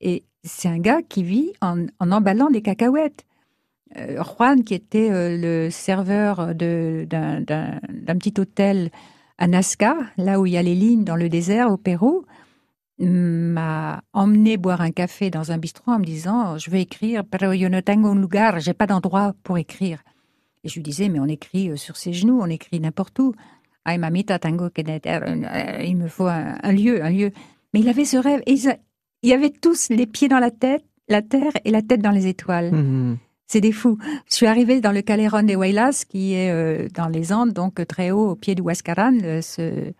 Et 0.00 0.24
c'est 0.44 0.68
un 0.68 0.78
gars 0.78 1.02
qui 1.02 1.22
vit 1.24 1.52
en, 1.60 1.84
en 2.00 2.10
emballant 2.12 2.48
des 2.48 2.62
cacahuètes. 2.62 3.25
Euh, 3.96 4.22
Juan, 4.22 4.64
qui 4.64 4.74
était 4.74 5.10
euh, 5.10 5.36
le 5.38 5.70
serveur 5.70 6.54
d'un 6.54 7.06
petit 8.18 8.34
hôtel 8.40 8.90
à 9.38 9.46
Nazca, 9.46 9.96
là 10.16 10.40
où 10.40 10.46
il 10.46 10.52
y 10.54 10.56
a 10.56 10.62
les 10.62 10.74
lignes 10.74 11.04
dans 11.04 11.16
le 11.16 11.28
désert 11.28 11.70
au 11.70 11.76
Pérou, 11.76 12.24
m'a 12.98 14.00
emmené 14.12 14.56
boire 14.56 14.80
un 14.80 14.90
café 14.90 15.30
dans 15.30 15.52
un 15.52 15.58
bistrot 15.58 15.92
en 15.92 15.98
me 15.98 16.04
disant 16.04 16.56
je 16.58 16.70
vais 16.70 16.80
écrire, 16.82 17.24
pero 17.30 17.52
yo 17.52 17.68
no 17.68 17.82
tengo 17.82 18.08
un 18.08 18.20
lugar, 18.20 18.58
j'ai 18.60 18.72
pas 18.74 18.86
d'endroit 18.86 19.34
pour 19.42 19.58
écrire. 19.58 20.02
Et 20.64 20.68
je 20.68 20.74
lui 20.76 20.82
disais 20.82 21.08
mais 21.08 21.20
on 21.20 21.26
écrit 21.26 21.70
euh, 21.70 21.76
sur 21.76 21.96
ses 21.96 22.12
genoux, 22.12 22.38
on 22.40 22.46
écrit 22.46 22.80
n'importe 22.80 23.18
où. 23.18 23.34
Ay 23.86 23.98
mamita 23.98 24.38
un- 24.42 24.58
euh, 24.58 25.82
il 25.84 25.96
me 25.96 26.08
faut 26.08 26.26
un, 26.26 26.72
lieu, 26.72 27.04
un 27.04 27.10
lieu. 27.10 27.30
Mais 27.72 27.80
il 27.80 27.88
avait 27.88 28.04
ce 28.04 28.16
rêve 28.16 28.40
et 28.46 28.54
il 28.54 29.28
y 29.30 29.32
avait 29.32 29.50
tous 29.50 29.90
les 29.90 30.06
pieds 30.06 30.28
dans 30.28 30.40
la 30.40 30.50
tête, 30.50 30.84
la 31.08 31.22
terre 31.22 31.52
et 31.64 31.70
la 31.70 31.82
tête 31.82 32.00
dans 32.00 32.10
les 32.10 32.26
étoiles. 32.26 32.72
Mhm. 32.72 33.18
C'est 33.46 33.60
des 33.60 33.72
fous. 33.72 33.96
Je 34.28 34.34
suis 34.34 34.46
arrivée 34.46 34.80
dans 34.80 34.92
le 34.92 35.02
Caleron 35.02 35.44
de 35.44 35.54
Huaylas, 35.54 36.04
qui 36.08 36.34
est 36.34 36.50
euh, 36.50 36.88
dans 36.94 37.08
les 37.08 37.32
Andes, 37.32 37.52
donc 37.52 37.78
euh, 37.78 37.84
très 37.84 38.10
haut, 38.10 38.30
au 38.30 38.34
pied 38.34 38.54
du 38.54 38.62
Huascaran, 38.62 39.18
euh, 39.22 39.40
ce, 39.40 39.92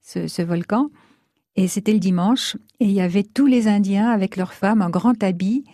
ce, 0.00 0.26
ce 0.26 0.42
volcan. 0.42 0.88
Et 1.56 1.68
c'était 1.68 1.92
le 1.92 1.98
dimanche. 1.98 2.56
Et 2.80 2.86
il 2.86 2.92
y 2.92 3.02
avait 3.02 3.22
tous 3.22 3.46
les 3.46 3.68
Indiens 3.68 4.10
avec 4.10 4.36
leurs 4.36 4.54
femmes 4.54 4.80
en 4.80 4.90
grand 4.90 5.22
habit 5.22 5.64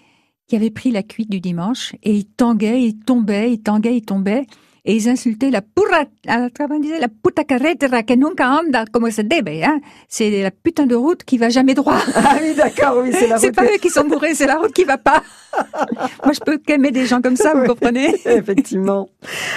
qui 0.49 0.57
avaient 0.57 0.71
pris 0.71 0.91
la 0.91 1.05
cuite 1.05 1.31
du 1.31 1.41
dimanche. 1.41 1.95
Et 2.03 2.17
ils 2.17 2.27
tanguaient, 2.27 2.83
ils 2.83 2.99
tombaient, 2.99 3.53
ils 3.53 3.63
tanguaient, 3.63 3.97
ils 3.97 4.05
tombaient. 4.05 4.47
Et 4.85 4.95
ils 4.95 5.09
insultaient 5.09 5.51
la 5.51 5.61
pura, 5.63 6.05
ah, 6.29 6.49
comment 6.57 6.79
disait, 6.79 6.99
la 7.01 7.09
puta 7.09 7.45
carretera 7.45 8.03
que 8.03 8.15
nunca 8.15 8.49
anda 8.61 8.85
como 8.93 9.11
se 9.11 9.23
debe. 9.23 9.63
Hein. 9.63 9.81
C'est 10.09 10.43
la 10.43 10.51
putain 10.51 10.87
de 10.87 10.95
route 10.95 11.23
qui 11.25 11.39
va 11.39 11.49
jamais 11.51 11.75
droit. 11.75 11.99
Ah 12.15 12.37
oui, 12.43 12.55
d'accord, 12.57 13.01
oui, 13.03 13.11
c'est 13.13 13.27
la 13.29 13.39
C'est 13.39 13.49
route. 13.49 13.57
pas 13.57 13.65
eux 13.65 13.79
qui 13.81 13.91
sont 13.91 14.05
bourrés, 14.05 14.35
c'est 14.35 14.47
la 14.47 14.57
route 14.59 14.73
qui 14.73 14.85
va 14.85 14.97
pas. 14.99 15.23
Moi, 16.25 16.33
je 16.33 16.41
peux 16.41 16.59
qu'aimer 16.59 16.91
des 16.93 17.07
gens 17.07 17.21
comme 17.21 17.37
ça, 17.37 17.53
vous 17.55 17.61
Oui. 17.63 17.67
comprenez? 17.69 18.15
Effectivement. 18.25 19.09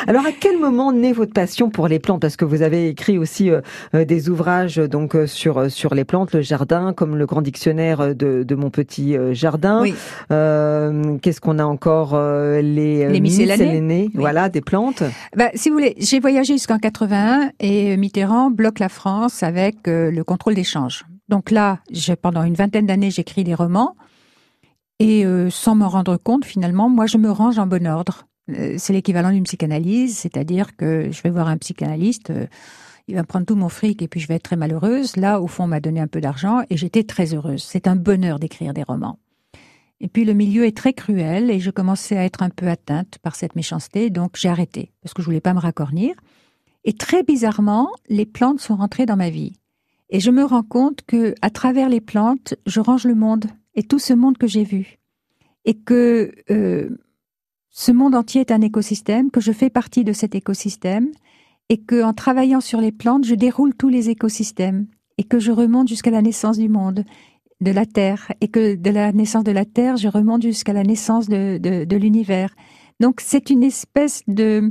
Alors, 0.08 0.26
à 0.26 0.32
quel 0.38 0.58
moment 0.60 0.92
naît 0.92 1.14
votre 1.14 1.34
passion 1.34 1.70
pour 1.70 1.88
les 1.88 2.00
plantes? 2.00 2.22
Parce 2.22 2.36
que 2.36 2.46
vous 2.46 2.62
avez 2.62 2.88
écrit 2.90 3.18
aussi 3.18 3.50
euh, 3.50 3.62
euh, 3.96 4.04
des 4.06 4.30
ouvrages 4.30 4.78
donc 4.78 5.16
euh, 5.16 5.28
sur 5.28 5.70
sur 5.72 5.94
les 5.96 6.04
plantes, 6.04 6.34
le 6.34 6.42
jardin, 6.42 6.94
comme 6.94 7.16
le 7.16 7.26
grand 7.26 7.42
dictionnaire 7.42 8.16
de, 8.16 8.44
de 8.44 8.56
mon 8.56 8.70
petit 8.70 9.16
jardin. 9.32 9.82
Oui. 9.82 9.94
Euh, 10.32 11.18
Qu'est-ce 11.22 11.40
qu'on 11.42 11.60
a 11.60 11.66
encore 11.66 12.12
euh, 12.16 12.62
Les, 12.62 13.08
Les 13.10 13.20
miscellanées. 13.22 14.06
Oui. 14.06 14.12
Voilà, 14.16 14.50
des 14.50 14.62
plantes. 14.62 15.04
Bah, 15.36 15.50
Si 15.56 15.70
vous 15.70 15.76
voulez, 15.76 15.96
j'ai 15.98 16.20
voyagé 16.20 16.54
jusqu'en 16.54 16.80
81 16.80 17.52
et 17.60 17.98
Mitterrand 17.98 18.52
bloque 18.52 18.80
la 18.80 18.90
France 18.90 19.44
avec 19.44 19.88
euh, 19.88 20.12
le 20.12 20.24
contrôle 20.24 20.56
d'échange. 20.56 21.06
Donc 21.30 21.52
là, 21.52 21.80
pendant 22.22 22.44
une 22.44 22.56
vingtaine 22.56 22.86
d'années, 22.86 23.12
j'écris 23.12 23.44
des 23.44 23.56
romans 23.56 23.96
et 25.00 25.26
euh, 25.26 25.50
sans 25.50 25.76
m'en 25.76 25.90
rendre 25.90 26.18
compte, 26.18 26.46
finalement, 26.46 26.90
moi, 26.90 27.08
je 27.08 27.18
me 27.18 27.32
range 27.32 27.60
en 27.60 27.68
bon 27.68 27.88
ordre. 27.88 28.28
Euh, 28.52 28.76
C'est 28.78 28.94
l'équivalent 28.94 29.32
d'une 29.32 29.44
psychanalyse, 29.44 30.18
c'est-à-dire 30.18 30.76
que 30.76 31.10
je 31.12 31.22
vais 31.24 31.30
voir 31.30 31.48
un 31.48 31.58
psychanalyste, 31.58 32.30
euh, 32.30 32.48
il 33.08 33.16
va 33.16 33.24
prendre 33.24 33.46
tout 33.46 33.56
mon 33.56 33.68
fric 33.70 34.02
et 34.02 34.08
puis 34.08 34.22
je 34.22 34.28
vais 34.28 34.36
être 34.36 34.44
très 34.44 34.56
malheureuse. 34.56 35.18
Là, 35.18 35.42
au 35.42 35.48
fond, 35.48 35.66
on 35.66 35.68
m'a 35.68 35.82
donné 35.82 36.00
un 36.00 36.08
peu 36.08 36.22
d'argent 36.22 36.62
et 36.70 36.78
j'étais 36.78 37.04
très 37.04 37.34
heureuse. 37.34 37.64
C'est 37.64 37.88
un 37.88 37.98
bonheur 37.98 38.40
d'écrire 38.40 38.74
des 38.74 38.84
romans. 38.84 39.20
Et 40.04 40.10
puis 40.10 40.26
le 40.26 40.34
milieu 40.34 40.66
est 40.66 40.76
très 40.76 40.92
cruel 40.92 41.50
et 41.50 41.62
je 41.62 41.72
commençais 41.72 42.18
à 42.18 42.26
être 42.26 42.44
un 42.44 42.50
peu 42.50 42.68
atteinte 42.68 43.20
par 43.20 43.38
cette 43.38 43.56
méchanceté, 43.56 44.10
donc 44.10 44.36
j'ai 44.36 44.50
arrêté 44.50 44.92
parce 45.02 45.14
que 45.14 45.22
je 45.22 45.26
voulais 45.26 45.40
pas 45.40 45.54
me 45.54 45.62
racornir. 45.62 46.14
Et 46.84 46.92
très 46.92 47.24
bizarrement, 47.24 47.90
les 48.10 48.26
plantes 48.26 48.60
sont 48.60 48.76
rentrées 48.76 49.06
dans 49.06 49.16
ma 49.16 49.30
vie. 49.30 49.54
Et 50.10 50.20
je 50.20 50.30
me 50.30 50.44
rends 50.44 50.62
compte 50.62 51.04
que 51.08 51.36
à 51.42 51.50
travers 51.50 51.88
les 51.88 52.02
plantes, 52.02 52.54
je 52.66 52.82
range 52.82 53.06
le 53.06 53.16
monde 53.16 53.46
et 53.76 53.84
tout 53.84 53.98
ce 53.98 54.12
monde 54.12 54.38
que 54.38 54.46
j'ai 54.46 54.66
vu. 54.66 55.00
Et 55.64 55.74
que 55.74 56.34
euh, 56.52 56.90
ce 57.70 57.94
monde 57.94 58.14
entier 58.14 58.42
est 58.42 58.52
un 58.52 58.60
écosystème, 58.60 59.32
que 59.32 59.40
je 59.40 59.54
fais 59.54 59.70
partie 59.70 60.04
de 60.04 60.12
cet 60.12 60.36
écosystème 60.36 61.12
et 61.70 61.78
que 61.78 62.04
en 62.04 62.12
travaillant 62.12 62.60
sur 62.60 62.82
les 62.82 62.92
plantes, 62.92 63.24
je 63.24 63.36
déroule 63.36 63.74
tous 63.74 63.88
les 63.88 64.10
écosystèmes 64.10 64.88
et 65.18 65.24
que 65.24 65.40
je 65.40 65.54
remonte 65.54 65.88
jusqu'à 65.88 66.12
la 66.12 66.22
naissance 66.22 66.58
du 66.58 66.68
monde 66.68 67.06
de 67.64 67.72
la 67.72 67.86
Terre 67.86 68.32
et 68.42 68.48
que 68.48 68.76
de 68.76 68.90
la 68.90 69.12
naissance 69.12 69.44
de 69.44 69.52
la 69.52 69.66
Terre, 69.66 69.98
je 69.98 70.08
remonte 70.08 70.44
jusqu'à 70.44 70.74
la 70.74 70.84
naissance 70.84 71.28
de, 71.28 71.58
de, 71.58 71.96
l'univers. 71.98 72.54
Donc 73.00 73.22
c'est 73.22 73.50
une 73.50 73.64
espèce 73.64 74.22
de... 74.28 74.70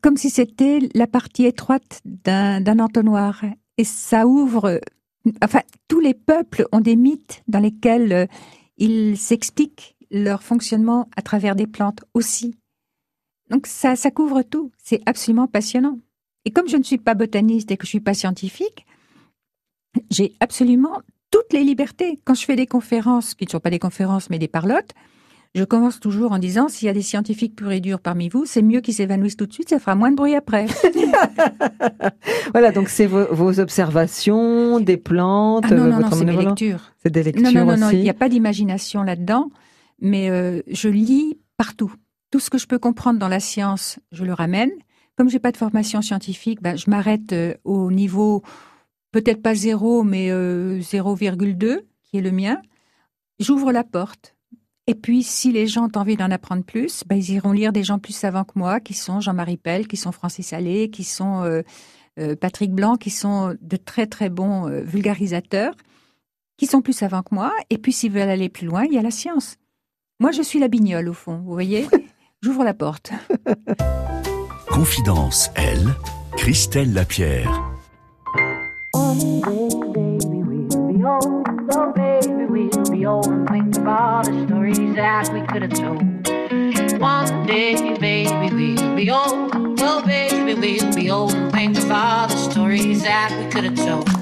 comme 0.00 0.16
si 0.16 0.30
c'était 0.30 0.78
la 0.94 1.06
partie 1.06 1.44
étroite 1.44 2.00
d'un 2.04 2.78
entonnoir. 2.78 3.44
Et 3.76 3.84
ça 3.84 4.26
ouvre... 4.26 4.80
Enfin, 5.42 5.60
tous 5.88 6.00
les 6.00 6.14
peuples 6.14 6.66
ont 6.72 6.80
des 6.80 6.96
mythes 6.96 7.42
dans 7.46 7.60
lesquels 7.60 8.12
euh, 8.12 8.26
ils 8.76 9.16
s'expliquent 9.16 9.94
leur 10.10 10.42
fonctionnement 10.42 11.08
à 11.16 11.22
travers 11.22 11.54
des 11.54 11.68
plantes 11.68 12.00
aussi. 12.12 12.56
Donc 13.50 13.66
ça, 13.66 13.94
ça 13.94 14.10
couvre 14.10 14.42
tout. 14.42 14.72
C'est 14.78 15.00
absolument 15.06 15.46
passionnant. 15.46 15.98
Et 16.44 16.50
comme 16.50 16.68
je 16.68 16.76
ne 16.76 16.82
suis 16.82 16.98
pas 16.98 17.14
botaniste 17.14 17.70
et 17.70 17.76
que 17.76 17.84
je 17.84 17.90
suis 17.90 18.00
pas 18.00 18.14
scientifique, 18.14 18.84
j'ai 20.10 20.34
absolument 20.40 21.00
toutes 21.32 21.52
les 21.52 21.64
libertés. 21.64 22.20
Quand 22.24 22.34
je 22.34 22.44
fais 22.44 22.54
des 22.54 22.66
conférences, 22.66 23.34
qui 23.34 23.46
ne 23.46 23.50
sont 23.50 23.58
pas 23.58 23.70
des 23.70 23.80
conférences 23.80 24.30
mais 24.30 24.38
des 24.38 24.46
parlottes, 24.46 24.92
je 25.54 25.64
commence 25.64 26.00
toujours 26.00 26.32
en 26.32 26.38
disant 26.38 26.68
s'il 26.68 26.86
y 26.86 26.88
a 26.88 26.94
des 26.94 27.02
scientifiques 27.02 27.56
purs 27.56 27.72
et 27.72 27.80
durs 27.80 28.00
parmi 28.00 28.28
vous, 28.28 28.46
c'est 28.46 28.62
mieux 28.62 28.80
qu'ils 28.80 28.94
s'évanouissent 28.94 29.36
tout 29.36 29.46
de 29.46 29.52
suite, 29.52 29.68
ça 29.68 29.78
fera 29.78 29.94
moins 29.94 30.10
de 30.10 30.16
bruit 30.16 30.34
après. 30.36 30.66
Voilà, 32.52 32.70
donc 32.70 32.88
c'est 32.88 33.06
vos, 33.06 33.24
vos 33.32 33.60
observations 33.60 34.78
des 34.78 34.98
plantes, 34.98 35.64
Ah 35.68 35.74
non, 35.74 35.86
non, 35.86 36.00
non, 36.00 36.10
c'est 36.10 36.24
voilà. 36.24 36.50
lectures. 36.50 36.92
C'est 37.02 37.10
des 37.10 37.22
lectures 37.22 37.50
Non, 37.50 37.64
non, 37.64 37.76
non, 37.76 37.90
il 37.90 38.00
n'y 38.00 38.10
a 38.10 38.14
pas 38.14 38.28
d'imagination 38.28 39.02
là-dedans, 39.02 39.48
mais 40.00 40.28
euh, 40.28 40.60
je 40.70 40.88
lis 40.88 41.38
partout. 41.56 41.92
Tout 42.30 42.40
ce 42.40 42.50
que 42.50 42.58
je 42.58 42.66
peux 42.66 42.78
comprendre 42.78 43.18
dans 43.18 43.28
la 43.28 43.40
science, 43.40 43.98
je 44.10 44.24
le 44.24 44.34
ramène. 44.34 44.70
Comme 45.16 45.30
j'ai 45.30 45.38
pas 45.38 45.52
de 45.52 45.56
formation 45.56 46.02
scientifique, 46.02 46.60
ben, 46.62 46.76
je 46.76 46.90
m'arrête 46.90 47.32
euh, 47.32 47.54
au 47.64 47.90
niveau, 47.90 48.42
peut-être 49.12 49.42
pas 49.42 49.54
zéro, 49.54 50.02
mais 50.02 50.30
euh, 50.30 50.80
0,2, 50.80 51.82
qui 52.02 52.16
est 52.18 52.20
le 52.20 52.32
mien. 52.32 52.60
J'ouvre 53.38 53.72
la 53.72 53.84
porte. 53.84 54.36
Et 54.86 54.94
puis, 54.94 55.22
si 55.22 55.52
les 55.52 55.66
gens 55.66 55.86
ont 55.86 55.98
envie 55.98 56.16
d'en 56.16 56.30
apprendre 56.30 56.64
plus, 56.64 57.04
ben, 57.06 57.16
ils 57.16 57.30
iront 57.30 57.52
lire 57.52 57.72
des 57.72 57.84
gens 57.84 57.98
plus 57.98 58.12
savants 58.12 58.44
que 58.44 58.58
moi, 58.58 58.80
qui 58.80 58.94
sont 58.94 59.20
Jean-Marie 59.20 59.56
Pell, 59.56 59.86
qui 59.86 59.96
sont 59.96 60.12
Francis 60.12 60.52
Allais, 60.52 60.90
qui 60.90 61.04
sont 61.04 61.44
euh, 61.44 61.62
euh, 62.18 62.34
Patrick 62.34 62.72
Blanc, 62.72 62.96
qui 62.96 63.10
sont 63.10 63.56
de 63.60 63.76
très 63.76 64.06
très 64.06 64.28
bons 64.28 64.68
euh, 64.68 64.82
vulgarisateurs 64.82 65.74
qui 66.58 66.66
sont 66.66 66.82
plus 66.82 66.92
savants 66.92 67.22
que 67.22 67.34
moi. 67.34 67.52
Et 67.70 67.78
puis, 67.78 67.92
s'ils 67.92 68.12
veulent 68.12 68.28
aller 68.28 68.48
plus 68.48 68.66
loin, 68.66 68.84
il 68.84 68.92
y 68.92 68.98
a 68.98 69.02
la 69.02 69.10
science. 69.10 69.56
Moi, 70.20 70.32
je 70.32 70.42
suis 70.42 70.58
la 70.58 70.68
bignole, 70.68 71.08
au 71.08 71.14
fond, 71.14 71.38
vous 71.38 71.52
voyez 71.52 71.86
J'ouvre 72.42 72.64
la 72.64 72.74
porte. 72.74 73.12
Confidence, 74.68 75.50
elle, 75.54 75.94
Christelle 76.36 76.92
Lapierre. 76.92 77.71
Oh, 79.14 79.92
baby, 79.92 80.42
we'll 80.42 80.88
be 80.90 80.98
home. 81.02 81.44
So 81.70 81.92
baby, 81.92 82.46
we'll 82.46 82.90
be 82.90 83.04
old 83.04 83.26
and 83.26 83.46
think 83.46 83.76
of 83.76 83.86
all 83.86 84.24
the 84.24 84.46
stories 84.46 84.94
that 84.94 85.30
we 85.34 85.42
could 85.42 85.60
have 85.60 85.74
told. 85.74 86.02
One 86.98 87.46
day, 87.46 87.98
baby, 87.98 88.74
we'll 88.74 88.96
be 88.96 89.10
old. 89.10 89.52
Oh, 89.80 90.02
baby, 90.06 90.54
we'll 90.54 90.94
be 90.94 91.10
old 91.10 91.34
and 91.34 91.52
think 91.52 91.76
of 91.76 91.90
all 91.90 92.26
the 92.26 92.36
stories 92.36 93.02
that 93.02 93.30
we 93.38 93.50
could 93.50 93.64
have 93.64 93.76
told. 93.76 94.21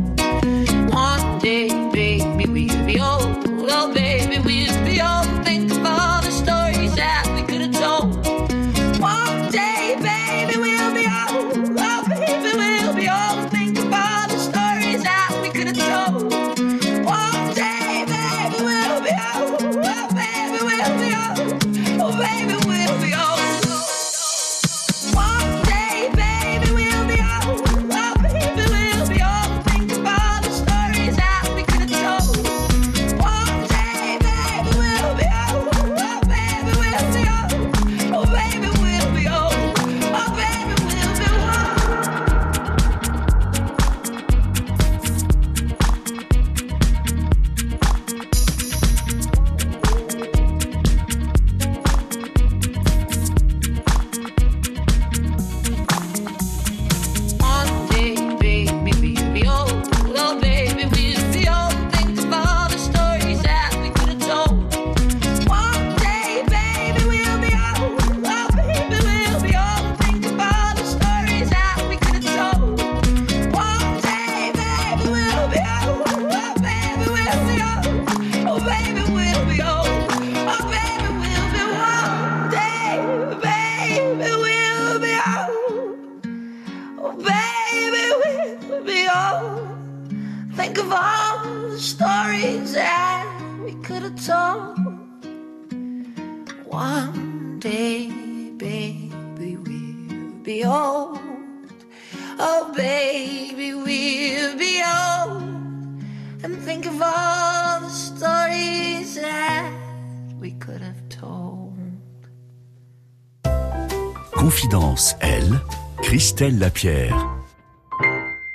Lapierre. 116.49 117.27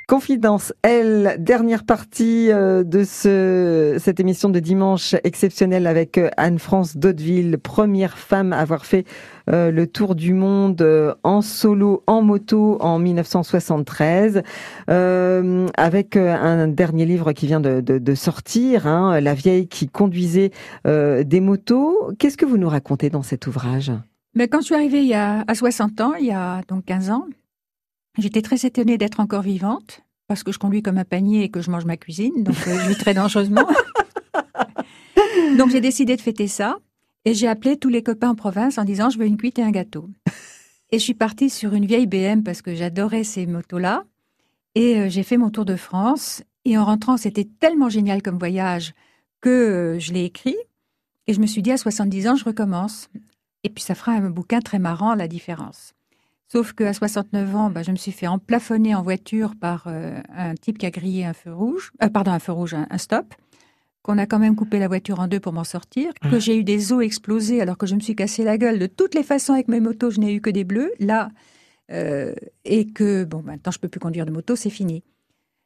Confidence, 0.09 0.72
elle, 0.82 1.37
dernière 1.39 1.84
partie 1.84 2.51
euh, 2.51 2.82
de 2.84 3.03
ce, 3.05 3.97
cette 3.99 4.18
émission 4.20 4.49
de 4.51 4.59
dimanche 4.61 5.14
exceptionnelle 5.24 5.87
avec 5.87 6.16
euh, 6.18 6.28
Anne-France 6.37 6.97
Daudeville, 6.97 7.59
première 7.59 8.16
femme 8.18 8.53
à 8.53 8.59
avoir 8.59 8.87
fait 8.87 9.05
euh, 9.51 9.70
le 9.70 9.87
tour 9.87 10.14
du 10.14 10.32
monde 10.32 11.16
en 11.24 11.43
solo, 11.43 12.03
en 12.07 12.22
moto 12.22 12.76
en 12.80 12.99
1973, 12.99 14.43
euh, 14.91 15.66
avec 15.76 16.16
un 16.16 16.68
dernier 16.68 17.05
livre 17.05 17.32
qui 17.32 17.47
vient 17.47 17.61
de, 17.61 17.80
de- 17.80 17.99
de 17.99 18.14
sortir, 18.14 18.87
hein, 18.87 19.20
La 19.20 19.34
vieille 19.34 19.68
qui 19.68 19.89
conduisait 19.89 20.51
euh, 20.87 21.24
des 21.24 21.41
motos. 21.41 22.12
Qu'est-ce 22.18 22.37
que 22.37 22.47
vous 22.47 22.59
nous 22.59 22.68
racontez 22.68 23.11
dans 23.11 23.22
cet 23.22 23.47
ouvrage? 23.47 23.93
Mais 24.34 24.49
quand 24.49 24.61
je 24.61 24.66
suis 24.66 24.74
arrivée 24.74 25.01
il 25.01 25.09
y 25.09 25.14
a, 25.14 25.45
à 25.49 25.55
60 25.55 26.01
ans, 26.01 26.12
il 26.20 26.26
y 26.26 26.32
a 26.32 26.61
donc 26.68 26.84
15 26.84 27.11
ans, 27.11 27.24
j'étais 28.19 28.43
très 28.43 28.64
étonnée 28.67 28.99
d'être 28.99 29.21
encore 29.21 29.43
vivante 29.43 30.03
parce 30.29 30.43
que 30.43 30.53
je 30.53 30.59
conduis 30.59 30.83
comme 30.83 30.99
un 30.99 31.05
panier 31.05 31.45
et 31.45 31.49
que 31.51 31.61
je 31.61 31.71
mange 31.71 31.85
ma 31.85 31.97
cuisine, 31.97 32.43
donc 32.43 32.57
euh, 32.67 32.79
je 32.81 32.89
vis 32.89 32.97
très 32.97 33.14
dangereusement. 33.14 33.67
donc 35.59 35.71
j'ai 35.71 35.81
décidé 35.81 36.17
de 36.17 36.21
fêter 36.21 36.49
ça 36.49 36.79
et 37.25 37.35
j'ai 37.35 37.49
appelé 37.49 37.77
tous 37.77 37.89
les 37.89 38.03
copains 38.03 38.31
en 38.31 38.35
province 38.35 38.79
en 38.79 38.85
disant 38.85 39.11
je 39.11 39.19
veux 39.19 39.27
une 39.27 39.37
cuite 39.37 39.59
et 39.59 39.62
un 39.62 39.71
gâteau. 39.71 40.09
Et 40.91 40.99
je 40.99 41.05
suis 41.05 41.14
partie 41.14 41.51
sur 41.51 41.75
une 41.75 41.87
vieille 41.87 42.07
BM 42.07 42.43
parce 42.43 42.62
que 42.62 42.75
j'adorais 42.75 43.25
ces 43.25 43.47
motos-là 43.47 44.05
et 44.75 44.99
euh, 44.99 45.09
j'ai 45.09 45.23
fait 45.23 45.37
mon 45.37 45.51
tour 45.51 45.64
de 45.64 45.77
France 45.77 46.43
et 46.64 46.77
en 46.79 46.85
rentrant 46.85 47.17
c'était 47.17 47.49
tellement 47.61 47.89
génial 47.89 48.23
comme 48.23 48.39
voyage 48.39 48.95
que 49.41 49.51
euh, 49.51 49.99
je 49.99 50.12
l'ai 50.12 50.25
écrit 50.25 50.57
et 51.27 51.35
je 51.35 51.41
me 51.41 51.47
suis 51.47 51.62
dit 51.62 51.73
à 51.73 51.77
70 51.77 52.29
ans 52.29 52.37
je 52.37 52.45
recommence. 52.45 53.09
Et 53.64 53.69
puis 53.69 53.83
ça 53.83 53.97
fera 53.97 54.12
un 54.12 54.31
bouquin 54.31 54.61
très 54.61 54.79
marrant, 54.79 55.14
la 55.17 55.27
différence. 55.27 55.95
Sauf 56.49 56.72
qu'à 56.72 56.92
69 56.92 57.57
ans, 57.57 57.70
bah, 57.70 57.82
je 57.82 57.90
me 57.90 57.97
suis 57.97 58.12
fait 58.12 58.28
emplafonner 58.28 58.94
en 58.94 59.03
voiture 59.03 59.55
par 59.57 59.84
euh, 59.88 60.20
un 60.34 60.55
type 60.55 60.78
qui 60.78 60.86
a 60.86 60.90
grillé 60.90 61.24
un 61.24 61.32
feu 61.32 61.53
rouge, 61.53 61.90
euh, 62.03 62.09
pardon, 62.09 62.30
un 62.30 62.38
feu 62.38 62.53
rouge, 62.53 62.74
un, 62.74 62.86
un 62.88 62.99
stop, 62.99 63.34
qu'on 64.03 64.18
a 64.18 64.26
quand 64.26 64.38
même 64.38 64.55
coupé 64.55 64.78
la 64.78 64.86
voiture 64.86 65.18
en 65.18 65.26
deux 65.26 65.40
pour 65.40 65.53
m'en 65.53 65.64
sortir, 65.64 66.12
que 66.30 66.38
j'ai 66.38 66.57
eu 66.57 66.62
des 66.62 66.92
os 66.92 67.03
explosés 67.03 67.61
alors 67.61 67.76
que 67.76 67.86
je 67.86 67.97
me 67.97 68.01
suis 68.01 68.14
cassé 68.14 68.44
la 68.44 68.57
gueule 68.57 68.78
de 68.78 68.86
toutes 68.86 69.16
les 69.16 69.24
façons 69.24 69.53
avec 69.55 69.66
mes 69.66 69.80
motos, 69.80 70.11
je 70.11 70.20
n'ai 70.20 70.32
eu 70.32 70.40
que 70.40 70.51
des 70.51 70.62
bleus, 70.62 70.92
là, 71.01 71.30
euh, 71.90 72.32
et 72.64 72.86
que, 72.86 73.24
bon, 73.24 73.42
maintenant 73.42 73.72
je 73.72 73.80
peux 73.80 73.88
plus 73.88 73.99
conduire 73.99 74.24
de 74.24 74.30
moto, 74.30 74.55
c'est 74.55 74.70
fini. 74.70 75.03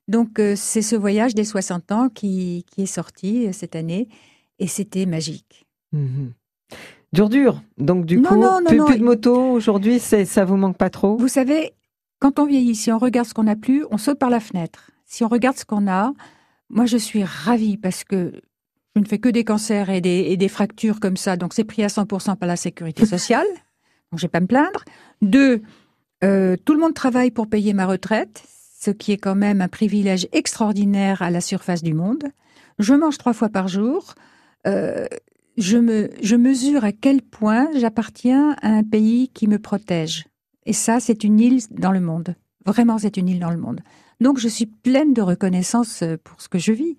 Donc 0.09 0.39
euh, 0.39 0.55
c'est 0.57 0.81
ce 0.81 0.97
voyage 0.97 1.35
des 1.35 1.45
60 1.45 1.93
ans 1.93 2.09
qui, 2.09 2.65
qui 2.71 2.83
est 2.83 2.87
sorti 2.87 3.53
cette 3.53 3.77
année, 3.77 4.09
et 4.59 4.67
c'était 4.67 5.05
magique. 5.05 5.67
Mhm. 5.93 6.33
Dur, 7.13 7.29
dur. 7.29 7.63
Donc 7.79 8.07
du 8.07 8.19
Non, 8.19 8.29
coup, 8.29 8.37
non, 8.37 8.61
non, 8.61 8.87
plus, 8.87 8.99
de 8.99 9.05
moto 9.05 9.35
aujourd'hui, 9.51 9.99
c'est 9.99 10.25
ça 10.25 10.45
vous 10.45 10.57
manque 10.57 10.77
pas 10.77 10.91
trop? 10.91 11.17
Vous 11.17 11.29
savez, 11.29 11.73
quand 12.21 12.39
on 12.39 12.47
vieillit, 12.47 12.77
si 12.77 12.93
on 12.93 12.99
regarde 12.99 13.27
ce 13.27 13.35
qu'on 13.35 13.45
n'a 13.45 13.57
plus, 13.57 13.85
on 13.91 13.99
saute 13.99 14.19
par 14.19 14.31
la 14.31 14.41
fenêtre. 14.41 14.91
Si 15.07 15.25
on 15.25 15.29
regarde 15.29 15.57
ce 15.57 15.65
qu'on 15.65 15.89
a, 15.89 16.13
moi 16.69 16.87
je 16.87 16.97
suis 16.97 17.25
ravie 17.25 17.77
parce 17.77 18.05
que 18.05 18.33
je 18.95 19.01
ne 19.01 19.07
fais 19.07 19.19
que 19.19 19.29
des 19.29 19.45
cancers 19.45 19.91
et 19.91 20.01
des, 20.01 20.27
et 20.29 20.37
des 20.37 20.49
fractures 20.49 21.01
comme 21.01 21.17
ça, 21.17 21.37
donc 21.37 21.53
c'est 21.53 21.65
pris 21.65 21.83
à 21.83 21.89
100% 21.89 22.37
par 22.37 22.47
la 22.49 22.57
sécurité 22.57 23.07
sociale, 23.17 23.47
donc 24.13 24.21
je 24.21 24.23
vais 24.23 24.29
pas 24.29 24.41
me 24.41 24.47
plaindre. 24.47 24.85
Deux, 25.21 25.63
euh, 26.23 26.57
tout 26.65 26.75
le 26.75 26.81
monde 26.81 26.95
travaille 26.95 27.33
pour 27.33 27.49
payer 27.49 27.73
ma 27.73 27.87
retraite, 27.87 28.45
ce 28.81 28.91
qui 28.93 29.13
est 29.13 29.17
quand 29.19 29.35
même 29.35 29.61
un 29.61 29.69
privilège 29.69 30.29
extraordinaire 30.33 31.23
à 31.23 31.31
la 31.31 31.41
surface 31.41 31.83
du 31.83 31.93
monde. 31.93 32.25
Je 32.79 32.95
mange 32.95 33.19
trois 33.19 33.33
fois 33.33 33.49
par 33.49 33.69
jour. 33.69 34.15
Euh, 34.67 35.07
je, 35.57 35.77
me, 35.77 36.11
je 36.23 36.37
mesure 36.37 36.85
à 36.85 36.93
quel 36.93 37.23
point 37.23 37.69
j'appartiens 37.77 38.57
à 38.63 38.69
un 38.69 38.83
pays 38.83 39.29
qui 39.29 39.47
me 39.47 39.59
protège. 39.59 40.27
Et 40.67 40.73
ça, 40.73 41.01
c'est 41.01 41.25
une 41.25 41.41
île 41.41 41.61
dans 41.71 41.93
le 41.93 42.01
monde. 42.01 42.35
Vraiment, 42.67 42.99
c'est 42.99 43.17
une 43.17 43.29
île 43.29 43.41
dans 43.41 43.51
le 43.51 43.57
monde. 43.57 43.81
Donc, 44.21 44.39
je 44.39 44.49
suis 44.49 44.67
pleine 44.67 45.15
de 45.15 45.23
reconnaissance 45.23 46.03
euh, 46.03 46.17
pour 46.23 46.41
ce 46.43 46.49
que 46.49 46.59
je 46.59 46.73
vis. 46.73 46.97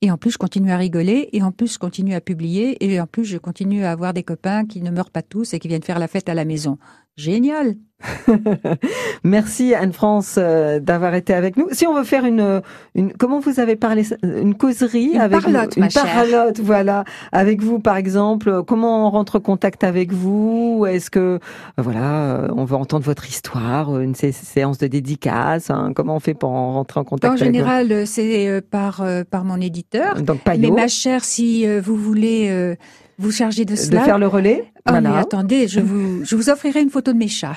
Et 0.00 0.10
en 0.10 0.18
plus, 0.18 0.32
je 0.32 0.38
continue 0.38 0.72
à 0.72 0.76
rigoler, 0.76 1.28
et 1.32 1.42
en 1.42 1.52
plus, 1.52 1.74
je 1.74 1.78
continue 1.78 2.14
à 2.14 2.20
publier, 2.20 2.84
et 2.84 3.00
en 3.00 3.06
plus, 3.06 3.24
je 3.24 3.38
continue 3.38 3.84
à 3.84 3.92
avoir 3.92 4.12
des 4.12 4.24
copains 4.24 4.66
qui 4.66 4.80
ne 4.82 4.90
meurent 4.90 5.12
pas 5.12 5.22
tous 5.22 5.54
et 5.54 5.60
qui 5.60 5.68
viennent 5.68 5.84
faire 5.84 6.00
la 6.00 6.08
fête 6.08 6.28
à 6.28 6.34
la 6.34 6.44
maison. 6.44 6.76
Génial 7.16 7.76
Merci 9.24 9.74
Anne-France 9.74 10.36
euh, 10.38 10.80
d'avoir 10.80 11.14
été 11.14 11.34
avec 11.34 11.56
nous. 11.56 11.68
Si 11.72 11.86
on 11.86 11.94
veut 11.94 12.04
faire 12.04 12.24
une, 12.24 12.62
une 12.94 13.12
comment 13.12 13.40
vous 13.40 13.60
avez 13.60 13.76
parlé, 13.76 14.04
une 14.22 14.54
causerie 14.54 15.12
Une 15.14 15.20
avec 15.20 15.42
parlotte, 15.42 15.76
une 15.76 15.90
chère. 15.90 16.04
parlotte, 16.04 16.60
voilà, 16.60 17.04
avec 17.32 17.62
vous 17.62 17.78
par 17.78 17.96
exemple. 17.96 18.62
Comment 18.66 19.06
on 19.06 19.10
rentre 19.10 19.36
en 19.36 19.40
contact 19.40 19.84
avec 19.84 20.12
vous? 20.12 20.86
Est-ce 20.88 21.10
que 21.10 21.18
euh, 21.20 21.38
voilà, 21.78 22.24
euh, 22.36 22.48
on 22.56 22.64
veut 22.64 22.76
entendre 22.76 23.04
votre 23.04 23.28
histoire, 23.28 23.98
une 24.00 24.14
sé- 24.14 24.32
séance 24.32 24.78
de 24.78 24.86
dédicace 24.86 25.70
hein? 25.70 25.92
Comment 25.94 26.16
on 26.16 26.20
fait 26.20 26.34
pour 26.34 26.50
en 26.50 26.72
rentrer 26.72 27.00
en 27.00 27.04
contact 27.04 27.32
En 27.32 27.36
avec 27.36 27.44
général, 27.44 28.06
c'est 28.06 28.62
par, 28.70 29.04
par 29.30 29.44
mon 29.44 29.60
éditeur. 29.60 30.20
Donc 30.22 30.40
Mais 30.46 30.54
Payot, 30.58 30.74
ma 30.74 30.88
chère, 30.88 31.24
si 31.24 31.66
vous 31.80 31.96
voulez 31.96 32.76
vous 33.18 33.30
charger 33.30 33.64
de 33.64 33.72
de 33.72 33.76
cela, 33.76 34.02
faire 34.02 34.18
le 34.18 34.26
relais? 34.26 34.64
Oh, 34.88 34.92
mais 35.00 35.08
attendez, 35.16 35.68
je 35.68 35.78
vous, 35.80 36.24
je 36.24 36.34
vous 36.34 36.50
offrirai 36.50 36.82
une 36.82 36.90
photo 36.90 37.12
de 37.12 37.18
mes 37.18 37.28
chats. 37.28 37.54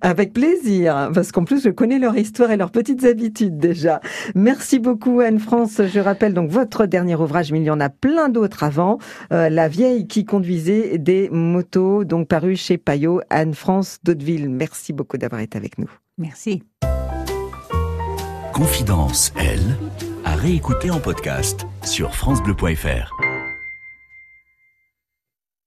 Avec 0.00 0.32
plaisir, 0.32 1.10
parce 1.14 1.32
qu'en 1.32 1.44
plus 1.44 1.62
je 1.62 1.70
connais 1.70 1.98
leur 1.98 2.16
histoire 2.16 2.50
et 2.50 2.56
leurs 2.56 2.70
petites 2.70 3.04
habitudes 3.04 3.58
déjà. 3.58 4.00
Merci 4.34 4.78
beaucoup 4.78 5.20
Anne-France. 5.20 5.80
Je 5.92 6.00
rappelle 6.00 6.34
donc 6.34 6.50
votre 6.50 6.86
dernier 6.86 7.14
ouvrage, 7.14 7.52
mais 7.52 7.60
il 7.60 7.64
y 7.64 7.70
en 7.70 7.80
a 7.80 7.88
plein 7.88 8.28
d'autres 8.28 8.64
avant. 8.64 8.98
Euh, 9.32 9.48
La 9.48 9.68
vieille 9.68 10.06
qui 10.06 10.24
conduisait 10.24 10.98
des 10.98 11.28
motos, 11.30 12.04
donc 12.04 12.28
paru 12.28 12.56
chez 12.56 12.78
Payot, 12.78 13.20
Anne-France 13.30 13.98
d'Hauteville. 14.02 14.48
Merci 14.48 14.92
beaucoup 14.92 15.18
d'avoir 15.18 15.40
été 15.40 15.58
avec 15.58 15.78
nous. 15.78 15.90
Merci. 16.18 16.62
Confidence, 18.52 19.32
elle, 19.38 19.76
à 20.24 20.34
réécouter 20.34 20.90
en 20.90 21.00
podcast 21.00 21.66
sur 21.82 22.14
FranceBleu.fr. 22.14 23.31